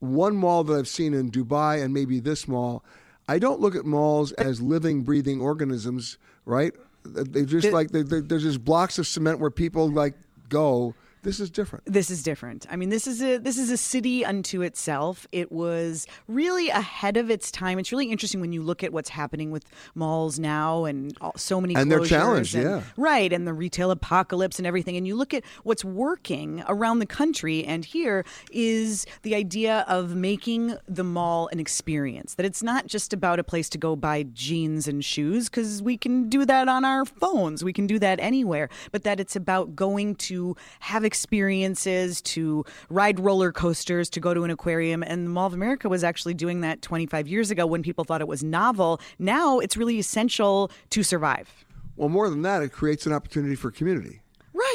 one 0.00 0.36
mall 0.36 0.64
that 0.64 0.78
I've 0.78 0.88
seen 0.88 1.14
in 1.14 1.30
Dubai 1.30 1.82
and 1.82 1.92
maybe 1.94 2.20
this 2.20 2.48
mall, 2.48 2.82
I 3.28 3.38
don't 3.38 3.60
look 3.60 3.76
at 3.76 3.84
malls 3.84 4.32
as 4.32 4.60
living, 4.60 5.02
breathing 5.02 5.40
organisms, 5.40 6.18
right? 6.46 6.72
They're 7.04 7.44
just 7.44 7.72
like, 7.72 7.90
they're, 7.90 8.02
they're, 8.02 8.20
there's 8.20 8.42
just 8.42 8.64
blocks 8.64 8.98
of 8.98 9.06
cement 9.06 9.38
where 9.38 9.50
people 9.50 9.88
like 9.88 10.14
go. 10.48 10.94
This 11.22 11.38
is 11.38 11.50
different. 11.50 11.84
This 11.84 12.10
is 12.10 12.22
different. 12.22 12.66
I 12.70 12.76
mean, 12.76 12.88
this 12.88 13.06
is 13.06 13.22
a 13.22 13.36
this 13.36 13.58
is 13.58 13.70
a 13.70 13.76
city 13.76 14.24
unto 14.24 14.62
itself. 14.62 15.26
It 15.32 15.52
was 15.52 16.06
really 16.28 16.70
ahead 16.70 17.16
of 17.18 17.30
its 17.30 17.50
time. 17.50 17.78
It's 17.78 17.92
really 17.92 18.10
interesting 18.10 18.40
when 18.40 18.52
you 18.52 18.62
look 18.62 18.82
at 18.82 18.92
what's 18.92 19.10
happening 19.10 19.50
with 19.50 19.64
malls 19.94 20.38
now 20.38 20.84
and 20.86 21.14
all, 21.20 21.32
so 21.36 21.60
many 21.60 21.74
And 21.74 21.90
they're 21.92 22.04
challenged, 22.04 22.54
and- 22.54 22.64
yeah. 22.64 22.82
right, 22.96 23.32
and 23.32 23.46
the 23.46 23.52
retail 23.52 23.90
apocalypse 23.90 24.58
and 24.58 24.66
everything. 24.66 24.96
And 24.96 25.06
you 25.06 25.14
look 25.14 25.34
at 25.34 25.44
what's 25.62 25.84
working 25.84 26.64
around 26.68 27.00
the 27.00 27.06
country, 27.06 27.64
and 27.64 27.84
here 27.84 28.24
is 28.50 29.04
the 29.22 29.34
idea 29.34 29.84
of 29.88 30.14
making 30.14 30.76
the 30.88 31.04
mall 31.04 31.48
an 31.52 31.60
experience. 31.60 32.34
That 32.34 32.46
it's 32.46 32.62
not 32.62 32.86
just 32.86 33.12
about 33.12 33.38
a 33.38 33.44
place 33.44 33.68
to 33.70 33.78
go 33.78 33.94
buy 33.94 34.22
jeans 34.22 34.88
and 34.88 35.04
shoes 35.04 35.48
because 35.50 35.82
we 35.82 35.96
can 35.98 36.28
do 36.28 36.44
that 36.46 36.68
on 36.68 36.84
our 36.84 37.04
phones. 37.04 37.62
We 37.62 37.72
can 37.72 37.86
do 37.86 37.98
that 37.98 38.18
anywhere. 38.20 38.68
But 38.90 39.02
that 39.02 39.20
it's 39.20 39.36
about 39.36 39.76
going 39.76 40.14
to 40.16 40.56
have 40.80 41.04
experiences, 41.10 42.22
to 42.22 42.64
ride 42.88 43.18
roller 43.18 43.50
coasters, 43.50 44.08
to 44.10 44.20
go 44.20 44.32
to 44.32 44.44
an 44.44 44.50
aquarium. 44.52 45.02
And 45.02 45.26
the 45.26 45.30
Mall 45.30 45.48
of 45.48 45.54
America 45.54 45.88
was 45.88 46.04
actually 46.04 46.34
doing 46.34 46.60
that 46.60 46.82
25 46.82 47.26
years 47.26 47.50
ago 47.50 47.66
when 47.66 47.82
people 47.82 48.04
thought 48.04 48.20
it 48.20 48.28
was 48.28 48.44
novel. 48.44 49.00
Now 49.18 49.58
it's 49.58 49.76
really 49.76 49.98
essential 49.98 50.70
to 50.90 51.02
survive. 51.02 51.48
Well, 51.96 52.08
more 52.08 52.30
than 52.30 52.42
that, 52.42 52.62
it 52.62 52.70
creates 52.70 53.06
an 53.06 53.12
opportunity 53.12 53.56
for 53.56 53.72
community. 53.72 54.20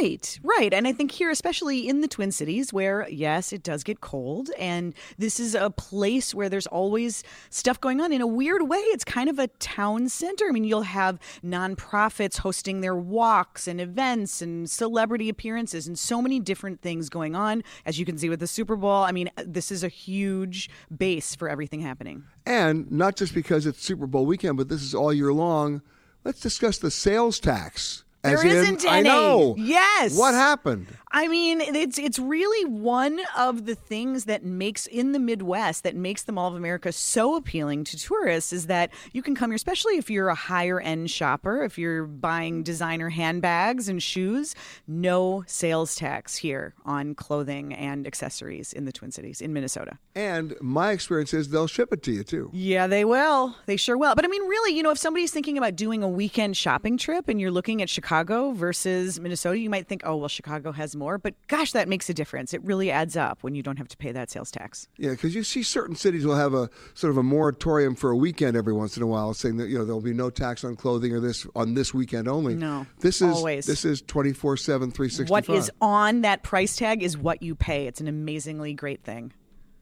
Right, 0.02 0.40
right. 0.44 0.74
And 0.74 0.88
I 0.88 0.94
think 0.94 1.12
here, 1.12 1.30
especially 1.30 1.88
in 1.88 2.02
the 2.02 2.08
Twin 2.08 2.32
Cities, 2.32 2.74
where, 2.74 3.08
yes, 3.10 3.54
it 3.54 3.64
does 3.64 3.84
get 3.84 4.02
cold, 4.02 4.50
and 4.58 4.94
this 5.18 5.40
is 5.40 5.56
a 5.56 5.70
place 5.70 6.34
where 6.34 6.50
there's 6.50 6.68
always 6.68 7.24
stuff 7.50 7.80
going 7.80 8.02
on. 8.02 8.12
In 8.12 8.22
a 8.22 8.28
weird 8.28 8.68
way, 8.68 8.78
it's 8.78 9.04
kind 9.04 9.30
of 9.30 9.40
a 9.40 9.48
town 9.48 10.10
center. 10.10 10.46
I 10.48 10.52
mean, 10.52 10.64
you'll 10.64 10.84
have 10.84 11.20
nonprofits 11.44 12.40
hosting 12.40 12.82
their 12.82 12.96
walks 12.96 13.68
and 13.68 13.80
events 13.80 14.42
and 14.42 14.70
celebrity 14.70 15.30
appearances 15.30 15.88
and 15.88 15.98
so 15.98 16.22
many 16.22 16.40
different 16.40 16.82
things 16.82 17.10
going 17.10 17.36
on. 17.36 17.64
As 17.86 18.00
you 18.00 18.06
can 18.06 18.18
see 18.18 18.30
with 18.30 18.40
the 18.40 18.48
Super 18.48 18.76
Bowl, 18.76 19.04
I 19.04 19.12
mean, 19.12 19.30
this 19.38 19.72
is 19.72 19.84
a 19.84 19.90
huge 19.90 20.70
base 20.96 21.36
for 21.36 21.48
everything 21.50 21.82
happening. 21.82 22.24
And 22.46 22.92
not 22.92 23.16
just 23.16 23.34
because 23.34 23.66
it's 23.66 23.84
Super 23.84 24.08
Bowl 24.08 24.26
weekend, 24.26 24.58
but 24.58 24.70
this 24.70 24.82
is 24.82 24.94
all 24.94 25.14
year 25.14 25.34
long. 25.34 25.82
Let's 26.24 26.40
discuss 26.40 26.78
the 26.78 26.92
sales 26.92 27.40
tax. 27.40 28.05
There 28.26 28.42
in- 28.46 28.48
isn't 28.58 28.86
I 28.86 29.00
any. 29.00 29.10
know. 29.10 29.56
Yes. 29.58 30.18
What 30.18 30.34
happened? 30.34 30.88
I 31.16 31.30
mean, 31.30 31.62
it's 31.62 31.98
it's 31.98 32.20
really 32.20 32.70
one 32.70 33.22
of 33.38 33.66
the 33.66 33.74
things 33.74 34.26
that 34.26 34.44
makes 34.44 34.86
in 34.86 35.14
the 35.14 35.20
Midwest 35.20 35.84
that 35.84 35.96
makes 35.96 36.24
the 36.24 36.34
Mall 36.34 36.50
of 36.50 36.56
America 36.56 36.92
so 36.92 37.38
appealing 37.38 37.86
to 37.86 37.98
tourists 37.98 38.52
is 38.52 38.68
that 38.68 38.92
you 39.14 39.22
can 39.22 39.34
come 39.34 39.50
here, 39.52 39.56
especially 39.56 39.96
if 39.96 40.10
you're 40.10 40.28
a 40.28 40.36
higher 40.36 40.82
end 40.82 41.10
shopper, 41.10 41.64
if 41.64 41.78
you're 41.78 42.04
buying 42.04 42.64
designer 42.64 43.08
handbags 43.08 43.88
and 43.88 44.04
shoes, 44.04 44.56
no 44.88 45.46
sales 45.48 45.96
tax 45.96 46.36
here 46.36 46.74
on 46.84 47.16
clothing 47.16 47.74
and 47.74 48.06
accessories 48.06 48.74
in 48.74 48.84
the 48.84 48.92
Twin 48.92 49.12
Cities 49.14 49.40
in 49.40 49.54
Minnesota. 49.54 49.98
And 50.16 50.54
my 50.60 50.92
experience 50.92 51.34
is 51.34 51.48
they'll 51.48 51.68
ship 51.68 51.94
it 51.94 52.04
to 52.04 52.12
you 52.12 52.26
too. 52.26 52.50
Yeah, 52.52 52.88
they 52.88 53.06
will. 53.06 53.56
They 53.68 53.78
sure 53.78 53.98
will. 53.98 54.16
But 54.16 54.26
I 54.26 54.28
mean, 54.28 54.46
really, 54.50 54.76
you 54.76 54.84
know, 54.84 54.92
if 54.92 54.98
somebody's 54.98 55.32
thinking 55.32 55.58
about 55.58 55.78
doing 55.78 56.04
a 56.04 56.10
weekend 56.10 56.58
shopping 56.58 56.98
trip 56.98 57.30
and 57.30 57.40
you're 57.40 57.52
looking 57.52 57.82
at 57.82 57.90
Chicago 57.90 58.52
versus 58.52 59.18
Minnesota, 59.18 59.58
you 59.58 59.70
might 59.70 59.88
think, 59.88 60.02
oh, 60.04 60.18
well, 60.18 60.28
Chicago 60.28 60.74
has 60.74 60.94
more. 60.94 61.05
But 61.18 61.36
gosh, 61.48 61.72
that 61.72 61.88
makes 61.88 62.10
a 62.10 62.14
difference. 62.14 62.54
It 62.54 62.64
really 62.64 62.92
adds 62.92 63.16
up 63.16 63.44
when 63.44 63.56
you 63.56 63.64
don't 63.64 63.78
have 63.78 63.88
to 63.90 63.98
pay 63.98 64.12
that 64.12 64.30
sales 64.30 64.52
tax. 64.52 64.88
Yeah, 64.98 65.12
because 65.12 65.36
you 65.36 65.44
see 65.44 65.64
certain 65.64 65.96
cities 65.96 66.26
will 66.26 66.36
have 66.36 66.54
a 66.54 66.70
sort 66.94 67.12
of 67.12 67.18
a 67.18 67.24
moratorium 67.24 67.96
for 67.96 68.12
a 68.12 68.18
weekend 68.18 68.58
every 68.58 68.74
once 68.74 68.98
in 68.98 69.04
a 69.04 69.08
while, 69.08 69.34
saying 69.34 69.58
that 69.58 69.70
you 69.70 69.78
know 69.78 69.86
there'll 69.86 70.02
be 70.02 70.14
no 70.14 70.30
tax 70.30 70.64
on 70.64 70.76
clothing 70.76 71.14
or 71.14 71.20
this 71.20 71.46
on 71.56 71.74
this 71.74 71.94
weekend 71.94 72.28
only. 72.28 72.56
No, 72.56 72.86
this 73.00 73.22
is 73.22 73.36
always. 73.36 73.66
this 73.66 73.86
is 73.86 74.02
24 74.02 74.58
7 74.58 74.92
365 74.92 75.30
What 75.30 75.56
is 75.56 75.72
on 75.82 76.22
that 76.22 76.44
price 76.44 76.76
tag 76.76 77.04
is 77.04 77.18
what 77.18 77.42
you 77.42 77.56
pay. 77.56 77.88
It's 77.88 78.02
an 78.02 78.08
amazingly 78.08 78.74
great 78.74 79.04
thing. 79.04 79.34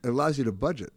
it 0.03 0.09
allows 0.09 0.37
you 0.37 0.43
to 0.43 0.51
budget 0.51 0.91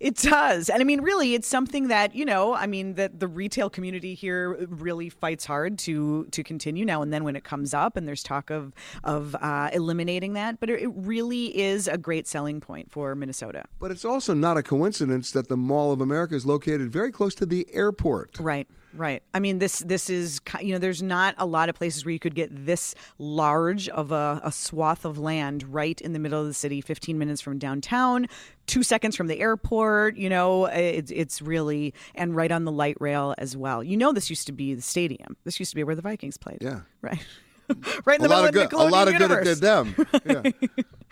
It 0.00 0.16
does. 0.16 0.68
And 0.70 0.80
I 0.80 0.84
mean, 0.84 1.00
really, 1.00 1.34
it's 1.34 1.48
something 1.48 1.88
that, 1.88 2.14
you 2.14 2.24
know, 2.24 2.54
I 2.54 2.66
mean, 2.66 2.94
that 2.94 3.20
the 3.20 3.28
retail 3.28 3.68
community 3.70 4.14
here 4.14 4.66
really 4.68 5.08
fights 5.08 5.44
hard 5.44 5.78
to 5.80 6.24
to 6.26 6.42
continue 6.42 6.84
now 6.84 7.02
and 7.02 7.12
then 7.12 7.24
when 7.24 7.36
it 7.36 7.44
comes 7.44 7.74
up 7.74 7.96
and 7.96 8.06
there's 8.06 8.22
talk 8.22 8.50
of, 8.50 8.72
of 9.04 9.34
uh, 9.40 9.70
eliminating 9.72 10.32
that. 10.34 10.58
But 10.60 10.70
it 10.70 10.76
it 10.86 10.92
really 10.94 11.58
is 11.58 11.88
a 11.88 11.98
great 11.98 12.26
selling 12.28 12.60
point 12.60 12.90
for 12.92 13.14
Minnesota. 13.14 13.64
but 13.80 13.90
it's 13.90 14.04
also 14.04 14.34
not 14.34 14.56
a 14.56 14.62
coincidence 14.62 15.32
that 15.32 15.48
the 15.48 15.56
mall 15.56 15.90
of 15.92 16.00
america 16.00 16.34
is 16.34 16.46
located 16.46 16.92
very 16.92 17.10
close 17.10 17.34
to 17.34 17.46
the 17.46 17.66
airport 17.72 18.38
Right. 18.38 18.68
Right. 18.96 19.22
I 19.34 19.40
mean, 19.40 19.58
this 19.58 19.80
this 19.80 20.08
is 20.08 20.40
you 20.60 20.72
know, 20.72 20.78
there's 20.78 21.02
not 21.02 21.34
a 21.38 21.46
lot 21.46 21.68
of 21.68 21.74
places 21.74 22.04
where 22.04 22.12
you 22.12 22.18
could 22.18 22.34
get 22.34 22.48
this 22.66 22.94
large 23.18 23.88
of 23.90 24.10
a, 24.12 24.40
a 24.42 24.50
swath 24.50 25.04
of 25.04 25.18
land 25.18 25.62
right 25.72 26.00
in 26.00 26.12
the 26.12 26.18
middle 26.18 26.40
of 26.40 26.46
the 26.46 26.54
city, 26.54 26.80
15 26.80 27.18
minutes 27.18 27.40
from 27.40 27.58
downtown, 27.58 28.26
two 28.66 28.82
seconds 28.82 29.14
from 29.16 29.26
the 29.26 29.38
airport. 29.40 30.16
You 30.16 30.28
know, 30.30 30.64
it's 30.66 31.10
it's 31.10 31.42
really 31.42 31.94
and 32.14 32.34
right 32.34 32.50
on 32.50 32.64
the 32.64 32.72
light 32.72 32.96
rail 33.00 33.34
as 33.38 33.56
well. 33.56 33.84
You 33.84 33.96
know, 33.96 34.12
this 34.12 34.30
used 34.30 34.46
to 34.46 34.52
be 34.52 34.74
the 34.74 34.82
stadium. 34.82 35.36
This 35.44 35.60
used 35.60 35.70
to 35.72 35.76
be 35.76 35.84
where 35.84 35.94
the 35.94 36.02
Vikings 36.02 36.36
played. 36.36 36.58
Yeah. 36.60 36.80
Right. 37.02 37.24
right 38.04 38.20
in 38.20 38.24
a 38.24 38.28
the 38.28 38.34
lot 38.34 38.44
middle 38.44 38.62
of 38.62 38.70
good 38.70 38.80
of 38.80 38.86
a 38.86 38.90
lot 38.90 39.08
of 39.08 39.14
Nickelodeon 39.14 39.18
good 39.18 39.30
it 39.32 39.44
did 39.44 39.58
them 39.58 39.94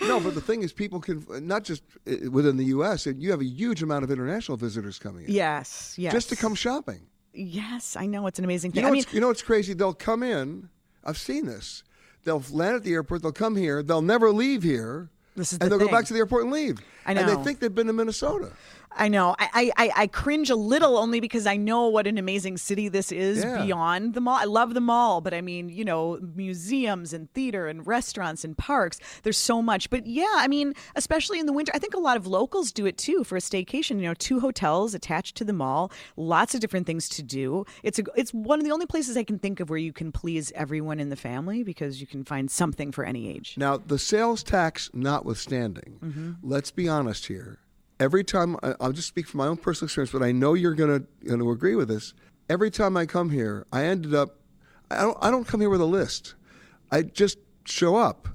yeah. 0.00 0.06
no 0.06 0.20
but 0.20 0.36
the 0.36 0.40
thing 0.40 0.62
is 0.62 0.72
people 0.72 1.00
can 1.00 1.26
not 1.44 1.64
just 1.64 1.82
within 2.30 2.56
the 2.56 2.66
us 2.66 3.06
and 3.06 3.20
you 3.20 3.32
have 3.32 3.40
a 3.40 3.44
huge 3.44 3.82
amount 3.82 4.04
of 4.04 4.10
international 4.12 4.56
visitors 4.56 4.96
coming 5.00 5.24
in 5.24 5.32
Yes. 5.32 5.96
Yes. 5.98 6.12
just 6.12 6.28
to 6.28 6.36
come 6.36 6.54
shopping 6.54 7.00
Yes, 7.34 7.96
I 7.96 8.06
know 8.06 8.26
it's 8.26 8.38
an 8.38 8.44
amazing 8.44 8.70
You 8.70 8.74
thing. 8.76 8.82
know, 8.84 8.88
I 8.88 8.92
mean, 8.92 9.04
you 9.12 9.20
know 9.20 9.28
what's 9.28 9.42
crazy? 9.42 9.74
They'll 9.74 9.92
come 9.92 10.22
in. 10.22 10.68
I've 11.04 11.18
seen 11.18 11.46
this. 11.46 11.82
They'll 12.24 12.42
land 12.50 12.76
at 12.76 12.84
the 12.84 12.92
airport. 12.92 13.22
They'll 13.22 13.32
come 13.32 13.56
here. 13.56 13.82
They'll 13.82 14.02
never 14.02 14.30
leave 14.30 14.62
here. 14.62 15.10
This 15.36 15.52
is 15.52 15.58
and 15.58 15.70
the 15.70 15.76
they'll 15.76 15.86
go 15.88 15.92
back 15.92 16.04
to 16.06 16.12
the 16.12 16.20
airport 16.20 16.44
and 16.44 16.52
leave. 16.52 16.78
I 17.04 17.12
know. 17.12 17.22
And 17.22 17.28
they 17.30 17.44
think 17.44 17.58
they've 17.58 17.74
been 17.74 17.88
to 17.88 17.92
Minnesota. 17.92 18.52
I 18.96 19.08
know. 19.08 19.34
I, 19.38 19.72
I, 19.76 19.92
I 19.96 20.06
cringe 20.06 20.50
a 20.50 20.54
little 20.56 20.96
only 20.96 21.18
because 21.18 21.46
I 21.46 21.56
know 21.56 21.88
what 21.88 22.06
an 22.06 22.16
amazing 22.16 22.56
city 22.58 22.88
this 22.88 23.10
is 23.10 23.42
Yeah. 23.42 23.64
beyond 23.64 24.14
the 24.14 24.20
mall. 24.20 24.36
I 24.40 24.44
love 24.44 24.72
the 24.74 24.80
mall, 24.80 25.20
but 25.20 25.34
I 25.34 25.40
mean, 25.40 25.68
you 25.68 25.84
know, 25.84 26.18
museums 26.34 27.12
and 27.12 27.28
theater 27.32 27.66
and 27.66 27.84
restaurants 27.86 28.44
and 28.44 28.56
parks. 28.56 29.00
There's 29.24 29.36
so 29.36 29.60
much. 29.60 29.90
But 29.90 30.06
yeah, 30.06 30.32
I 30.36 30.46
mean, 30.46 30.74
especially 30.94 31.40
in 31.40 31.46
the 31.46 31.52
winter, 31.52 31.72
I 31.74 31.78
think 31.78 31.94
a 31.94 31.98
lot 32.00 32.16
of 32.16 32.26
locals 32.26 32.70
do 32.70 32.86
it 32.86 32.96
too 32.96 33.24
for 33.24 33.36
a 33.36 33.40
staycation. 33.40 33.96
You 33.96 34.02
know, 34.08 34.14
two 34.14 34.38
hotels 34.40 34.94
attached 34.94 35.36
to 35.36 35.44
the 35.44 35.52
mall, 35.52 35.90
lots 36.16 36.54
of 36.54 36.60
different 36.60 36.86
things 36.86 37.08
to 37.10 37.22
do. 37.22 37.64
It's 37.82 37.98
a, 37.98 38.04
it's 38.14 38.32
one 38.32 38.60
of 38.60 38.64
the 38.64 38.72
only 38.72 38.86
places 38.86 39.16
I 39.16 39.24
can 39.24 39.38
think 39.40 39.58
of 39.60 39.70
where 39.70 39.78
you 39.78 39.92
can 39.92 40.12
please 40.12 40.52
everyone 40.54 41.00
in 41.00 41.08
the 41.08 41.16
family 41.16 41.62
because 41.64 42.00
you 42.00 42.06
can 42.06 42.22
find 42.24 42.50
something 42.50 42.92
for 42.92 43.04
any 43.04 43.28
age. 43.28 43.54
Now, 43.56 43.76
the 43.78 43.98
sales 43.98 44.42
tax 44.44 44.88
notwithstanding, 44.94 45.98
Mhm. 46.02 46.36
let's 46.42 46.70
be 46.70 46.88
honest 46.88 47.26
here. 47.26 47.58
Every 48.00 48.24
time, 48.24 48.56
I- 48.62 48.74
I'll 48.80 48.92
just 48.92 49.08
speak 49.08 49.26
from 49.26 49.38
my 49.38 49.46
own 49.46 49.56
personal 49.56 49.86
experience, 49.86 50.12
but 50.12 50.22
I 50.22 50.32
know 50.32 50.54
you're 50.54 50.74
going 50.74 51.06
to 51.28 51.50
agree 51.50 51.74
with 51.76 51.88
this. 51.88 52.12
Every 52.48 52.70
time 52.70 52.96
I 52.96 53.06
come 53.06 53.30
here, 53.30 53.66
I 53.72 53.84
ended 53.84 54.14
up, 54.14 54.38
I 54.90 55.02
don't, 55.02 55.16
I 55.20 55.30
don't 55.30 55.46
come 55.46 55.60
here 55.60 55.70
with 55.70 55.80
a 55.80 55.86
list. 55.86 56.34
I 56.90 57.02
just 57.02 57.38
show 57.64 57.96
up. 57.96 58.28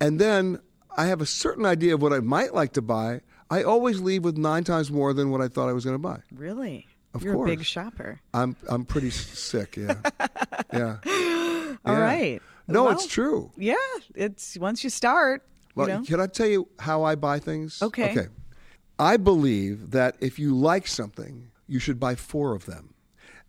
And 0.00 0.20
then 0.20 0.58
I 0.96 1.06
have 1.06 1.20
a 1.20 1.26
certain 1.26 1.64
idea 1.64 1.94
of 1.94 2.02
what 2.02 2.12
I 2.12 2.20
might 2.20 2.54
like 2.54 2.72
to 2.74 2.82
buy. 2.82 3.20
I 3.50 3.62
always 3.62 4.00
leave 4.00 4.24
with 4.24 4.36
nine 4.36 4.64
times 4.64 4.90
more 4.90 5.12
than 5.12 5.30
what 5.30 5.40
I 5.40 5.48
thought 5.48 5.68
I 5.68 5.72
was 5.72 5.84
going 5.84 5.94
to 5.94 5.98
buy. 6.02 6.20
Really? 6.34 6.86
Of 7.14 7.22
You're 7.22 7.34
course. 7.34 7.48
a 7.48 7.56
big 7.56 7.64
shopper. 7.64 8.20
I'm 8.34 8.56
I'm 8.68 8.84
pretty 8.84 9.10
sick. 9.10 9.76
Yeah, 9.76 9.94
yeah. 10.72 10.96
All 11.84 11.94
Yeah. 11.94 12.00
right. 12.00 12.42
No, 12.66 12.84
Well, 12.84 12.92
it's 12.92 13.06
true. 13.06 13.52
Yeah, 13.56 13.74
it's 14.16 14.58
once 14.58 14.82
you 14.82 14.90
start, 14.90 15.42
Well, 15.76 15.86
you 15.88 15.94
know. 15.94 16.02
can 16.02 16.18
I 16.20 16.26
tell 16.26 16.48
you 16.48 16.66
how 16.80 17.04
I 17.04 17.14
buy 17.14 17.38
things? 17.38 17.80
Okay. 17.82 18.10
Okay. 18.10 18.26
I 18.98 19.16
believe 19.16 19.90
that 19.90 20.16
if 20.20 20.38
you 20.38 20.54
like 20.54 20.86
something, 20.86 21.50
you 21.66 21.78
should 21.78 21.98
buy 21.98 22.14
four 22.14 22.54
of 22.54 22.66
them. 22.66 22.94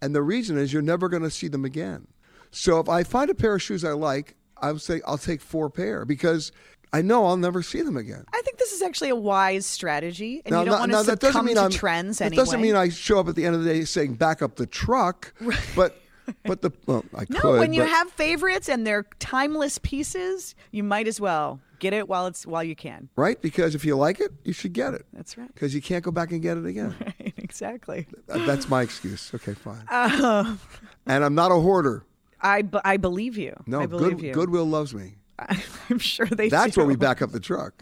And 0.01 0.13
the 0.15 0.21
reason 0.23 0.57
is 0.57 0.73
you're 0.73 0.81
never 0.81 1.09
going 1.09 1.23
to 1.23 1.29
see 1.29 1.47
them 1.47 1.65
again. 1.65 2.07
So 2.51 2.79
if 2.79 2.89
I 2.89 3.03
find 3.03 3.29
a 3.29 3.35
pair 3.35 3.55
of 3.55 3.61
shoes 3.61 3.83
I 3.83 3.91
like, 3.91 4.35
I 4.57 4.71
would 4.71 4.81
say 4.81 5.01
I'll 5.05 5.17
take 5.17 5.41
four 5.41 5.69
pair 5.69 6.05
because 6.05 6.51
I 6.93 7.01
know 7.01 7.25
I'll 7.25 7.37
never 7.37 7.61
see 7.61 7.81
them 7.81 7.97
again. 7.97 8.23
I 8.33 8.41
think 8.43 8.57
this 8.57 8.71
is 8.71 8.81
actually 8.81 9.09
a 9.09 9.15
wise 9.15 9.65
strategy, 9.65 10.41
and 10.45 10.53
Now, 10.53 10.59
you 10.61 10.65
don't 10.67 10.79
want 10.79 10.91
now, 10.91 11.01
to 11.01 11.07
that 11.07 11.19
doesn't 11.19 11.33
succumb 11.33 11.45
mean 11.45 11.55
to 11.55 11.61
I'm- 11.63 11.71
trends 11.71 12.21
anyway. 12.21 12.37
doesn't 12.37 12.61
mean 12.61 12.75
I 12.75 12.89
show 12.89 13.19
up 13.19 13.27
at 13.27 13.35
the 13.35 13.45
end 13.45 13.55
of 13.55 13.63
the 13.63 13.73
day 13.73 13.83
saying 13.83 14.13
back 14.15 14.41
up 14.41 14.55
the 14.55 14.65
truck, 14.65 15.33
but 15.75 15.99
but 16.45 16.61
the 16.61 16.71
well, 16.85 17.03
I 17.13 17.25
no, 17.29 17.39
could. 17.39 17.59
when 17.59 17.73
you 17.73 17.81
but- 17.81 17.89
have 17.89 18.09
favorites 18.11 18.69
and 18.69 18.87
they're 18.87 19.05
timeless 19.19 19.77
pieces, 19.79 20.55
you 20.71 20.83
might 20.83 21.07
as 21.07 21.19
well 21.19 21.59
get 21.79 21.93
it 21.93 22.07
while 22.07 22.27
it's 22.27 22.45
while 22.45 22.63
you 22.63 22.75
can. 22.75 23.09
right 23.15 23.41
because 23.41 23.75
if 23.75 23.83
you 23.85 23.95
like 23.95 24.19
it, 24.19 24.31
you 24.43 24.53
should 24.53 24.73
get 24.73 24.93
it. 24.93 25.05
That's 25.13 25.37
right. 25.37 25.53
Because 25.53 25.73
you 25.75 25.81
can't 25.81 26.03
go 26.03 26.11
back 26.11 26.31
and 26.31 26.41
get 26.41 26.57
it 26.57 26.65
again. 26.65 26.95
Right, 27.19 27.33
exactly. 27.37 28.07
Uh, 28.29 28.45
That's 28.45 28.67
my 28.69 28.81
excuse. 28.81 29.31
Okay, 29.33 29.53
fine. 29.53 29.83
Uh, 29.89 30.55
And 31.07 31.23
I'm 31.23 31.35
not 31.35 31.51
a 31.51 31.55
hoarder. 31.55 32.03
I, 32.41 32.63
b- 32.63 32.79
I 32.83 32.97
believe 32.97 33.37
you. 33.37 33.55
No, 33.67 33.79
I 33.81 33.85
believe 33.85 34.17
good, 34.17 34.25
you. 34.25 34.33
Goodwill 34.33 34.65
loves 34.65 34.93
me. 34.93 35.15
I'm 35.89 35.99
sure 35.99 36.25
they. 36.25 36.49
That's 36.49 36.75
do. 36.75 36.81
where 36.81 36.87
we 36.87 36.95
back 36.95 37.21
up 37.21 37.31
the 37.31 37.39
truck. 37.39 37.73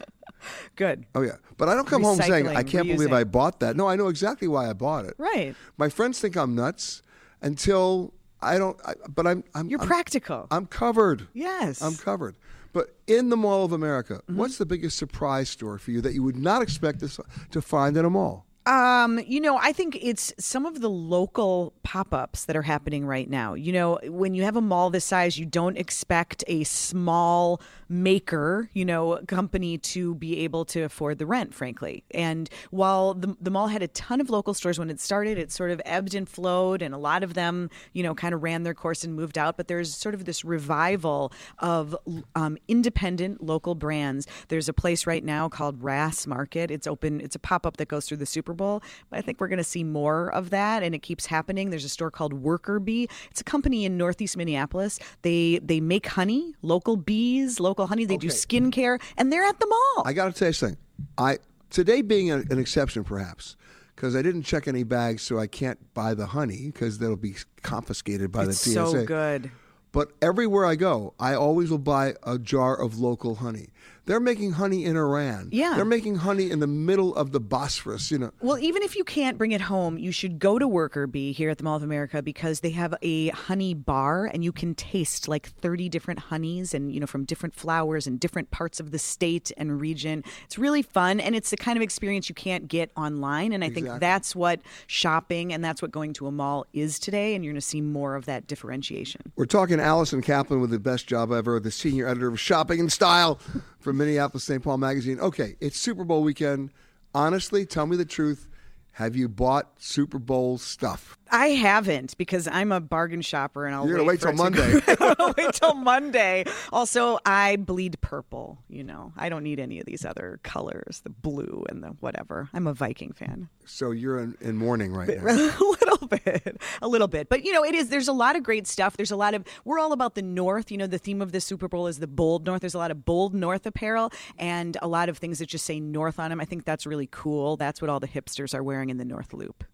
Good. 0.76 1.06
Oh 1.14 1.22
yeah, 1.22 1.36
but 1.56 1.68
I 1.68 1.74
don't 1.74 1.86
come 1.86 2.02
home 2.02 2.18
saying 2.18 2.48
I 2.48 2.62
can't 2.62 2.86
believe. 2.86 3.12
I 3.12 3.24
bought 3.24 3.60
that. 3.60 3.76
No, 3.76 3.86
I 3.88 3.96
know 3.96 4.08
exactly 4.08 4.46
why 4.48 4.68
I 4.68 4.72
bought 4.74 5.06
it. 5.06 5.14
Right. 5.18 5.54
My 5.78 5.88
friends 5.88 6.20
think 6.20 6.36
I'm 6.36 6.54
nuts 6.54 7.02
until 7.42 8.12
I 8.42 8.58
don't. 8.58 8.78
I, 8.84 8.94
but 9.08 9.26
I'm. 9.26 9.44
I'm 9.54 9.68
You're 9.68 9.80
I'm- 9.80 9.88
practical. 9.88 10.46
I'm 10.50 10.66
covered. 10.66 11.28
Yes. 11.32 11.80
I'm 11.80 11.94
covered. 11.96 12.36
But 12.74 12.94
in 13.06 13.30
the 13.30 13.36
Mall 13.36 13.64
of 13.64 13.72
America, 13.72 14.14
Mm-hmm. 14.24 14.36
what's 14.36 14.58
the 14.58 14.66
biggest 14.66 14.98
surprise 14.98 15.48
store 15.48 15.78
for 15.78 15.90
you 15.92 16.02
that 16.02 16.12
you 16.12 16.22
would 16.22 16.36
not 16.36 16.60
expect 16.60 17.00
to, 17.00 17.24
to 17.52 17.62
find 17.62 17.96
in 17.96 18.04
a 18.04 18.10
mall? 18.10 18.44
Um, 18.66 19.20
you 19.26 19.42
know, 19.42 19.58
I 19.58 19.72
think 19.72 19.98
it's 20.00 20.32
some 20.38 20.64
of 20.64 20.80
the 20.80 20.88
local 20.88 21.74
pop-ups 21.82 22.46
that 22.46 22.56
are 22.56 22.62
happening 22.62 23.04
right 23.04 23.28
now. 23.28 23.52
You 23.52 23.72
know, 23.72 23.98
when 24.04 24.32
you 24.32 24.42
have 24.44 24.56
a 24.56 24.62
mall 24.62 24.88
this 24.88 25.04
size, 25.04 25.38
you 25.38 25.44
don't 25.44 25.76
expect 25.76 26.44
a 26.46 26.64
small 26.64 27.60
maker, 27.90 28.70
you 28.72 28.86
know, 28.86 29.20
company 29.28 29.76
to 29.76 30.14
be 30.14 30.38
able 30.40 30.64
to 30.64 30.80
afford 30.80 31.18
the 31.18 31.26
rent, 31.26 31.54
frankly. 31.54 32.04
And 32.12 32.48
while 32.70 33.12
the 33.12 33.36
the 33.38 33.50
mall 33.50 33.68
had 33.68 33.82
a 33.82 33.88
ton 33.88 34.22
of 34.22 34.30
local 34.30 34.54
stores 34.54 34.78
when 34.78 34.88
it 34.88 34.98
started, 34.98 35.36
it 35.36 35.52
sort 35.52 35.70
of 35.70 35.82
ebbed 35.84 36.14
and 36.14 36.26
flowed 36.26 36.80
and 36.80 36.94
a 36.94 36.98
lot 36.98 37.22
of 37.22 37.34
them, 37.34 37.68
you 37.92 38.02
know, 38.02 38.14
kind 38.14 38.34
of 38.34 38.42
ran 38.42 38.62
their 38.62 38.72
course 38.72 39.04
and 39.04 39.14
moved 39.14 39.36
out, 39.36 39.58
but 39.58 39.68
there's 39.68 39.94
sort 39.94 40.14
of 40.14 40.24
this 40.24 40.42
revival 40.42 41.32
of 41.58 41.94
um, 42.34 42.56
independent 42.66 43.44
local 43.44 43.74
brands. 43.74 44.26
There's 44.48 44.70
a 44.70 44.72
place 44.72 45.06
right 45.06 45.22
now 45.22 45.50
called 45.50 45.82
Rass 45.82 46.26
Market. 46.26 46.70
It's 46.70 46.86
open. 46.86 47.20
It's 47.20 47.36
a 47.36 47.38
pop 47.38 47.66
up 47.66 47.76
that 47.76 47.88
goes 47.88 48.06
through 48.06 48.16
the 48.16 48.26
Super 48.26 48.53
Bowl. 48.54 48.82
But 49.10 49.18
I 49.18 49.22
think 49.22 49.40
we're 49.40 49.48
going 49.48 49.58
to 49.58 49.64
see 49.64 49.84
more 49.84 50.32
of 50.34 50.50
that, 50.50 50.82
and 50.82 50.94
it 50.94 51.00
keeps 51.00 51.26
happening. 51.26 51.70
There's 51.70 51.84
a 51.84 51.88
store 51.88 52.10
called 52.10 52.32
Worker 52.32 52.78
B. 52.78 53.08
It's 53.30 53.40
a 53.40 53.44
company 53.44 53.84
in 53.84 53.96
Northeast 53.96 54.36
Minneapolis. 54.36 54.98
They 55.22 55.60
they 55.62 55.80
make 55.80 56.06
honey, 56.06 56.54
local 56.62 56.96
bees, 56.96 57.60
local 57.60 57.86
honey. 57.86 58.04
They 58.04 58.16
do 58.16 58.28
skincare, 58.28 59.00
and 59.16 59.32
they're 59.32 59.44
at 59.44 59.60
the 59.60 59.66
mall. 59.66 60.06
I 60.06 60.12
got 60.12 60.26
to 60.26 60.32
tell 60.32 60.48
you 60.48 60.52
something. 60.52 60.78
I 61.18 61.38
today 61.70 62.02
being 62.02 62.30
a, 62.30 62.36
an 62.36 62.58
exception, 62.58 63.04
perhaps, 63.04 63.56
because 63.94 64.16
I 64.16 64.22
didn't 64.22 64.42
check 64.42 64.68
any 64.68 64.82
bags, 64.82 65.22
so 65.22 65.38
I 65.38 65.46
can't 65.46 65.92
buy 65.94 66.14
the 66.14 66.26
honey 66.26 66.70
because 66.72 66.98
that'll 66.98 67.16
be 67.16 67.36
confiscated 67.62 68.32
by 68.32 68.44
it's 68.44 68.64
the 68.64 68.70
TSA. 68.70 68.90
so 68.90 69.04
good. 69.04 69.50
But 69.92 70.10
everywhere 70.20 70.66
I 70.66 70.74
go, 70.74 71.14
I 71.20 71.34
always 71.34 71.70
will 71.70 71.78
buy 71.78 72.14
a 72.24 72.36
jar 72.36 72.76
of 72.76 72.98
local 72.98 73.36
honey. 73.36 73.68
They're 74.06 74.20
making 74.20 74.52
honey 74.52 74.84
in 74.84 74.96
Iran. 74.96 75.48
Yeah. 75.50 75.74
They're 75.76 75.84
making 75.84 76.16
honey 76.16 76.50
in 76.50 76.60
the 76.60 76.66
middle 76.66 77.14
of 77.14 77.32
the 77.32 77.40
Bosphorus, 77.40 78.10
you 78.10 78.18
know. 78.18 78.32
Well, 78.40 78.58
even 78.58 78.82
if 78.82 78.96
you 78.96 79.04
can't 79.04 79.38
bring 79.38 79.52
it 79.52 79.62
home, 79.62 79.96
you 79.96 80.12
should 80.12 80.38
go 80.38 80.58
to 80.58 80.68
Worker 80.68 81.06
B 81.06 81.32
here 81.32 81.48
at 81.48 81.58
the 81.58 81.64
Mall 81.64 81.76
of 81.76 81.82
America 81.82 82.22
because 82.22 82.60
they 82.60 82.70
have 82.70 82.94
a 83.00 83.28
honey 83.28 83.72
bar 83.72 84.26
and 84.26 84.44
you 84.44 84.52
can 84.52 84.74
taste 84.74 85.26
like 85.26 85.46
30 85.46 85.88
different 85.88 86.20
honeys 86.20 86.74
and, 86.74 86.92
you 86.92 87.00
know, 87.00 87.06
from 87.06 87.24
different 87.24 87.54
flowers 87.54 88.06
and 88.06 88.20
different 88.20 88.50
parts 88.50 88.78
of 88.78 88.90
the 88.90 88.98
state 88.98 89.50
and 89.56 89.80
region. 89.80 90.22
It's 90.44 90.58
really 90.58 90.82
fun 90.82 91.18
and 91.18 91.34
it's 91.34 91.50
the 91.50 91.56
kind 91.56 91.78
of 91.78 91.82
experience 91.82 92.28
you 92.28 92.34
can't 92.34 92.68
get 92.68 92.90
online. 92.96 93.52
And 93.52 93.64
I 93.64 93.70
think 93.70 93.88
that's 94.00 94.36
what 94.36 94.60
shopping 94.86 95.52
and 95.52 95.64
that's 95.64 95.80
what 95.80 95.92
going 95.92 96.12
to 96.14 96.26
a 96.26 96.32
mall 96.32 96.66
is 96.74 96.98
today. 96.98 97.34
And 97.34 97.42
you're 97.42 97.52
going 97.52 97.60
to 97.60 97.66
see 97.66 97.80
more 97.80 98.16
of 98.16 98.26
that 98.26 98.46
differentiation. 98.46 99.32
We're 99.36 99.46
talking 99.46 99.80
Allison 99.80 100.20
Kaplan 100.20 100.60
with 100.60 100.70
the 100.70 100.78
best 100.78 101.06
job 101.06 101.32
ever, 101.32 101.58
the 101.58 101.70
senior 101.70 102.06
editor 102.06 102.28
of 102.28 102.38
Shopping 102.38 102.80
and 102.80 102.92
Style 102.92 103.38
from 103.80 103.93
Minneapolis 103.96 104.44
St. 104.44 104.62
Paul 104.62 104.78
Magazine. 104.78 105.20
Okay, 105.20 105.56
it's 105.60 105.78
Super 105.78 106.04
Bowl 106.04 106.22
weekend. 106.22 106.70
Honestly, 107.14 107.64
tell 107.64 107.86
me 107.86 107.96
the 107.96 108.04
truth. 108.04 108.48
Have 108.92 109.16
you 109.16 109.28
bought 109.28 109.72
Super 109.78 110.20
Bowl 110.20 110.56
stuff? 110.56 111.18
I 111.28 111.48
haven't 111.48 112.16
because 112.16 112.46
I'm 112.46 112.70
a 112.70 112.80
bargain 112.80 113.22
shopper 113.22 113.66
and 113.66 113.74
I'll 113.74 113.88
You're 113.88 113.96
gonna 113.96 114.08
wait 114.08 114.20
till 114.20 114.34
Monday. 114.34 114.80
I'll 115.00 115.34
wait 115.36 115.52
till 115.52 115.74
Monday. 115.74 116.44
Also, 116.72 117.18
I 117.26 117.56
bleed 117.56 118.00
purple. 118.00 118.58
You 118.68 118.84
know, 118.84 119.12
I 119.16 119.28
don't 119.30 119.42
need 119.42 119.58
any 119.58 119.80
of 119.80 119.86
these 119.86 120.04
other 120.04 120.38
colors, 120.44 121.00
the 121.02 121.10
blue 121.10 121.64
and 121.68 121.82
the 121.82 121.88
whatever. 121.98 122.48
I'm 122.54 122.68
a 122.68 122.74
Viking 122.74 123.12
fan. 123.12 123.48
So 123.64 123.90
you're 123.90 124.20
in, 124.20 124.36
in 124.40 124.56
mourning 124.56 124.94
right 124.94 125.08
now. 125.08 125.24
little 125.94 126.08
bit, 126.24 126.60
a 126.82 126.88
little 126.88 127.08
bit. 127.08 127.28
But 127.28 127.44
you 127.44 127.52
know, 127.52 127.64
it 127.64 127.74
is. 127.74 127.88
There's 127.88 128.08
a 128.08 128.12
lot 128.12 128.36
of 128.36 128.42
great 128.42 128.66
stuff. 128.66 128.96
There's 128.96 129.10
a 129.10 129.16
lot 129.16 129.34
of. 129.34 129.44
We're 129.64 129.78
all 129.78 129.92
about 129.92 130.14
the 130.14 130.22
North. 130.22 130.70
You 130.70 130.78
know, 130.78 130.86
the 130.86 130.98
theme 130.98 131.20
of 131.22 131.32
the 131.32 131.40
Super 131.40 131.68
Bowl 131.68 131.86
is 131.86 131.98
the 131.98 132.06
bold 132.06 132.46
North. 132.46 132.60
There's 132.60 132.74
a 132.74 132.78
lot 132.78 132.90
of 132.90 133.04
bold 133.04 133.34
North 133.34 133.66
apparel 133.66 134.12
and 134.38 134.76
a 134.82 134.88
lot 134.88 135.08
of 135.08 135.18
things 135.18 135.38
that 135.38 135.46
just 135.46 135.64
say 135.64 135.80
North 135.80 136.18
on 136.18 136.30
them. 136.30 136.40
I 136.40 136.44
think 136.44 136.64
that's 136.64 136.86
really 136.86 137.08
cool. 137.10 137.56
That's 137.56 137.80
what 137.80 137.88
all 137.90 138.00
the 138.00 138.08
hipsters 138.08 138.54
are 138.54 138.62
wearing 138.62 138.90
in 138.90 138.96
the 138.98 139.04
North 139.04 139.32
Loop. 139.32 139.64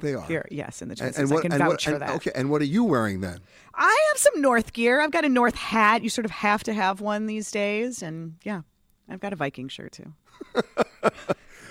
They 0.00 0.14
are. 0.14 0.22
Here, 0.26 0.48
yes, 0.50 0.80
in 0.80 0.88
the 0.88 0.96
Twin 0.96 1.08
And, 1.08 1.16
and 1.30 1.32
I 1.38 1.40
can 1.42 1.52
and 1.52 1.58
vouch 1.62 1.86
what- 1.86 1.92
for 1.92 1.98
that. 1.98 2.10
Okay, 2.16 2.30
and 2.34 2.50
what 2.50 2.62
are 2.62 2.66
you 2.66 2.84
wearing 2.84 3.20
then? 3.20 3.40
I 3.74 4.08
have 4.12 4.18
some 4.18 4.40
North 4.40 4.72
gear. 4.72 5.00
I've 5.00 5.10
got 5.10 5.24
a 5.26 5.28
North 5.28 5.54
hat. 5.56 6.02
You 6.02 6.08
sort 6.08 6.24
of 6.24 6.30
have 6.30 6.62
to 6.64 6.72
have 6.72 7.00
one 7.02 7.26
these 7.26 7.50
days, 7.50 8.02
and 8.02 8.36
yeah, 8.42 8.62
I've 9.10 9.20
got 9.20 9.32
a 9.34 9.36
Viking 9.36 9.68
shirt 9.68 9.92
too. 9.92 10.12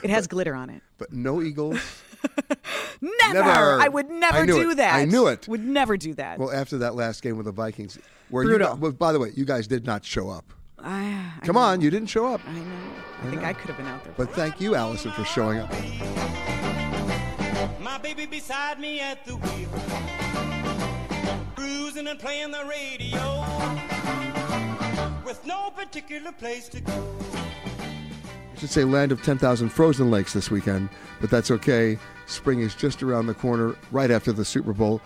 it 0.04 0.10
has 0.10 0.28
glitter 0.28 0.54
on 0.56 0.70
it. 0.70 0.82
But 0.98 1.12
no 1.12 1.42
Eagles. 1.42 1.80
Never. 3.02 3.34
Never. 3.34 3.80
I 3.82 3.88
would 3.88 4.10
never 4.10 4.40
I 4.40 4.46
do 4.46 4.72
it. 4.72 4.76
that. 4.76 4.96
I 4.96 5.06
knew 5.06 5.28
it. 5.28 5.48
Would 5.48 5.64
never 5.66 5.96
do 5.98 6.14
that. 6.16 6.38
Well, 6.40 6.52
after 6.52 6.78
that 6.80 6.96
last 6.96 7.22
game 7.22 7.38
with 7.38 7.46
the 7.46 7.52
Vikings, 7.52 7.98
where 8.30 8.44
Brutal. 8.44 8.70
you, 8.70 8.76
gu- 8.76 8.82
well, 8.82 8.92
by 8.92 9.12
the 9.14 9.20
way, 9.20 9.32
you 9.36 9.46
guys 9.46 9.68
did 9.68 9.86
not 9.86 10.04
show 10.04 10.30
up. 10.30 10.52
I, 10.80 11.32
I 11.42 11.46
Come 11.46 11.56
know. 11.56 11.62
on, 11.62 11.82
you 11.82 11.90
didn't 11.90 12.08
show 12.10 12.26
up. 12.34 12.42
I 12.48 12.54
know. 12.54 12.94
I 13.24 13.30
think 13.30 13.44
I 13.44 13.54
could 13.54 13.68
have 13.68 13.78
been 13.78 13.86
out 13.88 14.04
there. 14.04 14.14
But 14.18 14.32
thank 14.32 14.60
you, 14.62 14.76
Allison, 14.76 15.12
for 15.12 15.24
showing 15.26 15.60
up. 15.60 15.72
My 17.82 17.98
baby 18.02 18.26
beside 18.26 18.80
me 18.80 19.00
at 19.00 19.26
the 19.26 19.36
wheel, 19.36 19.70
cruising 21.56 22.08
and 22.08 22.20
playing 22.20 22.52
the 22.52 22.64
radio, 22.66 23.44
with 25.26 25.46
no 25.46 25.70
particular 25.72 26.32
place 26.32 26.70
to 26.70 26.82
go. 26.82 27.16
Should 28.60 28.70
say 28.70 28.84
land 28.84 29.14
of 29.14 29.24
10,000 29.24 29.70
frozen 29.70 30.12
lakes 30.12 30.34
this 30.34 30.52
weekend, 30.52 30.90
but 31.22 31.30
that's 31.30 31.50
okay. 31.50 31.98
Spring 32.26 32.60
is 32.60 32.76
just 32.76 33.02
around 33.02 33.28
the 33.28 33.34
corner, 33.34 33.74
right 33.90 34.12
after 34.12 34.34
the 34.34 34.44
Super 34.44 34.74
Bowl. 34.74 35.00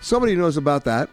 Somebody 0.00 0.36
knows 0.36 0.56
about 0.56 0.84
that, 0.84 1.10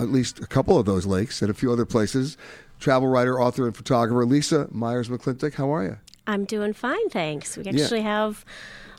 at 0.00 0.08
least 0.08 0.38
a 0.38 0.46
couple 0.46 0.78
of 0.78 0.86
those 0.86 1.04
lakes 1.04 1.42
and 1.42 1.50
a 1.50 1.54
few 1.54 1.70
other 1.70 1.84
places. 1.84 2.38
Travel 2.80 3.08
writer, 3.08 3.38
author, 3.38 3.66
and 3.66 3.76
photographer 3.76 4.24
Lisa 4.24 4.68
Myers 4.70 5.10
McClintock. 5.10 5.52
How 5.54 5.72
are 5.74 5.84
you? 5.84 5.98
I'm 6.26 6.46
doing 6.46 6.72
fine, 6.72 7.10
thanks. 7.10 7.58
We 7.58 7.64
Yeah. 7.64 7.72
actually 7.82 8.02
have 8.02 8.46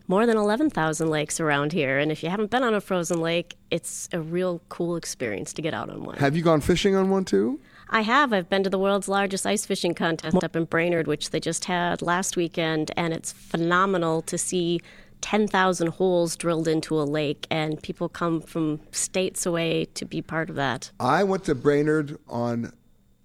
more 0.07 0.28
than 0.28 0.38
11,000 0.38 1.09
lakes 1.09 1.39
around 1.39 1.72
here. 1.74 1.97
And 1.97 2.11
if 2.11 2.22
you 2.22 2.30
haven't 2.30 2.51
been 2.51 2.61
on 2.61 2.76
a 2.76 2.82
frozen 2.82 3.22
lake, 3.22 3.55
it's 3.72 4.07
a 4.14 4.20
real 4.22 4.61
cool 4.70 4.95
experience 4.97 5.51
to 5.53 5.64
get 5.64 5.74
out 5.74 5.89
on 5.89 6.03
one. 6.03 6.18
Have 6.18 6.38
you 6.38 6.43
gone 6.43 6.61
fishing 6.61 6.95
on 6.95 7.09
one 7.09 7.26
too? 7.26 7.59
I 7.90 8.02
have. 8.02 8.34
I've 8.34 8.50
been 8.50 8.64
to 8.64 8.70
the 8.70 8.80
world's 8.80 9.08
largest 9.08 9.46
ice 9.46 9.66
fishing 9.66 9.94
contest 9.94 10.44
up 10.44 10.56
in 10.56 10.66
Brainerd, 10.66 11.08
which 11.08 11.30
they 11.30 11.40
just 11.40 11.66
had 11.66 12.02
last 12.02 12.36
weekend. 12.36 12.92
And 12.98 13.14
it's 13.14 13.32
phenomenal 13.32 14.22
to 14.24 14.38
see 14.38 14.82
10,000 15.22 15.88
holes 15.88 16.36
drilled 16.36 16.68
into 16.68 17.00
a 17.00 17.04
lake. 17.04 17.48
And 17.50 17.82
people 17.82 18.10
come 18.10 18.42
from 18.42 18.80
states 18.92 19.46
away 19.46 19.86
to 19.94 20.06
be 20.06 20.22
part 20.22 20.50
of 20.50 20.56
that. 20.56 20.92
I 21.00 21.24
went 21.24 21.46
to 21.46 21.56
Brainerd 21.56 22.18
on, 22.28 22.74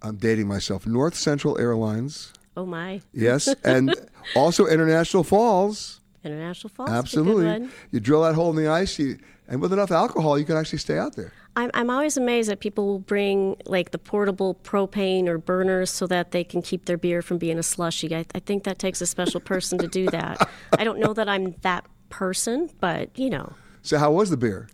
I'm 0.01 0.17
dating 0.17 0.47
myself, 0.47 0.85
North 0.85 1.15
Central 1.15 1.57
Airlines. 1.59 2.33
Oh, 2.55 2.65
my. 2.65 3.01
Yes, 3.13 3.47
and 3.63 3.95
also 4.35 4.65
International 4.65 5.23
Falls. 5.23 6.01
International 6.23 6.69
Falls. 6.69 6.89
is 6.89 6.93
a 6.93 7.23
good 7.23 7.45
Absolutely. 7.45 7.69
You 7.91 7.99
drill 7.99 8.23
that 8.23 8.35
hole 8.35 8.49
in 8.49 8.55
the 8.57 8.67
ice, 8.67 8.99
you, 8.99 9.17
and 9.47 9.61
with 9.61 9.73
enough 9.73 9.91
alcohol, 9.91 10.37
you 10.37 10.45
can 10.45 10.57
actually 10.57 10.79
stay 10.79 10.97
out 10.97 11.15
there. 11.15 11.31
I'm, 11.59 11.71
I'm 11.73 11.89
always 11.89 12.17
amazed 12.17 12.49
that 12.49 12.59
people 12.59 12.85
will 12.87 12.99
bring 12.99 13.55
like 13.65 13.91
the 13.91 13.97
portable 13.97 14.55
propane 14.63 15.27
or 15.27 15.37
burners 15.37 15.89
so 15.89 16.07
that 16.07 16.31
they 16.31 16.43
can 16.43 16.61
keep 16.61 16.85
their 16.85 16.97
beer 16.97 17.21
from 17.21 17.37
being 17.37 17.59
a 17.59 17.63
slushy. 17.63 18.15
I, 18.15 18.25
I 18.33 18.39
think 18.39 18.63
that 18.63 18.79
takes 18.79 19.01
a 19.01 19.05
special 19.05 19.39
person 19.41 19.77
to 19.79 19.87
do 19.87 20.09
that. 20.09 20.47
I 20.77 20.83
don't 20.83 20.99
know 20.99 21.13
that 21.13 21.27
I'm 21.29 21.55
that 21.61 21.85
person, 22.09 22.69
but 22.79 23.17
you 23.17 23.29
know, 23.29 23.53
So, 23.81 23.97
how 23.97 24.11
was 24.11 24.29
the 24.29 24.37
beer? 24.37 24.67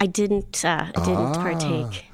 I 0.00 0.06
didn't 0.06 0.64
uh, 0.64 0.86
I 0.94 1.00
didn't 1.00 1.36
Ah. 1.36 1.42
partake. 1.42 2.04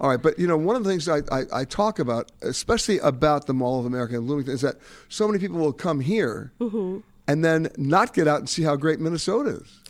All 0.00 0.10
right, 0.10 0.20
but 0.20 0.38
you 0.38 0.46
know, 0.48 0.56
one 0.56 0.74
of 0.76 0.82
the 0.84 0.90
things 0.90 1.08
I, 1.08 1.18
I, 1.30 1.44
I 1.52 1.64
talk 1.64 1.98
about, 2.00 2.32
especially 2.42 2.98
about 2.98 3.46
the 3.46 3.54
Mall 3.54 3.78
of 3.78 3.86
America 3.86 4.16
in 4.16 4.26
Bloomington, 4.26 4.52
is 4.54 4.60
that 4.62 4.76
so 5.08 5.26
many 5.28 5.38
people 5.38 5.58
will 5.58 5.72
come 5.72 6.00
here 6.00 6.52
hmm 6.60 6.98
and 7.26 7.42
then 7.42 7.68
not 7.78 8.12
get 8.12 8.28
out 8.28 8.38
and 8.40 8.48
see 8.50 8.62
how 8.64 8.76
great 8.76 9.00
Minnesota 9.00 9.50
is. 9.62 9.80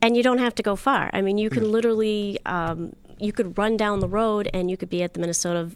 and 0.00 0.16
you 0.16 0.22
don't 0.22 0.38
have 0.38 0.54
to 0.54 0.62
go 0.62 0.76
far. 0.76 1.10
I 1.12 1.22
mean, 1.22 1.38
you 1.38 1.50
can 1.50 1.72
literally 1.72 2.38
um, 2.46 2.92
you 3.24 3.32
could 3.32 3.56
run 3.56 3.76
down 3.76 4.00
the 4.00 4.08
road 4.08 4.48
and 4.52 4.70
you 4.70 4.76
could 4.76 4.90
be 4.90 5.02
at 5.02 5.14
the 5.14 5.20
Minnesota 5.20 5.70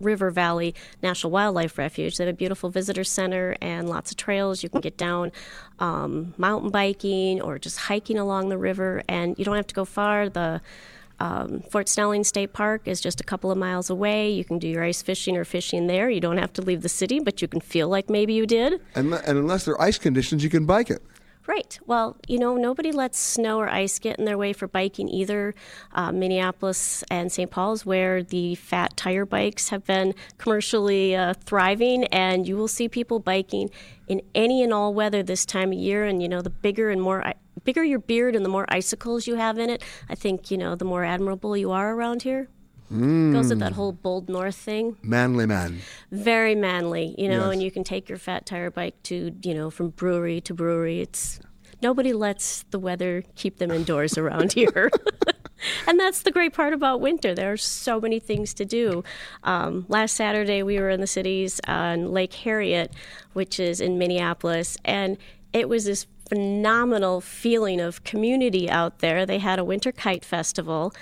River 0.00 0.30
Valley 0.30 0.74
National 1.02 1.30
Wildlife 1.30 1.78
Refuge. 1.78 2.16
They 2.16 2.26
have 2.26 2.34
a 2.34 2.36
beautiful 2.36 2.70
visitor 2.70 3.04
center 3.04 3.56
and 3.60 3.88
lots 3.88 4.10
of 4.10 4.16
trails. 4.16 4.62
You 4.62 4.68
can 4.68 4.80
get 4.80 4.96
down 4.96 5.32
um, 5.78 6.34
mountain 6.36 6.70
biking 6.70 7.40
or 7.40 7.58
just 7.58 7.78
hiking 7.78 8.18
along 8.18 8.48
the 8.48 8.58
river, 8.58 9.02
and 9.08 9.38
you 9.38 9.44
don't 9.44 9.56
have 9.56 9.66
to 9.68 9.74
go 9.74 9.84
far. 9.84 10.28
The 10.28 10.60
um, 11.18 11.62
Fort 11.70 11.88
Snelling 11.88 12.24
State 12.24 12.52
Park 12.52 12.82
is 12.84 13.00
just 13.00 13.20
a 13.20 13.24
couple 13.24 13.50
of 13.50 13.56
miles 13.56 13.88
away. 13.88 14.30
You 14.30 14.44
can 14.44 14.58
do 14.58 14.68
your 14.68 14.84
ice 14.84 15.00
fishing 15.00 15.36
or 15.36 15.44
fishing 15.44 15.86
there. 15.86 16.10
You 16.10 16.20
don't 16.20 16.36
have 16.36 16.52
to 16.54 16.62
leave 16.62 16.82
the 16.82 16.90
city, 16.90 17.20
but 17.20 17.40
you 17.40 17.48
can 17.48 17.60
feel 17.60 17.88
like 17.88 18.10
maybe 18.10 18.34
you 18.34 18.46
did. 18.46 18.80
And, 18.94 19.14
and 19.14 19.38
unless 19.38 19.64
there 19.64 19.74
are 19.74 19.82
ice 19.82 19.98
conditions, 19.98 20.44
you 20.44 20.50
can 20.50 20.66
bike 20.66 20.90
it. 20.90 21.02
Right. 21.46 21.78
Well, 21.86 22.16
you 22.26 22.40
know, 22.40 22.56
nobody 22.56 22.90
lets 22.90 23.18
snow 23.18 23.58
or 23.58 23.68
ice 23.68 24.00
get 24.00 24.18
in 24.18 24.24
their 24.24 24.36
way 24.36 24.52
for 24.52 24.66
biking 24.66 25.08
either. 25.08 25.54
Uh, 25.92 26.10
Minneapolis 26.10 27.04
and 27.08 27.30
St. 27.30 27.48
Paul's, 27.48 27.86
where 27.86 28.24
the 28.24 28.56
fat 28.56 28.96
tire 28.96 29.24
bikes 29.24 29.68
have 29.68 29.84
been 29.84 30.12
commercially 30.38 31.14
uh, 31.14 31.34
thriving, 31.34 32.04
and 32.06 32.48
you 32.48 32.56
will 32.56 32.66
see 32.66 32.88
people 32.88 33.20
biking 33.20 33.70
in 34.08 34.22
any 34.34 34.60
and 34.62 34.72
all 34.72 34.92
weather 34.92 35.22
this 35.22 35.46
time 35.46 35.70
of 35.70 35.78
year. 35.78 36.04
And 36.04 36.20
you 36.20 36.28
know, 36.28 36.42
the 36.42 36.50
bigger 36.50 36.90
and 36.90 37.00
more 37.00 37.32
bigger 37.62 37.84
your 37.84 38.00
beard 38.00 38.34
and 38.34 38.44
the 38.44 38.48
more 38.48 38.66
icicles 38.68 39.28
you 39.28 39.36
have 39.36 39.56
in 39.56 39.70
it, 39.70 39.84
I 40.08 40.16
think 40.16 40.50
you 40.50 40.58
know 40.58 40.74
the 40.74 40.84
more 40.84 41.04
admirable 41.04 41.56
you 41.56 41.70
are 41.70 41.94
around 41.94 42.22
here. 42.22 42.48
Mm. 42.92 43.32
Goes 43.32 43.48
with 43.48 43.58
that 43.58 43.72
whole 43.72 43.92
bold 43.92 44.28
north 44.28 44.54
thing. 44.56 44.96
Manly 45.02 45.46
man. 45.46 45.80
Very 46.12 46.54
manly, 46.54 47.14
you 47.18 47.28
know, 47.28 47.46
Yes. 47.46 47.52
and 47.54 47.62
you 47.62 47.70
can 47.70 47.84
take 47.84 48.08
your 48.08 48.18
fat 48.18 48.46
tire 48.46 48.70
bike 48.70 49.02
to, 49.04 49.32
you 49.42 49.54
know, 49.54 49.70
from 49.70 49.90
brewery 49.90 50.40
to 50.42 50.54
brewery. 50.54 51.00
It's 51.00 51.40
nobody 51.82 52.12
lets 52.12 52.64
the 52.70 52.78
weather 52.78 53.24
keep 53.34 53.58
them 53.58 53.70
indoors 53.70 54.16
around 54.22 54.52
here. 54.52 54.90
and 55.88 55.98
that's 55.98 56.22
the 56.22 56.30
great 56.30 56.52
part 56.52 56.72
about 56.72 57.00
winter. 57.00 57.34
There 57.34 57.52
are 57.52 57.56
so 57.56 58.00
many 58.00 58.20
things 58.20 58.54
to 58.54 58.64
do. 58.64 59.02
Um, 59.42 59.84
last 59.88 60.14
Saturday, 60.14 60.62
we 60.62 60.78
were 60.78 60.90
in 60.90 61.00
the 61.00 61.06
cities 61.06 61.60
on 61.66 62.12
Lake 62.12 62.34
Harriet, 62.34 62.92
which 63.32 63.58
is 63.58 63.80
in 63.80 63.98
Minneapolis, 63.98 64.76
and 64.84 65.16
it 65.52 65.68
was 65.68 65.86
this 65.86 66.06
phenomenal 66.28 67.20
feeling 67.20 67.80
of 67.80 68.02
community 68.04 68.68
out 68.68 68.98
there. 68.98 69.24
They 69.26 69.38
had 69.38 69.58
a 69.58 69.64
winter 69.64 69.92
kite 69.92 70.24
festival. 70.24 70.92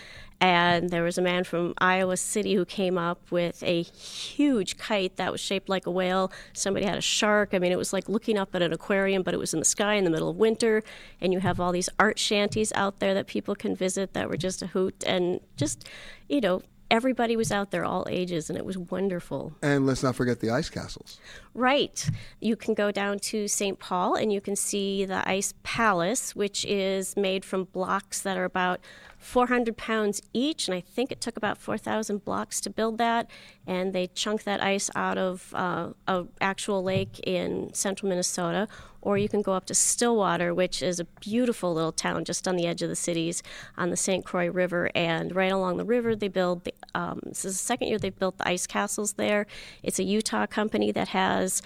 And 0.40 0.90
there 0.90 1.02
was 1.02 1.16
a 1.16 1.22
man 1.22 1.44
from 1.44 1.74
Iowa 1.78 2.16
City 2.16 2.54
who 2.54 2.64
came 2.64 2.98
up 2.98 3.30
with 3.30 3.62
a 3.62 3.82
huge 3.82 4.76
kite 4.76 5.16
that 5.16 5.32
was 5.32 5.40
shaped 5.40 5.68
like 5.68 5.86
a 5.86 5.90
whale. 5.90 6.30
Somebody 6.52 6.84
had 6.84 6.98
a 6.98 7.02
shark. 7.02 7.54
I 7.54 7.58
mean, 7.58 7.72
it 7.72 7.78
was 7.78 7.92
like 7.92 8.08
looking 8.08 8.36
up 8.36 8.54
at 8.54 8.60
an 8.60 8.72
aquarium, 8.72 9.22
but 9.22 9.32
it 9.32 9.38
was 9.38 9.54
in 9.54 9.58
the 9.58 9.64
sky 9.64 9.94
in 9.94 10.04
the 10.04 10.10
middle 10.10 10.28
of 10.28 10.36
winter. 10.36 10.82
And 11.20 11.32
you 11.32 11.40
have 11.40 11.60
all 11.60 11.72
these 11.72 11.88
art 11.98 12.18
shanties 12.18 12.72
out 12.74 12.98
there 12.98 13.14
that 13.14 13.26
people 13.26 13.54
can 13.54 13.74
visit 13.74 14.12
that 14.12 14.28
were 14.28 14.36
just 14.36 14.60
a 14.60 14.66
hoot. 14.66 15.02
And 15.06 15.40
just, 15.56 15.88
you 16.28 16.40
know, 16.40 16.62
everybody 16.90 17.36
was 17.36 17.50
out 17.50 17.70
there, 17.70 17.84
all 17.84 18.06
ages, 18.08 18.48
and 18.48 18.58
it 18.58 18.64
was 18.64 18.78
wonderful. 18.78 19.52
And 19.62 19.86
let's 19.86 20.02
not 20.02 20.14
forget 20.14 20.40
the 20.40 20.50
ice 20.50 20.70
castles. 20.70 21.18
Right. 21.54 22.08
You 22.40 22.56
can 22.56 22.74
go 22.74 22.90
down 22.90 23.18
to 23.20 23.48
St. 23.48 23.78
Paul 23.78 24.14
and 24.14 24.32
you 24.32 24.40
can 24.40 24.56
see 24.56 25.04
the 25.04 25.28
Ice 25.28 25.54
Palace, 25.62 26.36
which 26.36 26.64
is 26.64 27.16
made 27.16 27.44
from 27.44 27.64
blocks 27.64 28.20
that 28.22 28.36
are 28.36 28.44
about 28.44 28.80
400 29.24 29.76
pounds 29.76 30.20
each. 30.32 30.68
And 30.68 30.74
I 30.74 30.80
think 30.80 31.10
it 31.10 31.20
took 31.20 31.36
about 31.36 31.58
4,000 31.58 32.24
blocks 32.24 32.60
to 32.60 32.70
build 32.70 32.98
that. 32.98 33.30
And 33.66 33.92
they 33.92 34.08
chunk 34.08 34.44
that 34.44 34.62
ice 34.62 34.90
out 34.94 35.16
of 35.16 35.52
uh, 35.54 35.90
a 36.06 36.26
actual 36.40 36.82
lake 36.82 37.20
in 37.20 37.72
central 37.72 38.08
Minnesota. 38.08 38.68
Or 39.00 39.16
you 39.16 39.28
can 39.28 39.42
go 39.42 39.52
up 39.52 39.66
to 39.66 39.74
Stillwater, 39.74 40.54
which 40.54 40.82
is 40.82 41.00
a 41.00 41.04
beautiful 41.04 41.74
little 41.74 41.92
town 41.92 42.24
just 42.24 42.46
on 42.46 42.56
the 42.56 42.66
edge 42.66 42.82
of 42.82 42.88
the 42.88 42.96
cities 42.96 43.42
on 43.76 43.90
the 43.90 43.96
St. 43.96 44.24
Croix 44.24 44.50
River. 44.50 44.90
And 44.94 45.34
right 45.34 45.52
along 45.52 45.78
the 45.78 45.84
river, 45.84 46.14
they 46.14 46.28
build, 46.28 46.64
the, 46.64 46.74
um, 46.94 47.20
this 47.24 47.44
is 47.44 47.54
the 47.54 47.64
second 47.64 47.88
year 47.88 47.98
they've 47.98 48.18
built 48.18 48.38
the 48.38 48.48
ice 48.48 48.66
castles 48.66 49.14
there. 49.14 49.46
It's 49.82 49.98
a 49.98 50.04
Utah 50.04 50.46
company 50.46 50.92
that 50.92 51.08
has, 51.08 51.62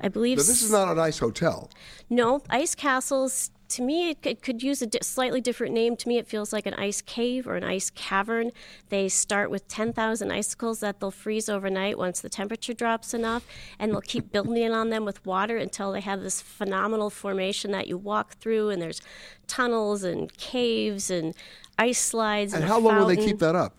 I 0.00 0.08
believe. 0.08 0.36
But 0.36 0.46
this 0.46 0.62
is 0.62 0.70
not 0.70 0.88
an 0.88 0.98
ice 0.98 1.18
hotel. 1.18 1.70
No, 2.10 2.42
ice 2.50 2.74
castles. 2.74 3.50
To 3.70 3.82
me, 3.82 4.10
it 4.10 4.20
could, 4.22 4.42
could 4.42 4.62
use 4.62 4.82
a 4.82 4.86
di- 4.86 4.98
slightly 5.00 5.40
different 5.40 5.72
name. 5.72 5.96
To 5.96 6.08
me, 6.08 6.18
it 6.18 6.26
feels 6.26 6.52
like 6.52 6.66
an 6.66 6.74
ice 6.74 7.00
cave 7.00 7.46
or 7.46 7.54
an 7.54 7.62
ice 7.62 7.90
cavern. 7.90 8.50
They 8.88 9.08
start 9.08 9.48
with 9.48 9.68
10,000 9.68 10.30
icicles 10.30 10.80
that 10.80 10.98
they'll 10.98 11.12
freeze 11.12 11.48
overnight 11.48 11.96
once 11.96 12.20
the 12.20 12.28
temperature 12.28 12.74
drops 12.74 13.14
enough, 13.14 13.46
and 13.78 13.92
they'll 13.92 14.00
keep 14.00 14.32
building 14.32 14.72
on 14.72 14.90
them 14.90 15.04
with 15.04 15.24
water 15.24 15.56
until 15.56 15.92
they 15.92 16.00
have 16.00 16.20
this 16.20 16.40
phenomenal 16.40 17.10
formation 17.10 17.70
that 17.70 17.86
you 17.86 17.96
walk 17.96 18.34
through, 18.38 18.70
and 18.70 18.82
there's 18.82 19.00
tunnels 19.46 20.02
and 20.02 20.32
caves 20.36 21.10
and 21.10 21.34
ice 21.78 22.00
slides. 22.00 22.52
And 22.52 22.64
a 22.64 22.66
how 22.66 22.80
long 22.80 22.96
will 22.96 23.06
they 23.06 23.16
keep 23.16 23.38
that 23.38 23.54
up? 23.54 23.76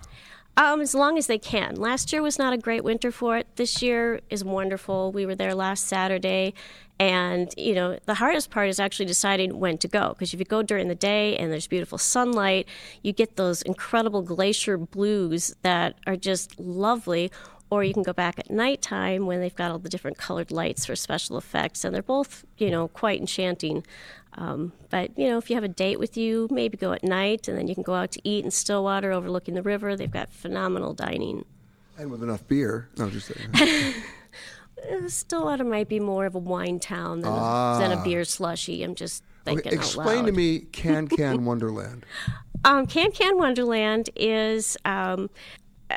Um, 0.58 0.82
as 0.82 0.94
long 0.94 1.18
as 1.18 1.28
they 1.28 1.38
can. 1.38 1.76
Last 1.76 2.12
year 2.12 2.22
was 2.22 2.38
not 2.38 2.54
a 2.54 2.58
great 2.58 2.84
winter 2.84 3.12
for 3.12 3.38
it. 3.38 3.48
This 3.56 3.82
year 3.82 4.20
is 4.30 4.44
wonderful. 4.44 5.12
We 5.12 5.26
were 5.26 5.36
there 5.36 5.56
last 5.56 5.88
Saturday, 5.88 6.54
and 7.02 7.52
you 7.58 7.74
know 7.74 7.98
the 8.06 8.14
hardest 8.14 8.52
part 8.52 8.70
is 8.70 8.80
actually 8.80 9.08
deciding 9.08 9.58
when 9.60 9.80
to 9.80 9.88
go 9.88 10.10
because 10.10 10.36
if 10.36 10.40
you 10.40 10.46
go 10.46 10.62
during 10.62 10.88
the 10.88 10.94
day 10.94 11.36
and 11.36 11.52
there's 11.52 11.66
beautiful 11.66 11.98
sunlight, 11.98 12.68
you 13.02 13.12
get 13.12 13.38
those 13.38 13.64
incredible 13.64 14.22
glacier 14.22 14.78
blues 14.78 15.56
that 15.64 15.96
are 16.06 16.16
just 16.16 16.60
lovely. 16.60 17.32
Or 17.72 17.86
you 17.86 17.94
can 17.94 18.04
go 18.04 18.12
back 18.12 18.38
at 18.38 18.52
nighttime 18.52 19.26
when 19.26 19.40
they've 19.40 19.56
got 19.56 19.72
all 19.72 19.80
the 19.80 19.88
different 19.88 20.18
colored 20.18 20.52
lights 20.52 20.86
for 20.86 20.94
special 20.94 21.38
effects, 21.38 21.86
and 21.86 21.96
they're 21.96 22.04
both, 22.04 22.44
you 22.58 22.70
know, 22.70 22.90
quite 22.90 23.18
enchanting. 23.22 23.86
Um, 24.34 24.74
but 24.90 25.18
you 25.18 25.30
know, 25.30 25.38
if 25.38 25.50
you 25.50 25.56
have 25.56 25.64
a 25.64 25.70
date 25.70 25.98
with 25.98 26.18
you, 26.18 26.50
maybe 26.52 26.76
go 26.76 26.92
at 26.92 27.02
night, 27.02 27.48
and 27.48 27.58
then 27.58 27.70
you 27.70 27.74
can 27.74 27.84
go 27.84 27.94
out 27.94 28.12
to 28.12 28.22
eat 28.26 28.44
in 28.44 28.52
Stillwater, 28.52 29.14
overlooking 29.14 29.54
the 29.54 29.64
river. 29.64 29.96
They've 29.96 30.12
got 30.12 30.34
phenomenal 30.34 30.94
dining. 30.94 31.46
And 31.98 32.12
with 32.12 32.22
enough 32.22 32.46
beer. 32.48 32.90
No, 32.98 33.10
just 33.10 33.32
Stillwater 35.08 35.64
might 35.64 35.88
be 35.90 36.00
more 36.00 36.26
of 36.26 36.36
a 36.36 36.40
wine 36.40 36.80
town 36.80 37.22
than, 37.22 37.32
Ah. 37.34 37.78
a, 37.78 37.80
than 37.80 37.98
a 37.98 38.04
beer 38.04 38.24
slushy. 38.24 38.84
I'm 38.84 38.96
just 38.96 39.24
thinking 39.46 39.68
Okay, 39.68 39.76
explain 39.76 40.26
to 40.26 40.32
me 40.32 40.60
Can 40.72 41.08
Can 41.08 41.46
Wonderland. 41.46 42.06
Um, 42.64 42.86
Can 42.88 43.12
Can 43.12 43.38
Wonderland 43.38 44.10
is 44.16 44.78
um, 44.86 45.30
uh, 45.90 45.96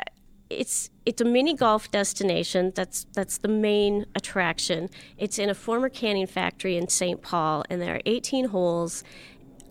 it's 0.49 0.89
it's 1.05 1.21
a 1.21 1.25
mini 1.25 1.53
golf 1.53 1.91
destination. 1.91 2.71
That's 2.75 3.05
that's 3.13 3.37
the 3.39 3.47
main 3.47 4.05
attraction. 4.15 4.89
It's 5.17 5.37
in 5.39 5.49
a 5.49 5.53
former 5.55 5.89
canning 5.89 6.27
factory 6.27 6.77
in 6.77 6.87
St. 6.87 7.21
Paul, 7.21 7.63
and 7.69 7.81
there 7.81 7.95
are 7.95 8.01
18 8.05 8.45
holes, 8.45 9.03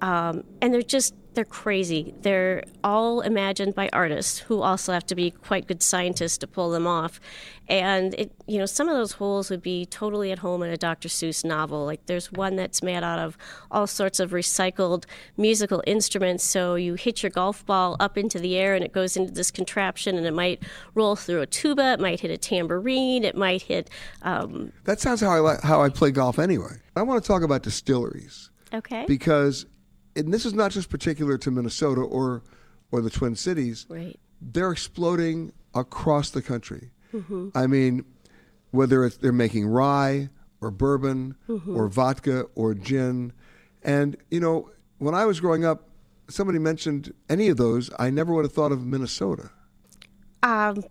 um, 0.00 0.44
and 0.62 0.72
they're 0.72 0.82
just 0.82 1.14
they're 1.35 1.45
crazy. 1.45 2.14
They're 2.22 2.64
all 2.82 3.20
imagined 3.20 3.74
by 3.74 3.89
artists 3.93 4.39
who 4.39 4.62
also 4.62 4.93
have 4.93 5.07
to 5.07 5.14
be 5.14 5.30
quite 5.30 5.66
good 5.66 5.82
scientists 5.82 6.39
to 6.39 6.47
pull 6.47 6.70
them 6.70 6.87
off. 6.87 7.20
And 7.68 8.14
it, 8.14 8.32
you 8.47 8.59
know, 8.59 8.66
some 8.66 8.89
of 8.89 8.95
those 8.95 9.12
holes 9.12 9.49
would 9.51 9.62
be 9.62 9.87
totally 9.87 10.30
at 10.30 10.41
home 10.41 10.62
in 10.62 10.70
a 10.70 10.76
Dr. 10.76 11.09
Seuss 11.09 11.45
novel. 11.45 11.85
Like 11.85 12.07
there's 12.07 12.30
one 12.30 12.57
that's 12.57 12.82
made 12.82 13.03
out 13.03 13.18
of 13.18 13.39
all 13.70 13.87
sorts 13.87 14.20
of 14.20 14.32
recycled 14.32 15.05
musical 15.37 15.82
instruments. 15.87 16.45
So 16.45 16.74
you 16.74 16.95
hit 16.95 17.22
your 17.22 17.30
golf 17.30 17.64
ball 17.64 17.97
up 18.01 18.18
into 18.18 18.39
the 18.39 18.57
air 18.57 18.74
and 18.74 18.85
it 18.85 18.93
goes 18.93 19.16
into 19.16 19.32
this 19.32 19.51
contraption 19.51 20.16
and 20.16 20.26
it 20.26 20.35
might 20.35 20.62
roll 20.95 21.16
through 21.16 21.41
a 21.41 21.47
tuba, 21.47 21.93
it 21.93 22.01
might 22.01 22.20
hit 22.20 22.30
a 22.30 22.39
tambourine, 22.39 23.24
it 23.24 23.37
might 23.37 23.62
hit. 23.62 23.89
Um, 24.22 24.72
That 24.85 25.01
sounds 25.01 25.20
how 25.20 25.47
I 25.47 25.57
how 25.62 25.82
I 25.82 25.89
play 25.89 26.11
golf 26.11 26.39
anyway. 26.39 26.76
I 26.97 27.03
want 27.03 27.22
to 27.22 27.26
talk 27.26 27.43
about 27.43 27.62
distilleries 27.62 28.51
okay. 28.72 29.05
because, 29.07 29.66
and 30.16 30.32
this 30.32 30.44
is 30.46 30.54
not 30.54 30.70
just 30.70 30.88
particular 30.90 31.36
to 31.38 31.50
Minnesota 31.50 32.00
or 32.00 32.42
or 32.92 33.00
the 33.00 33.10
Twin 33.10 33.34
Cities. 33.36 33.86
Right. 33.88 34.18
They're 34.40 34.72
exploding 34.72 35.52
across 35.74 36.30
the 36.30 36.42
country. 36.42 36.90
Mm-hmm. 37.12 37.48
I 37.54 37.66
mean, 37.66 38.04
whether 38.70 39.04
it's 39.04 39.16
they're 39.16 39.32
making 39.32 39.66
rye 39.66 40.28
or 40.60 40.70
bourbon 40.70 41.34
Mhm. 41.48 41.76
or 41.76 41.88
vodka 41.88 42.46
or 42.54 42.74
gin, 42.74 43.32
and 43.82 44.16
you 44.30 44.40
know, 44.40 44.70
when 44.98 45.14
I 45.14 45.24
was 45.26 45.40
growing 45.40 45.64
up, 45.64 45.88
somebody 46.28 46.58
mentioned 46.58 47.12
any 47.28 47.48
of 47.48 47.56
those, 47.56 47.90
I 47.98 48.10
never 48.10 48.32
would 48.32 48.44
have 48.44 48.52
thought 48.52 48.72
of 48.72 48.84
Minnesota. 48.86 49.50
Um, 50.42 50.84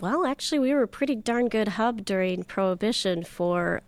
well, 0.00 0.24
actually, 0.24 0.58
we 0.60 0.72
were 0.72 0.82
a 0.82 0.88
pretty 0.88 1.14
darn 1.14 1.48
good 1.48 1.68
hub 1.68 2.04
during 2.04 2.44
Prohibition 2.44 3.22
for 3.24 3.82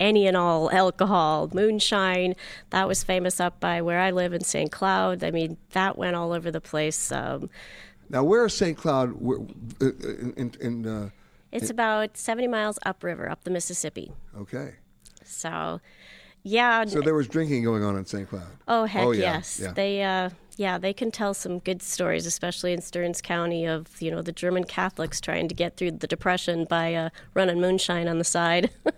any 0.00 0.26
and 0.26 0.36
all 0.36 0.70
alcohol. 0.72 1.50
Moonshine, 1.54 2.34
that 2.70 2.88
was 2.88 3.04
famous 3.04 3.40
up 3.40 3.60
by 3.60 3.80
where 3.82 4.00
I 4.00 4.10
live 4.10 4.32
in 4.32 4.42
St. 4.42 4.70
Cloud. 4.72 5.22
I 5.24 5.30
mean, 5.30 5.56
that 5.70 5.96
went 5.96 6.16
all 6.16 6.32
over 6.32 6.50
the 6.50 6.60
place. 6.60 7.12
Um, 7.12 7.48
Now, 8.10 8.24
where 8.24 8.44
is 8.46 8.54
St. 8.54 8.76
Cloud? 8.76 9.12
Where, 9.12 9.38
uh, 9.80 9.86
in, 10.02 10.34
in, 10.36 10.52
in, 10.60 10.86
uh, 10.86 11.10
it's 11.52 11.66
in- 11.66 11.70
about 11.76 12.16
70 12.16 12.48
miles 12.48 12.78
upriver, 12.84 13.30
up 13.30 13.44
the 13.44 13.50
Mississippi. 13.50 14.12
okay. 14.38 14.74
So, 15.24 15.80
yeah. 16.42 16.84
So 16.84 17.00
there 17.00 17.14
was 17.14 17.28
drinking 17.28 17.64
going 17.64 17.82
on 17.82 17.96
in 17.96 18.04
St. 18.04 18.28
Cloud. 18.28 18.42
Oh 18.68 18.84
heck 18.84 19.02
Oh, 19.04 19.12
yeah, 19.12 19.20
yes, 19.36 19.58
yeah. 19.62 19.72
they 19.72 20.02
uh, 20.02 20.28
yeah 20.58 20.76
they 20.76 20.92
can 20.92 21.10
tell 21.10 21.32
some 21.32 21.60
good 21.60 21.80
stories, 21.80 22.26
especially 22.26 22.74
in 22.74 22.82
Stearns 22.82 23.22
County 23.22 23.64
of 23.64 24.02
you 24.02 24.10
know 24.10 24.20
the 24.20 24.32
German 24.32 24.64
Catholics 24.64 25.22
trying 25.22 25.48
to 25.48 25.54
get 25.54 25.78
through 25.78 25.92
the 25.92 26.06
Depression 26.06 26.66
by 26.68 26.92
uh, 26.94 27.08
running 27.32 27.58
moonshine 27.58 28.06
on 28.08 28.18
the 28.18 28.24
side. 28.24 28.68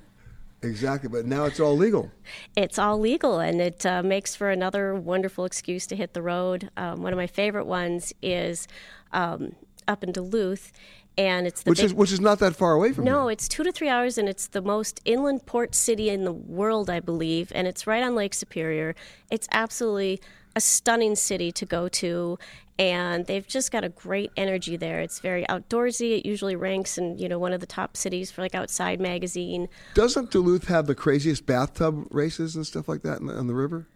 Exactly, 0.63 1.09
but 1.09 1.27
now 1.27 1.45
it's 1.45 1.61
all 1.61 1.77
legal. 1.77 2.11
It's 2.57 2.79
all 2.79 2.99
legal, 2.99 3.39
and 3.39 3.61
it 3.61 3.85
uh, 3.85 4.03
makes 4.03 4.35
for 4.35 4.51
another 4.51 4.95
wonderful 4.95 5.45
excuse 5.45 5.87
to 5.89 5.97
hit 5.97 6.15
the 6.15 6.23
road. 6.23 6.71
Um, 6.77 7.03
one 7.03 7.13
of 7.13 7.17
my 7.17 7.27
favorite 7.27 7.67
ones 7.67 8.13
is 8.23 8.67
um, 9.13 9.55
up 9.87 10.03
in 10.03 10.13
Duluth, 10.13 10.73
and 11.19 11.47
it's 11.47 11.63
the 11.63 11.71
Which 11.71 11.79
big- 11.79 11.87
is 11.87 11.95
which 11.95 12.13
is 12.13 12.21
not 12.21 12.39
that 12.41 12.57
far 12.57 12.73
away 12.73 12.93
from 12.93 13.05
no, 13.05 13.29
it's 13.29 13.49
two 13.49 13.65
to 13.65 13.71
three 13.73 13.89
hours, 13.89 14.19
and 14.19 14.29
it's 14.29 14.47
the 14.47 14.63
most 14.63 15.01
inland 15.05 15.47
port 15.47 15.75
city 15.75 16.09
in 16.09 16.25
the 16.25 16.33
world, 16.33 16.91
I 16.91 17.01
believe, 17.01 17.53
and 17.55 17.67
it's 17.67 17.87
right 17.87 18.03
on 18.03 18.15
Lake 18.15 18.35
Superior. 18.35 18.95
It's 19.31 19.49
absolutely 19.53 20.21
a 20.55 20.61
stunning 20.61 21.15
city 21.17 21.53
to 21.53 21.67
go 21.67 21.87
to, 21.87 22.39
and 22.79 23.25
they've 23.27 23.47
just 23.47 23.73
got 23.73 23.85
a 23.85 23.89
great 23.89 24.31
energy 24.37 24.77
there. 24.77 25.01
It's 25.01 25.19
very 25.21 25.45
outdoorsy. 25.47 26.19
It 26.19 26.27
usually 26.27 26.57
ranks 26.57 26.99
in 26.99 27.19
you 27.19 27.29
know 27.29 27.39
one 27.39 27.53
of 27.53 27.61
the 27.61 27.67
top 27.67 27.97
cities 27.97 28.31
for 28.31 28.43
like 28.43 28.55
Outside 28.55 29.01
magazine. 29.01 29.69
Doesn't 29.95 30.31
Duluth 30.31 30.69
have 30.69 30.87
the 30.87 30.95
craziest 30.95 31.47
bathtub 31.47 32.07
races 32.11 32.55
and 32.57 32.67
stuff 32.67 32.89
like 32.89 33.03
that 33.03 33.21
on 33.21 33.27
the, 33.27 33.35
on 33.35 33.47
the 33.47 33.55
river? 33.55 33.87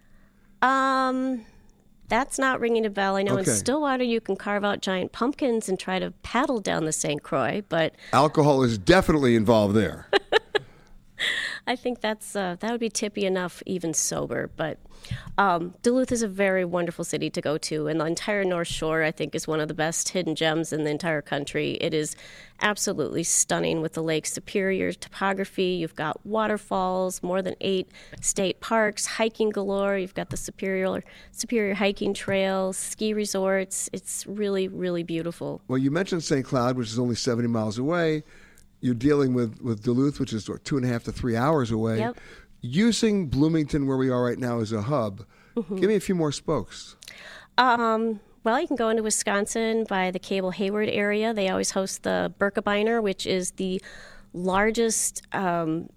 Um, 0.62 1.44
that's 2.08 2.38
not 2.38 2.60
ringing 2.60 2.84
a 2.84 2.90
bell. 2.90 3.16
I 3.16 3.22
know 3.22 3.38
Okay. 3.38 3.50
in 3.50 3.56
Stillwater 3.56 4.04
you 4.04 4.20
can 4.20 4.36
carve 4.36 4.64
out 4.64 4.80
giant 4.82 5.12
pumpkins 5.12 5.68
and 5.68 5.78
try 5.78 5.98
to 5.98 6.10
paddle 6.22 6.60
down 6.60 6.84
the 6.84 6.92
St. 6.92 7.22
Croix, 7.22 7.62
but 7.68 7.94
Alcohol 8.12 8.62
is 8.62 8.76
definitely 8.78 9.36
involved 9.36 9.74
there. 9.74 10.08
I 11.70 11.76
think 11.76 12.00
that's 12.00 12.34
uh, 12.34 12.56
that 12.58 12.72
would 12.72 12.80
be 12.80 12.90
tippy 12.90 13.24
enough, 13.24 13.62
even 13.64 13.94
sober. 13.94 14.50
But 14.56 14.78
um, 15.38 15.74
Duluth 15.82 16.10
is 16.10 16.20
a 16.20 16.26
very 16.26 16.64
wonderful 16.64 17.04
city 17.04 17.30
to 17.30 17.40
go 17.40 17.58
to, 17.58 17.86
and 17.86 18.00
the 18.00 18.06
entire 18.06 18.42
North 18.42 18.66
Shore, 18.66 19.04
I 19.04 19.12
think, 19.12 19.36
is 19.36 19.46
one 19.46 19.60
of 19.60 19.68
the 19.68 19.74
best 19.74 20.08
hidden 20.08 20.34
gems 20.34 20.72
in 20.72 20.82
the 20.82 20.90
entire 20.90 21.22
country. 21.22 21.78
It 21.80 21.94
is 21.94 22.16
absolutely 22.60 23.22
stunning 23.22 23.80
with 23.80 23.92
the 23.92 24.02
Lake 24.02 24.26
Superior 24.26 24.92
topography. 24.92 25.78
You've 25.80 25.94
got 25.94 26.26
waterfalls, 26.26 27.22
more 27.22 27.40
than 27.40 27.54
eight 27.60 27.88
state 28.20 28.58
parks, 28.58 29.06
hiking 29.06 29.50
galore. 29.50 29.96
You've 29.96 30.14
got 30.14 30.30
the 30.30 30.36
Superior 30.36 31.04
Superior 31.30 31.74
hiking 31.74 32.14
trails, 32.14 32.76
ski 32.76 33.14
resorts. 33.14 33.88
It's 33.92 34.26
really, 34.26 34.66
really 34.66 35.04
beautiful. 35.04 35.62
well, 35.68 35.78
you 35.78 35.92
mentioned 35.92 36.24
St. 36.24 36.44
Cloud, 36.44 36.76
which 36.76 36.88
is 36.88 36.98
only 36.98 37.14
70 37.14 37.46
miles 37.46 37.78
away. 37.78 38.24
You're 38.80 38.94
dealing 38.94 39.34
with, 39.34 39.60
with 39.60 39.82
Duluth, 39.82 40.18
which 40.20 40.32
is 40.32 40.48
two 40.64 40.76
and 40.76 40.84
a 40.86 40.88
half 40.88 41.04
to 41.04 41.12
three 41.12 41.36
hours 41.36 41.70
away. 41.70 41.98
Yep. 41.98 42.16
Using 42.62 43.28
Bloomington, 43.28 43.86
where 43.86 43.96
we 43.96 44.10
are 44.10 44.22
right 44.24 44.38
now, 44.38 44.60
as 44.60 44.72
a 44.72 44.82
hub, 44.82 45.24
Mhm. 45.56 45.80
give 45.80 45.88
me 45.88 45.96
a 45.96 46.00
few 46.00 46.14
more 46.14 46.32
spokes. 46.32 46.96
Um, 47.58 48.20
well, 48.44 48.60
you 48.60 48.66
can 48.66 48.76
go 48.76 48.88
into 48.88 49.02
Wisconsin 49.02 49.84
by 49.88 50.10
the 50.10 50.18
Cable 50.18 50.50
Hayward 50.52 50.88
area. 50.88 51.34
They 51.34 51.48
always 51.48 51.72
host 51.72 52.02
the 52.04 52.32
Birkebeiner, 52.38 53.02
which 53.02 53.26
is 53.26 53.52
the 53.52 53.82
largest 54.32 55.22
um, 55.32 55.88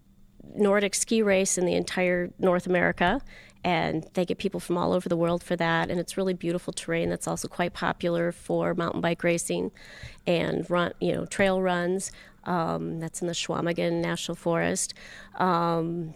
Nordic 0.55 0.93
ski 0.95 1.21
race 1.21 1.57
in 1.57 1.65
the 1.65 1.75
entire 1.75 2.31
North 2.39 2.67
America. 2.67 3.21
And 3.63 4.05
they 4.13 4.25
get 4.25 4.39
people 4.39 4.59
from 4.59 4.77
all 4.77 4.91
over 4.91 5.07
the 5.07 5.15
world 5.15 5.41
for 5.41 5.55
that. 5.55 5.89
And 5.89 5.97
it's 5.99 6.17
really 6.17 6.33
beautiful 6.33 6.73
terrain 6.73 7.09
that's 7.09 7.27
also 7.29 7.47
quite 7.47 7.71
popular 7.73 8.33
for 8.33 8.73
mountain 8.73 8.99
bike 8.99 9.23
racing 9.23 9.71
and 10.27 10.69
run, 10.69 10.91
you 10.99 11.13
know, 11.13 11.25
trail 11.25 11.61
runs. 11.61 12.11
Um, 12.45 12.99
that's 12.99 13.21
in 13.21 13.27
the 13.27 13.33
Chequamegon 13.33 14.01
National 14.01 14.35
Forest. 14.35 14.93
Um, 15.35 16.13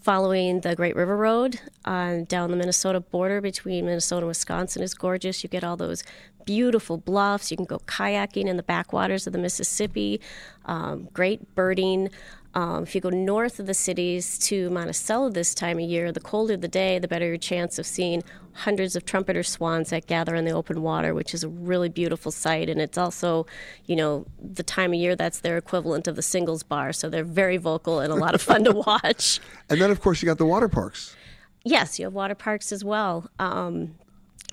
following 0.00 0.60
the 0.60 0.74
Great 0.76 0.96
River 0.96 1.16
Road 1.16 1.60
on 1.84 2.24
down 2.24 2.50
the 2.50 2.56
Minnesota 2.56 3.00
border 3.00 3.40
between 3.40 3.86
Minnesota 3.86 4.20
and 4.20 4.28
Wisconsin 4.28 4.82
is 4.82 4.94
gorgeous. 4.94 5.42
You 5.42 5.48
get 5.48 5.64
all 5.64 5.76
those 5.76 6.02
beautiful 6.44 6.96
bluffs. 6.96 7.50
You 7.50 7.56
can 7.56 7.66
go 7.66 7.78
kayaking 7.80 8.46
in 8.46 8.56
the 8.56 8.62
backwaters 8.62 9.26
of 9.26 9.32
the 9.32 9.38
Mississippi. 9.38 10.20
Um, 10.66 11.08
great 11.12 11.54
birding. 11.54 12.10
Um, 12.54 12.84
if 12.84 12.94
you 12.94 13.00
go 13.00 13.10
north 13.10 13.58
of 13.58 13.66
the 13.66 13.74
cities 13.74 14.38
to 14.40 14.70
Monticello 14.70 15.28
this 15.28 15.54
time 15.54 15.78
of 15.78 15.84
year, 15.84 16.12
the 16.12 16.20
colder 16.20 16.56
the 16.56 16.68
day, 16.68 17.00
the 17.00 17.08
better 17.08 17.26
your 17.26 17.36
chance 17.36 17.80
of 17.80 17.86
seeing 17.86 18.22
hundreds 18.52 18.94
of 18.94 19.04
trumpeter 19.04 19.42
swans 19.42 19.90
that 19.90 20.06
gather 20.06 20.36
in 20.36 20.44
the 20.44 20.52
open 20.52 20.80
water, 20.80 21.14
which 21.14 21.34
is 21.34 21.42
a 21.42 21.48
really 21.48 21.88
beautiful 21.88 22.30
sight. 22.30 22.68
And 22.68 22.80
it's 22.80 22.96
also, 22.96 23.46
you 23.86 23.96
know, 23.96 24.24
the 24.40 24.62
time 24.62 24.92
of 24.92 25.00
year 25.00 25.16
that's 25.16 25.40
their 25.40 25.56
equivalent 25.56 26.06
of 26.06 26.14
the 26.14 26.22
singles 26.22 26.62
bar. 26.62 26.92
So 26.92 27.10
they're 27.10 27.24
very 27.24 27.56
vocal 27.56 27.98
and 27.98 28.12
a 28.12 28.16
lot 28.16 28.36
of 28.36 28.42
fun 28.42 28.62
to 28.64 28.72
watch. 28.86 29.40
And 29.68 29.80
then, 29.80 29.90
of 29.90 30.00
course, 30.00 30.22
you 30.22 30.26
got 30.26 30.38
the 30.38 30.46
water 30.46 30.68
parks. 30.68 31.16
Yes, 31.64 31.98
you 31.98 32.04
have 32.04 32.14
water 32.14 32.36
parks 32.36 32.70
as 32.70 32.84
well. 32.84 33.28
Um, 33.40 33.96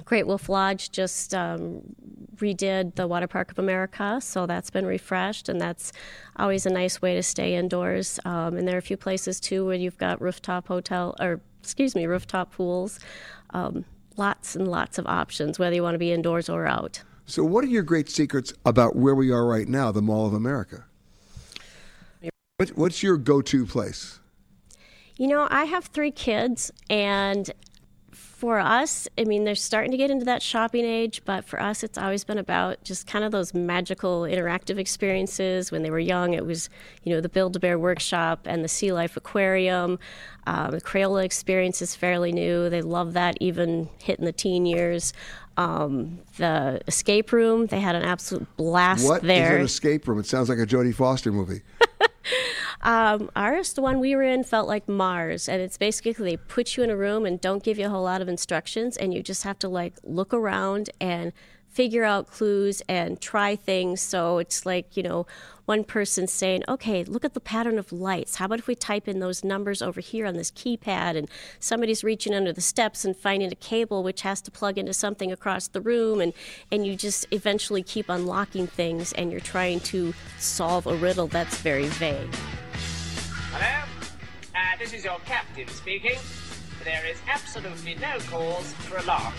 Great 0.06 0.28
Wolf 0.28 0.49
Lodge 0.49 0.91
just 0.91 1.34
um, 1.34 1.82
redid 2.36 2.95
the 2.95 3.08
Water 3.08 3.28
Park 3.28 3.52
of 3.52 3.60
America, 3.60 4.20
so 4.22 4.45
that's 4.45 4.70
been 4.70 4.86
refreshed, 4.86 5.49
and 5.49 5.60
that's 5.60 5.91
always 6.36 6.66
a 6.66 6.70
nice 6.70 7.02
way 7.02 7.16
to 7.16 7.24
stay 7.24 7.56
indoors. 7.56 8.20
Um, 8.26 8.58
and 8.58 8.68
there 8.68 8.76
are 8.76 8.80
a 8.80 8.82
few 8.82 8.97
places 8.97 9.39
too 9.39 9.66
where 9.66 9.76
you've 9.76 9.97
got 9.97 10.22
rooftop 10.22 10.68
hotel, 10.68 11.16
or 11.20 11.41
excuse 11.62 11.95
me, 11.95 12.06
rooftop 12.06 12.52
pools. 12.52 12.99
Um, 13.52 13.86
lots 14.18 14.56
and 14.56 14.68
lots 14.68 14.97
of 14.97 15.08
options, 15.08 15.60
whether 15.60 15.76
you 15.76 15.84
want 15.84 15.95
to 15.95 15.99
be 15.99 16.12
indoors 16.12 16.49
or 16.49 16.66
out. 16.66 17.02
So, 17.26 17.43
what 17.43 17.64
are 17.64 17.68
your 17.68 17.84
great 17.84 18.10
secrets 18.10 18.54
about 18.66 18.95
where 18.95 19.16
we 19.16 19.32
are 19.32 19.45
right 19.45 19.68
now, 19.68 19.91
the 19.91 20.02
Mall 20.02 20.26
of 20.26 20.34
America? 20.34 20.86
What, 22.58 22.70
what's 22.78 23.02
your 23.02 23.18
go 23.18 23.41
to 23.41 23.66
place? 23.66 24.20
You 25.18 25.28
know, 25.28 25.47
I 25.49 25.66
have 25.66 25.86
three 25.86 26.12
kids, 26.12 26.72
and 26.89 27.49
for 28.42 28.58
us, 28.58 29.08
I 29.20 29.24
mean, 29.26 29.44
they're 29.44 29.54
starting 29.54 29.92
to 29.92 29.98
get 29.98 30.10
into 30.10 30.26
that 30.26 30.42
shopping 30.42 30.84
age, 30.84 31.22
but 31.26 31.46
for 31.46 31.62
us, 31.62 31.84
it's 31.84 31.96
always 31.96 32.24
been 32.24 32.39
about 32.39 32.84
just 32.84 33.06
kind 33.06 33.24
of 33.24 33.32
those 33.32 33.54
magical 33.54 34.22
interactive 34.22 34.80
experiences. 34.80 35.72
When 35.72 35.84
they 35.84 35.92
were 35.92 36.00
young, 36.00 36.34
it 36.34 36.44
was, 36.44 36.68
you 37.04 37.14
know, 37.14 37.22
the 37.22 37.30
Build 37.30 37.56
a 37.56 37.60
Bear 37.60 37.78
workshop 37.78 38.39
and 38.46 38.64
the 38.64 38.68
Sea 38.68 38.94
Life 38.94 39.16
Aquarium. 39.16 40.00
Um, 40.48 40.72
the 40.72 40.82
Crayola 40.82 41.24
experience 41.24 41.84
is 41.84 41.96
fairly 41.96 42.32
new. 42.32 42.68
They 42.68 42.82
love 42.82 43.14
that, 43.14 43.38
even 43.39 43.89
hitting 44.00 44.26
the 44.26 44.32
teen 44.32 44.66
years. 44.66 45.14
Um, 45.56 46.18
the 46.38 46.82
escape 46.88 47.32
room, 47.32 47.68
they 47.68 47.80
had 47.80 47.96
an 47.96 48.02
absolute 48.02 48.48
blast 48.58 49.08
What 49.08 49.22
is 49.22 49.28
there. 49.28 49.58
an 49.58 49.66
escape 49.66 50.08
room? 50.08 50.18
It 50.20 50.26
sounds 50.26 50.50
like 50.50 50.58
a 50.58 50.66
Jodie 50.66 50.96
Foster 50.96 51.32
movie. 51.32 51.62
Um, 52.84 53.30
ours, 53.36 53.74
the 53.74 53.82
one 53.84 53.99
we 53.99 54.15
were 54.15 54.24
in, 54.24 54.43
felt 54.43 54.67
like 54.67 54.89
Mars, 54.89 55.47
and 55.47 55.61
it's 55.61 55.78
basically 55.78 56.13
they 56.13 56.38
put 56.38 56.76
you 56.76 56.84
in 56.84 56.89
a 56.89 56.97
room 56.97 57.28
and 57.28 57.39
don't 57.39 57.61
give 57.61 57.78
you 57.78 57.86
a 57.86 57.89
whole 57.89 58.03
lot 58.03 58.24
of 58.24 58.28
instructions, 58.28 58.97
and 58.97 59.13
you 59.13 59.22
just 59.22 59.43
have 59.43 59.59
to 59.59 59.69
like 59.69 59.93
look 60.03 60.34
around 60.34 60.89
and 60.99 61.32
figure 61.69 62.03
out 62.03 62.32
clues 62.32 62.82
and 62.89 63.22
try 63.22 63.55
things. 63.55 64.01
So 64.01 64.39
it's 64.39 64.65
like 64.65 64.97
you 64.97 65.03
know, 65.03 65.28
one 65.72 65.84
person 65.86 66.28
saying, 66.28 66.61
"Okay, 66.67 67.01
look 67.05 67.24
at 67.24 67.34
the 67.34 67.39
pattern 67.39 67.80
of 67.80 67.93
lights. 67.93 68.36
How 68.36 68.45
about 68.47 68.59
if 68.59 68.67
we 68.67 68.76
type 68.76 69.07
in 69.07 69.22
those 69.22 69.41
numbers 69.41 69.82
over 69.82 70.01
here 70.01 70.26
on 70.26 70.36
this 70.36 70.51
keypad?" 70.51 71.15
And 71.15 71.30
somebody's 71.61 72.03
reaching 72.03 72.34
under 72.34 72.51
the 72.51 72.59
steps 72.59 73.05
and 73.05 73.15
finding 73.15 73.49
a 73.53 73.55
cable 73.55 74.03
which 74.03 74.24
has 74.24 74.41
to 74.41 74.51
plug 74.51 74.78
into 74.78 74.93
something 74.93 75.32
across 75.32 75.69
the 75.69 75.80
room, 75.80 76.19
and 76.19 76.34
and 76.74 76.86
you 76.86 76.97
just 76.97 77.26
eventually 77.32 77.84
keep 77.84 78.09
unlocking 78.09 78.67
things, 78.67 79.13
and 79.13 79.32
you're 79.32 79.39
trying 79.55 79.80
to 79.91 80.13
solve 80.38 80.88
a 80.88 80.95
riddle 80.95 81.28
that's 81.28 81.57
very 81.59 81.88
vague. 81.88 82.36
Hello? 83.53 83.76
Uh, 84.53 84.78
this 84.78 84.91
is 84.91 85.05
your 85.05 85.19
captain 85.19 85.69
speaking. 85.69 86.19
There 86.84 87.05
is 87.05 87.19
absolutely 87.30 87.95
no 87.95 88.17
cause 88.30 88.74
for 88.89 88.97
alarm. 88.97 89.34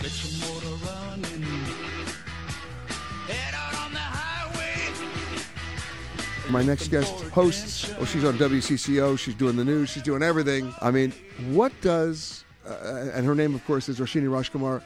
My 6.53 6.61
next 6.61 6.89
guest 6.89 7.11
hosts. 7.31 7.91
Oh, 7.97 8.05
she's 8.05 8.23
on 8.23 8.37
WCCO. 8.37 9.17
She's 9.17 9.33
doing 9.33 9.55
the 9.55 9.65
news. 9.65 9.89
She's 9.89 10.03
doing 10.03 10.21
everything. 10.21 10.71
I 10.81 10.91
mean, 10.91 11.11
what 11.49 11.73
does, 11.81 12.43
uh, 12.63 13.09
and 13.11 13.25
her 13.25 13.33
name, 13.33 13.55
of 13.55 13.65
course, 13.65 13.89
is 13.89 13.99
Roshini 13.99 14.27
Rajkumar. 14.27 14.83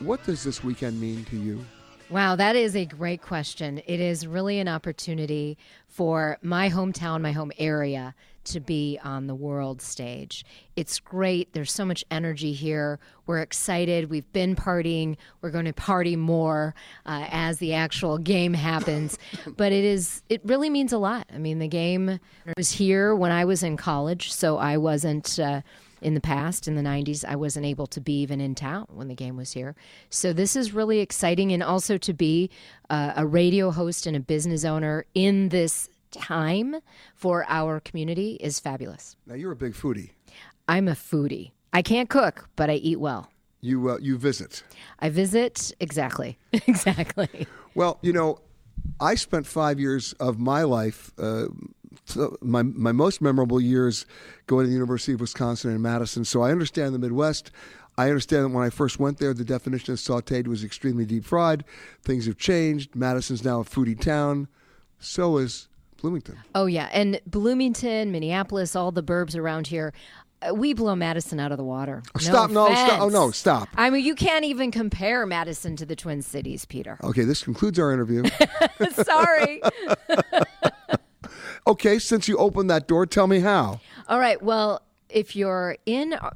What 0.00 0.22
does 0.24 0.44
this 0.44 0.62
weekend 0.62 1.00
mean 1.00 1.24
to 1.30 1.36
you? 1.38 1.64
Wow, 2.10 2.36
that 2.36 2.54
is 2.54 2.76
a 2.76 2.84
great 2.84 3.22
question. 3.22 3.80
It 3.86 3.98
is 3.98 4.26
really 4.26 4.58
an 4.58 4.68
opportunity 4.68 5.56
for 5.88 6.36
my 6.42 6.68
hometown, 6.68 7.22
my 7.22 7.32
home 7.32 7.50
area, 7.58 8.14
to 8.44 8.60
be 8.60 8.98
on 9.02 9.26
the 9.26 9.34
world 9.34 9.80
stage. 9.82 10.44
It's 10.76 10.98
great. 11.00 11.52
There's 11.52 11.72
so 11.72 11.84
much 11.84 12.04
energy 12.10 12.52
here. 12.52 12.98
We're 13.26 13.40
excited. 13.40 14.10
We've 14.10 14.30
been 14.32 14.56
partying. 14.56 15.16
We're 15.40 15.50
going 15.50 15.64
to 15.66 15.72
party 15.72 16.16
more 16.16 16.74
uh, 17.06 17.26
as 17.30 17.58
the 17.58 17.74
actual 17.74 18.18
game 18.18 18.54
happens. 18.54 19.18
but 19.56 19.72
it 19.72 19.84
is. 19.84 20.22
It 20.28 20.40
really 20.44 20.70
means 20.70 20.92
a 20.92 20.98
lot. 20.98 21.26
I 21.32 21.38
mean, 21.38 21.58
the 21.58 21.68
game 21.68 22.18
was 22.56 22.70
here 22.70 23.14
when 23.14 23.32
I 23.32 23.44
was 23.44 23.62
in 23.62 23.76
college, 23.76 24.32
so 24.32 24.58
I 24.58 24.76
wasn't. 24.76 25.38
Uh, 25.38 25.62
in 26.04 26.12
the 26.12 26.20
past, 26.20 26.68
in 26.68 26.74
the 26.74 26.82
90s, 26.82 27.24
I 27.24 27.34
wasn't 27.34 27.64
able 27.64 27.86
to 27.86 28.00
be 28.00 28.20
even 28.20 28.38
in 28.38 28.54
town 28.54 28.86
when 28.90 29.08
the 29.08 29.14
game 29.14 29.38
was 29.38 29.52
here. 29.52 29.74
So 30.10 30.34
this 30.34 30.54
is 30.54 30.74
really 30.74 31.00
exciting. 31.00 31.50
And 31.50 31.62
also 31.62 31.96
to 31.96 32.12
be 32.12 32.50
uh, 32.90 33.14
a 33.16 33.26
radio 33.26 33.70
host 33.70 34.06
and 34.06 34.14
a 34.14 34.20
business 34.20 34.66
owner 34.66 35.06
in 35.14 35.48
this 35.48 35.88
time 36.14 36.76
for 37.14 37.44
our 37.48 37.80
community 37.80 38.34
is 38.40 38.58
fabulous. 38.60 39.16
Now, 39.26 39.34
you're 39.34 39.52
a 39.52 39.56
big 39.56 39.74
foodie. 39.74 40.10
I'm 40.68 40.88
a 40.88 40.92
foodie. 40.92 41.52
I 41.72 41.82
can't 41.82 42.08
cook, 42.08 42.48
but 42.56 42.70
I 42.70 42.74
eat 42.74 43.00
well. 43.00 43.30
You, 43.60 43.90
uh, 43.90 43.98
you 43.98 44.18
visit. 44.18 44.62
I 45.00 45.08
visit, 45.10 45.72
exactly. 45.80 46.38
exactly. 46.52 47.46
Well, 47.74 47.98
you 48.02 48.12
know, 48.12 48.40
I 49.00 49.14
spent 49.14 49.46
five 49.46 49.80
years 49.80 50.12
of 50.14 50.38
my 50.38 50.62
life 50.62 51.12
uh, 51.18 51.46
so 52.04 52.36
my 52.40 52.62
my 52.62 52.92
most 52.92 53.20
memorable 53.22 53.60
years 53.60 54.06
going 54.46 54.64
to 54.64 54.68
the 54.68 54.74
University 54.74 55.12
of 55.12 55.20
Wisconsin 55.20 55.70
in 55.70 55.82
Madison. 55.82 56.24
So 56.24 56.42
I 56.42 56.50
understand 56.50 56.94
the 56.94 56.98
Midwest. 56.98 57.50
I 57.96 58.08
understand 58.08 58.44
that 58.44 58.48
when 58.48 58.64
I 58.64 58.70
first 58.70 58.98
went 58.98 59.18
there, 59.18 59.32
the 59.32 59.44
definition 59.44 59.92
of 59.92 60.00
sautéed 60.00 60.48
was 60.48 60.64
extremely 60.64 61.04
deep 61.04 61.24
fried. 61.24 61.64
Things 62.02 62.26
have 62.26 62.36
changed. 62.36 62.96
Madison's 62.96 63.44
now 63.44 63.60
a 63.60 63.64
foodie 63.64 63.98
town. 63.98 64.48
So 64.98 65.36
is 65.38 65.68
Bloomington. 66.04 66.36
Oh 66.54 66.66
yeah, 66.66 66.90
and 66.92 67.18
Bloomington, 67.26 68.12
Minneapolis, 68.12 68.76
all 68.76 68.92
the 68.92 69.02
burbs 69.02 69.34
around 69.34 69.68
here. 69.68 69.94
uh, 70.46 70.52
We 70.54 70.74
blow 70.74 70.94
Madison 70.94 71.40
out 71.40 71.50
of 71.50 71.56
the 71.56 71.64
water. 71.64 72.02
stop! 72.18 72.50
No, 72.50 72.66
stop! 72.66 73.00
Oh 73.00 73.08
no! 73.08 73.30
Stop! 73.30 73.70
I 73.74 73.88
mean, 73.88 74.04
you 74.04 74.14
can't 74.14 74.44
even 74.44 74.70
compare 74.70 75.24
Madison 75.24 75.76
to 75.76 75.86
the 75.86 75.96
Twin 75.96 76.20
Cities, 76.20 76.66
Peter. 76.66 76.98
Okay, 77.02 77.24
this 77.24 77.42
concludes 77.42 77.78
our 77.78 77.90
interview. 77.90 78.22
Sorry. 78.92 79.62
okay, 81.66 81.98
since 81.98 82.28
you 82.28 82.36
opened 82.36 82.68
that 82.68 82.86
door, 82.86 83.06
tell 83.06 83.26
me 83.26 83.40
how. 83.40 83.80
All 84.06 84.18
right. 84.18 84.42
Well, 84.42 84.82
if 85.14 85.36
you're 85.36 85.76
in, 85.86 86.12
uh, 86.12 86.30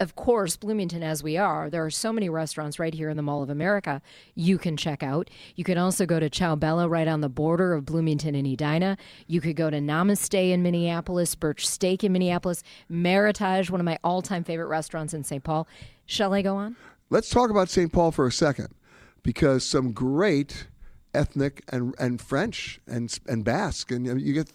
of 0.00 0.16
course, 0.16 0.56
Bloomington, 0.56 1.04
as 1.04 1.22
we 1.22 1.36
are, 1.36 1.70
there 1.70 1.84
are 1.84 1.90
so 1.90 2.12
many 2.12 2.28
restaurants 2.28 2.80
right 2.80 2.92
here 2.92 3.08
in 3.08 3.16
the 3.16 3.22
Mall 3.22 3.44
of 3.44 3.48
America 3.48 4.02
you 4.34 4.58
can 4.58 4.76
check 4.76 5.04
out. 5.04 5.30
You 5.54 5.62
can 5.62 5.78
also 5.78 6.04
go 6.04 6.18
to 6.18 6.28
Ciao 6.28 6.56
Bella 6.56 6.88
right 6.88 7.06
on 7.06 7.20
the 7.20 7.28
border 7.28 7.72
of 7.74 7.86
Bloomington 7.86 8.34
and 8.34 8.46
Edina. 8.46 8.98
You 9.28 9.40
could 9.40 9.54
go 9.54 9.70
to 9.70 9.78
Namaste 9.78 10.50
in 10.50 10.64
Minneapolis, 10.64 11.36
Burch 11.36 11.64
Steak 11.66 12.02
in 12.02 12.12
Minneapolis, 12.12 12.64
Meritage, 12.90 13.70
one 13.70 13.80
of 13.80 13.84
my 13.86 13.98
all 14.02 14.20
time 14.20 14.42
favorite 14.42 14.66
restaurants 14.66 15.14
in 15.14 15.22
St. 15.22 15.44
Paul. 15.44 15.68
Shall 16.04 16.34
I 16.34 16.42
go 16.42 16.56
on? 16.56 16.74
Let's 17.10 17.30
talk 17.30 17.50
about 17.50 17.68
St. 17.68 17.92
Paul 17.92 18.10
for 18.10 18.26
a 18.26 18.32
second, 18.32 18.74
because 19.22 19.64
some 19.64 19.92
great 19.92 20.66
ethnic 21.14 21.62
and 21.68 21.94
and 22.00 22.20
French 22.20 22.80
and 22.88 23.16
and 23.28 23.44
Basque, 23.44 23.92
and 23.92 24.20
you 24.20 24.34
get 24.34 24.50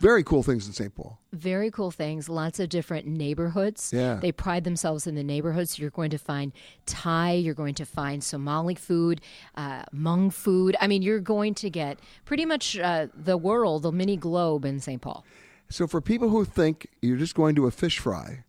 very 0.00 0.22
cool 0.22 0.42
things 0.42 0.66
in 0.66 0.72
St. 0.72 0.94
Paul. 0.94 1.18
Very 1.32 1.70
cool 1.70 1.90
things. 1.90 2.28
Lots 2.28 2.60
of 2.60 2.68
different 2.68 3.06
neighborhoods. 3.06 3.92
Yeah. 3.94 4.14
They 4.14 4.32
pride 4.32 4.64
themselves 4.64 5.06
in 5.06 5.14
the 5.14 5.22
neighborhoods. 5.24 5.78
You're 5.78 5.90
going 5.90 6.10
to 6.10 6.18
find 6.18 6.52
Thai. 6.86 7.32
You're 7.32 7.54
going 7.54 7.74
to 7.74 7.84
find 7.84 8.22
Somali 8.22 8.74
food, 8.74 9.20
uh, 9.54 9.84
Hmong 9.94 10.32
food. 10.32 10.76
I 10.80 10.86
mean, 10.86 11.02
you're 11.02 11.20
going 11.20 11.54
to 11.54 11.70
get 11.70 11.98
pretty 12.24 12.44
much 12.44 12.78
uh, 12.78 13.08
the 13.14 13.36
world, 13.36 13.82
the 13.82 13.92
mini 13.92 14.16
globe 14.16 14.64
in 14.64 14.80
St. 14.80 15.00
Paul. 15.00 15.24
So 15.68 15.86
for 15.86 16.00
people 16.00 16.28
who 16.28 16.44
think 16.44 16.88
you're 17.02 17.16
just 17.16 17.34
going 17.34 17.54
to 17.56 17.66
a 17.66 17.70
fish 17.70 17.98
fry 17.98 18.44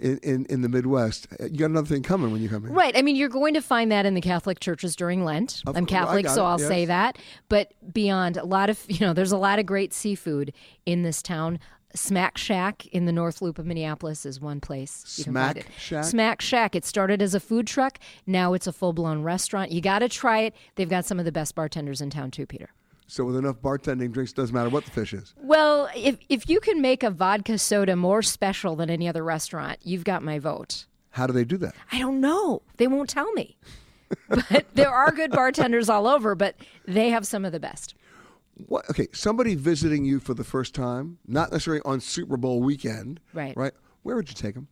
in, 0.00 0.18
in, 0.18 0.46
in 0.46 0.62
the 0.62 0.68
Midwest, 0.68 1.28
uh, 1.38 1.44
you 1.44 1.58
got 1.58 1.66
another 1.66 1.86
thing 1.86 2.02
coming 2.02 2.32
when 2.32 2.42
you 2.42 2.48
come 2.48 2.66
in. 2.66 2.72
Right. 2.72 2.96
I 2.96 3.02
mean, 3.02 3.16
you're 3.16 3.28
going 3.28 3.54
to 3.54 3.62
find 3.62 3.92
that 3.92 4.06
in 4.06 4.14
the 4.14 4.20
Catholic 4.20 4.60
churches 4.60 4.96
during 4.96 5.24
Lent. 5.24 5.62
Of 5.66 5.76
I'm 5.76 5.86
Catholic, 5.86 6.28
so 6.28 6.44
it, 6.44 6.48
I'll 6.48 6.58
say 6.58 6.84
that. 6.86 7.18
But 7.48 7.72
beyond 7.92 8.36
a 8.36 8.44
lot 8.44 8.70
of, 8.70 8.84
you 8.88 9.00
know, 9.00 9.12
there's 9.12 9.32
a 9.32 9.38
lot 9.38 9.58
of 9.58 9.66
great 9.66 9.92
seafood 9.92 10.52
in 10.86 11.02
this 11.02 11.22
town. 11.22 11.58
Smack 11.94 12.38
Shack 12.38 12.86
in 12.86 13.06
the 13.06 13.12
North 13.12 13.42
Loop 13.42 13.58
of 13.58 13.66
Minneapolis 13.66 14.24
is 14.24 14.40
one 14.40 14.60
place. 14.60 15.16
You 15.18 15.24
can 15.24 15.34
find 15.34 15.56
Smack. 15.56 15.66
Shack? 15.78 16.04
Smack 16.04 16.40
Shack. 16.40 16.76
It 16.76 16.84
started 16.84 17.20
as 17.20 17.34
a 17.34 17.40
food 17.40 17.66
truck. 17.66 17.98
Now 18.26 18.52
it's 18.52 18.68
a 18.68 18.72
full 18.72 18.92
blown 18.92 19.22
restaurant. 19.22 19.72
You 19.72 19.80
got 19.80 19.98
to 20.00 20.08
try 20.08 20.40
it. 20.40 20.54
They've 20.76 20.88
got 20.88 21.04
some 21.04 21.18
of 21.18 21.24
the 21.24 21.32
best 21.32 21.54
bartenders 21.54 22.00
in 22.00 22.10
town, 22.10 22.30
too, 22.30 22.46
Peter. 22.46 22.70
So 23.10 23.24
with 23.24 23.36
enough 23.36 23.56
bartending 23.56 24.12
drinks, 24.12 24.32
doesn't 24.32 24.54
matter 24.54 24.68
what 24.68 24.84
the 24.84 24.92
fish 24.92 25.12
is. 25.12 25.34
Well, 25.36 25.90
if, 25.96 26.16
if 26.28 26.48
you 26.48 26.60
can 26.60 26.80
make 26.80 27.02
a 27.02 27.10
vodka 27.10 27.58
soda 27.58 27.96
more 27.96 28.22
special 28.22 28.76
than 28.76 28.88
any 28.88 29.08
other 29.08 29.24
restaurant, 29.24 29.80
you've 29.82 30.04
got 30.04 30.22
my 30.22 30.38
vote. 30.38 30.86
How 31.10 31.26
do 31.26 31.32
they 31.32 31.44
do 31.44 31.56
that? 31.56 31.74
I 31.90 31.98
don't 31.98 32.20
know. 32.20 32.62
They 32.76 32.86
won't 32.86 33.10
tell 33.10 33.32
me. 33.32 33.56
but 34.28 34.66
there 34.74 34.90
are 34.90 35.10
good 35.10 35.32
bartenders 35.32 35.88
all 35.88 36.06
over, 36.06 36.36
but 36.36 36.54
they 36.86 37.10
have 37.10 37.26
some 37.26 37.44
of 37.44 37.50
the 37.50 37.58
best. 37.58 37.94
What? 38.68 38.88
Okay, 38.88 39.08
somebody 39.12 39.56
visiting 39.56 40.04
you 40.04 40.20
for 40.20 40.34
the 40.34 40.44
first 40.44 40.72
time, 40.72 41.18
not 41.26 41.50
necessarily 41.50 41.82
on 41.84 42.00
Super 42.00 42.36
Bowl 42.36 42.62
weekend, 42.62 43.18
Right. 43.32 43.56
Right. 43.56 43.72
Where 44.04 44.14
would 44.14 44.28
you 44.28 44.36
take 44.36 44.54
them? 44.54 44.68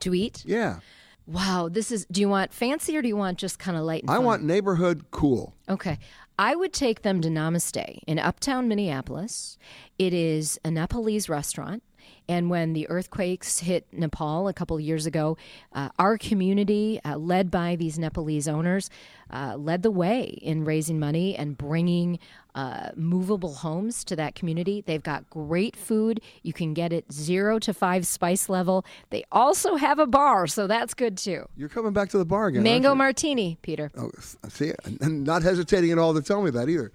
To 0.00 0.14
eat? 0.14 0.42
Yeah, 0.46 0.80
Wow, 1.26 1.70
this 1.70 1.90
is 1.90 2.06
do 2.10 2.20
you 2.20 2.28
want 2.28 2.52
fancy 2.52 2.96
or 2.96 3.02
do 3.02 3.08
you 3.08 3.16
want 3.16 3.38
just 3.38 3.58
kind 3.58 3.78
of 3.78 3.84
light 3.84 4.02
and 4.02 4.10
I 4.10 4.16
fun? 4.16 4.24
want 4.24 4.42
neighborhood 4.42 5.10
cool. 5.10 5.54
Okay. 5.68 5.98
I 6.38 6.56
would 6.56 6.72
take 6.72 7.02
them 7.02 7.20
to 7.20 7.28
Namaste 7.28 8.00
in 8.06 8.18
uptown 8.18 8.66
Minneapolis. 8.66 9.56
It 9.98 10.12
is 10.12 10.58
a 10.64 10.70
Nepalese 10.70 11.28
restaurant. 11.28 11.82
And 12.28 12.48
when 12.48 12.72
the 12.72 12.88
earthquakes 12.88 13.58
hit 13.58 13.86
Nepal 13.92 14.48
a 14.48 14.54
couple 14.54 14.76
of 14.76 14.82
years 14.82 15.04
ago, 15.04 15.36
uh, 15.72 15.90
our 15.98 16.16
community, 16.16 17.00
uh, 17.04 17.16
led 17.16 17.50
by 17.50 17.76
these 17.76 17.98
Nepalese 17.98 18.48
owners, 18.48 18.88
uh, 19.30 19.56
led 19.56 19.82
the 19.82 19.90
way 19.90 20.24
in 20.40 20.64
raising 20.64 20.98
money 20.98 21.36
and 21.36 21.58
bringing 21.58 22.18
uh, 22.54 22.90
movable 22.94 23.54
homes 23.54 24.04
to 24.04 24.16
that 24.16 24.34
community. 24.34 24.82
They've 24.86 25.02
got 25.02 25.28
great 25.28 25.76
food. 25.76 26.20
You 26.42 26.52
can 26.52 26.72
get 26.72 26.92
it 26.92 27.12
zero 27.12 27.58
to 27.58 27.74
five 27.74 28.06
spice 28.06 28.48
level. 28.48 28.86
They 29.10 29.24
also 29.30 29.76
have 29.76 29.98
a 29.98 30.06
bar, 30.06 30.46
so 30.46 30.66
that's 30.66 30.94
good 30.94 31.18
too. 31.18 31.46
You're 31.56 31.68
coming 31.68 31.92
back 31.92 32.08
to 32.10 32.18
the 32.18 32.24
bar 32.24 32.46
again. 32.46 32.62
Mango 32.62 32.94
martini, 32.94 33.58
Peter. 33.60 33.90
Oh, 33.98 34.10
see, 34.48 34.72
and 35.00 35.24
not 35.24 35.42
hesitating 35.42 35.90
at 35.90 35.98
all 35.98 36.14
to 36.14 36.22
tell 36.22 36.42
me 36.42 36.50
that 36.52 36.68
either. 36.68 36.92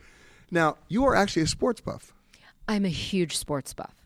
Now, 0.49 0.77
you 0.87 1.05
are 1.05 1.15
actually 1.15 1.43
a 1.43 1.47
sports 1.47 1.81
buff. 1.81 2.13
I'm 2.67 2.85
a 2.85 2.89
huge 2.89 3.37
sports 3.37 3.73
buff. 3.73 3.98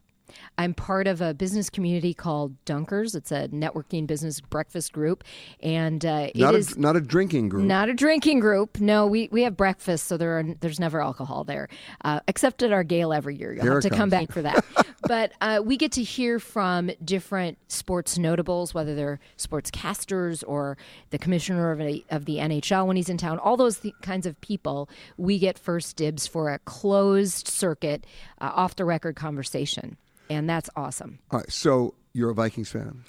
I'm 0.57 0.73
part 0.73 1.07
of 1.07 1.21
a 1.21 1.33
business 1.33 1.69
community 1.69 2.13
called 2.13 2.55
Dunkers. 2.65 3.15
It's 3.15 3.31
a 3.31 3.47
networking 3.49 4.07
business 4.07 4.39
breakfast 4.41 4.93
group, 4.93 5.23
and 5.61 6.05
uh, 6.05 6.29
it 6.33 6.37
Not 6.37 6.55
is 6.55 6.73
a, 6.75 6.79
not 6.79 6.95
a 6.95 7.01
drinking 7.01 7.49
group. 7.49 7.65
not 7.65 7.89
a 7.89 7.93
drinking 7.93 8.39
group. 8.39 8.79
No, 8.79 9.07
we, 9.07 9.29
we 9.31 9.43
have 9.43 9.57
breakfast, 9.57 10.07
so 10.07 10.17
there 10.17 10.39
are 10.39 10.43
there's 10.61 10.79
never 10.79 11.01
alcohol 11.01 11.43
there, 11.43 11.69
uh, 12.03 12.19
except 12.27 12.63
at 12.63 12.71
our 12.71 12.83
gala 12.83 13.17
every 13.17 13.35
year. 13.35 13.53
You'll 13.53 13.63
Here 13.63 13.73
have 13.73 13.83
to 13.83 13.89
come 13.89 14.09
back 14.09 14.31
for 14.31 14.41
that. 14.41 14.65
but 15.07 15.31
uh, 15.41 15.61
we 15.63 15.77
get 15.77 15.91
to 15.93 16.03
hear 16.03 16.39
from 16.39 16.91
different 17.03 17.57
sports 17.67 18.17
notables, 18.17 18.73
whether 18.73 18.95
they're 18.95 19.19
sportscasters 19.37 20.43
or 20.47 20.77
the 21.09 21.17
commissioner 21.17 21.71
of, 21.71 21.81
a, 21.81 22.03
of 22.09 22.25
the 22.25 22.37
NHL 22.37 22.85
when 22.87 22.95
he's 22.95 23.09
in 23.09 23.17
town. 23.17 23.39
All 23.39 23.57
those 23.57 23.79
th- 23.79 23.93
kinds 24.01 24.25
of 24.25 24.39
people, 24.41 24.89
we 25.17 25.39
get 25.39 25.57
first 25.57 25.95
dibs 25.95 26.27
for 26.27 26.49
a 26.51 26.59
closed 26.59 27.47
circuit, 27.47 28.05
uh, 28.41 28.51
off 28.53 28.75
the 28.75 28.85
record 28.85 29.15
conversation, 29.15 29.97
and 30.29 30.49
that's 30.49 30.69
awesome. 30.75 31.19
All 31.31 31.39
right, 31.39 31.51
so 31.51 31.95
you're 32.13 32.29
a 32.29 32.35
Vikings 32.35 32.69
fan. 32.69 33.03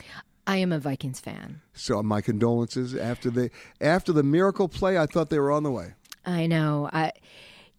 I 0.46 0.58
am 0.58 0.72
a 0.72 0.78
Vikings 0.78 1.20
fan. 1.20 1.60
So 1.72 2.02
my 2.02 2.20
condolences 2.20 2.94
after 2.94 3.30
the 3.30 3.50
after 3.80 4.12
the 4.12 4.22
miracle 4.22 4.68
play. 4.68 4.98
I 4.98 5.06
thought 5.06 5.30
they 5.30 5.38
were 5.38 5.52
on 5.52 5.62
the 5.62 5.70
way. 5.70 5.94
I 6.26 6.46
know. 6.46 6.88
I, 6.92 7.12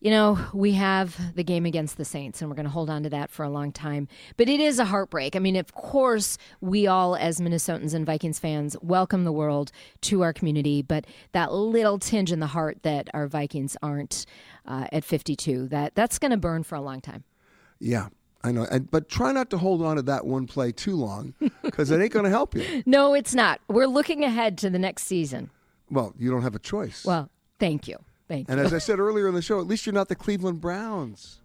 you 0.02 0.12
know, 0.12 0.38
we 0.54 0.74
have 0.74 1.36
the 1.36 1.44
game 1.44 1.66
against 1.66 1.98
the 1.98 2.06
Saints, 2.06 2.42
and 2.42 2.50
we're 2.50 2.56
going 2.56 2.68
to 2.68 2.72
hold 2.72 2.90
on 2.90 3.04
to 3.04 3.10
that 3.10 3.32
for 3.32 3.44
a 3.44 3.50
long 3.50 3.72
time. 3.72 4.08
But 4.38 4.50
it 4.50 4.60
is 4.60 4.78
a 4.78 4.86
heartbreak. 4.86 5.36
I 5.36 5.40
mean, 5.40 5.56
of 5.56 5.74
course, 5.74 6.38
we 6.62 6.86
all, 6.86 7.16
as 7.16 7.40
Minnesotans 7.40 7.96
and 7.96 8.06
Vikings 8.06 8.38
fans, 8.38 8.76
welcome 8.82 9.24
the 9.24 9.32
world 9.32 9.72
to 10.02 10.22
our 10.22 10.32
community. 10.32 10.84
But 10.84 11.06
that 11.32 11.54
little 11.54 11.98
tinge 11.98 12.32
in 12.32 12.40
the 12.40 12.48
heart 12.48 12.84
that 12.84 13.10
our 13.16 13.26
Vikings 13.26 13.78
aren't 13.82 14.28
uh, 14.68 14.88
at 14.92 15.04
52, 15.04 15.70
that 15.70 15.96
that's 15.96 16.20
going 16.20 16.32
to 16.32 16.38
burn 16.38 16.64
for 16.64 16.76
a 16.76 16.82
long 16.82 17.02
time. 17.02 17.24
Yeah, 17.80 18.10
I 18.46 18.52
know. 18.52 18.68
And, 18.70 18.90
but 18.92 19.10
try 19.10 19.32
not 19.32 19.50
to 19.50 19.58
hold 19.58 19.82
on 19.82 19.96
to 19.96 20.04
that 20.04 20.26
one 20.26 20.46
play 20.46 20.72
too 20.72 20.96
long 20.96 21.34
because 21.64 21.90
it 21.90 22.00
ain't 22.00 22.14
going 22.14 22.26
to 22.26 22.30
help 22.30 22.54
you. 22.54 22.84
No, 22.86 23.16
it's 23.16 23.34
not. 23.34 23.60
We're 23.68 23.88
looking 23.88 24.24
ahead 24.24 24.58
to 24.60 24.70
the 24.70 24.78
next 24.78 25.04
season. 25.06 25.50
Well, 25.90 26.14
you 26.20 26.30
don't 26.30 26.44
have 26.44 26.54
a 26.54 26.60
choice. 26.60 27.04
Well, 27.04 27.30
thank 27.60 27.88
you. 27.88 27.98
Thank 28.28 28.48
and 28.48 28.58
you. 28.58 28.60
And 28.60 28.68
as 28.68 28.74
I 28.74 28.78
said 28.78 29.00
earlier 29.00 29.28
in 29.28 29.34
the 29.34 29.42
show, 29.42 29.60
at 29.60 29.66
least 29.66 29.86
you're 29.86 29.94
not 29.94 30.10
the 30.10 30.16
Cleveland 30.16 30.62
Browns. 30.62 31.40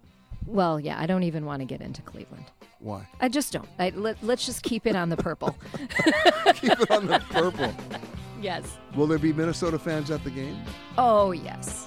well, 0.47 0.79
yeah, 0.79 1.01
I 1.01 1.07
don't 1.07 1.23
even 1.23 1.47
want 1.47 1.61
to 1.61 1.67
get 1.67 1.81
into 1.81 2.03
Cleveland. 2.03 2.45
Why? 2.81 3.07
I 3.21 3.29
just 3.29 3.53
don't. 3.53 3.69
I, 3.79 3.91
let, 3.91 4.23
let's 4.23 4.45
just 4.45 4.63
keep 4.63 4.87
it 4.87 4.97
on 4.97 5.09
the 5.09 5.17
purple. 5.17 5.57
Keep 6.55 6.81
it 6.81 6.91
on 6.91 7.07
the 7.07 7.23
purple. 7.31 7.73
yes. 8.43 8.79
Will 8.95 9.07
there 9.07 9.19
be 9.19 9.33
Minnesota 9.33 9.79
fans 9.79 10.11
at 10.11 10.25
the 10.25 10.31
game? 10.31 10.59
Oh, 10.99 11.33
yes. 11.33 11.87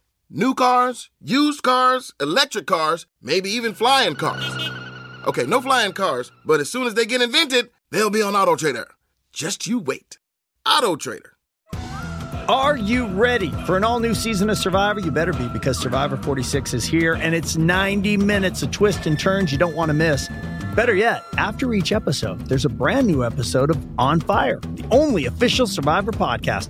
New 0.33 0.53
cars, 0.53 1.09
used 1.19 1.61
cars, 1.61 2.13
electric 2.21 2.65
cars, 2.65 3.05
maybe 3.21 3.49
even 3.49 3.73
flying 3.73 4.15
cars. 4.15 4.71
Okay, 5.27 5.45
no 5.45 5.59
flying 5.59 5.91
cars, 5.91 6.31
but 6.45 6.61
as 6.61 6.71
soon 6.71 6.87
as 6.87 6.93
they 6.93 7.05
get 7.05 7.21
invented, 7.21 7.69
they'll 7.89 8.09
be 8.09 8.21
on 8.21 8.33
Auto 8.33 8.55
Trader. 8.55 8.87
Just 9.33 9.67
you 9.67 9.77
wait. 9.77 10.19
Auto 10.65 10.95
Trader. 10.95 11.33
Are 12.47 12.77
you 12.77 13.07
ready 13.07 13.51
for 13.65 13.75
an 13.75 13.83
all 13.83 13.99
new 13.99 14.15
season 14.15 14.49
of 14.49 14.57
Survivor? 14.57 15.01
You 15.01 15.11
better 15.11 15.33
be 15.33 15.49
because 15.49 15.77
Survivor 15.77 16.15
46 16.15 16.75
is 16.75 16.85
here 16.85 17.15
and 17.15 17.35
it's 17.35 17.57
90 17.57 18.15
minutes 18.15 18.63
of 18.63 18.71
twists 18.71 19.05
and 19.05 19.19
turns 19.19 19.51
you 19.51 19.57
don't 19.57 19.75
want 19.75 19.89
to 19.89 19.93
miss. 19.93 20.29
Better 20.77 20.95
yet, 20.95 21.25
after 21.37 21.73
each 21.73 21.91
episode, 21.91 22.39
there's 22.47 22.63
a 22.63 22.69
brand 22.69 23.05
new 23.05 23.25
episode 23.25 23.69
of 23.69 23.85
On 23.99 24.21
Fire, 24.21 24.61
the 24.75 24.87
only 24.91 25.25
official 25.25 25.67
Survivor 25.67 26.13
podcast. 26.13 26.69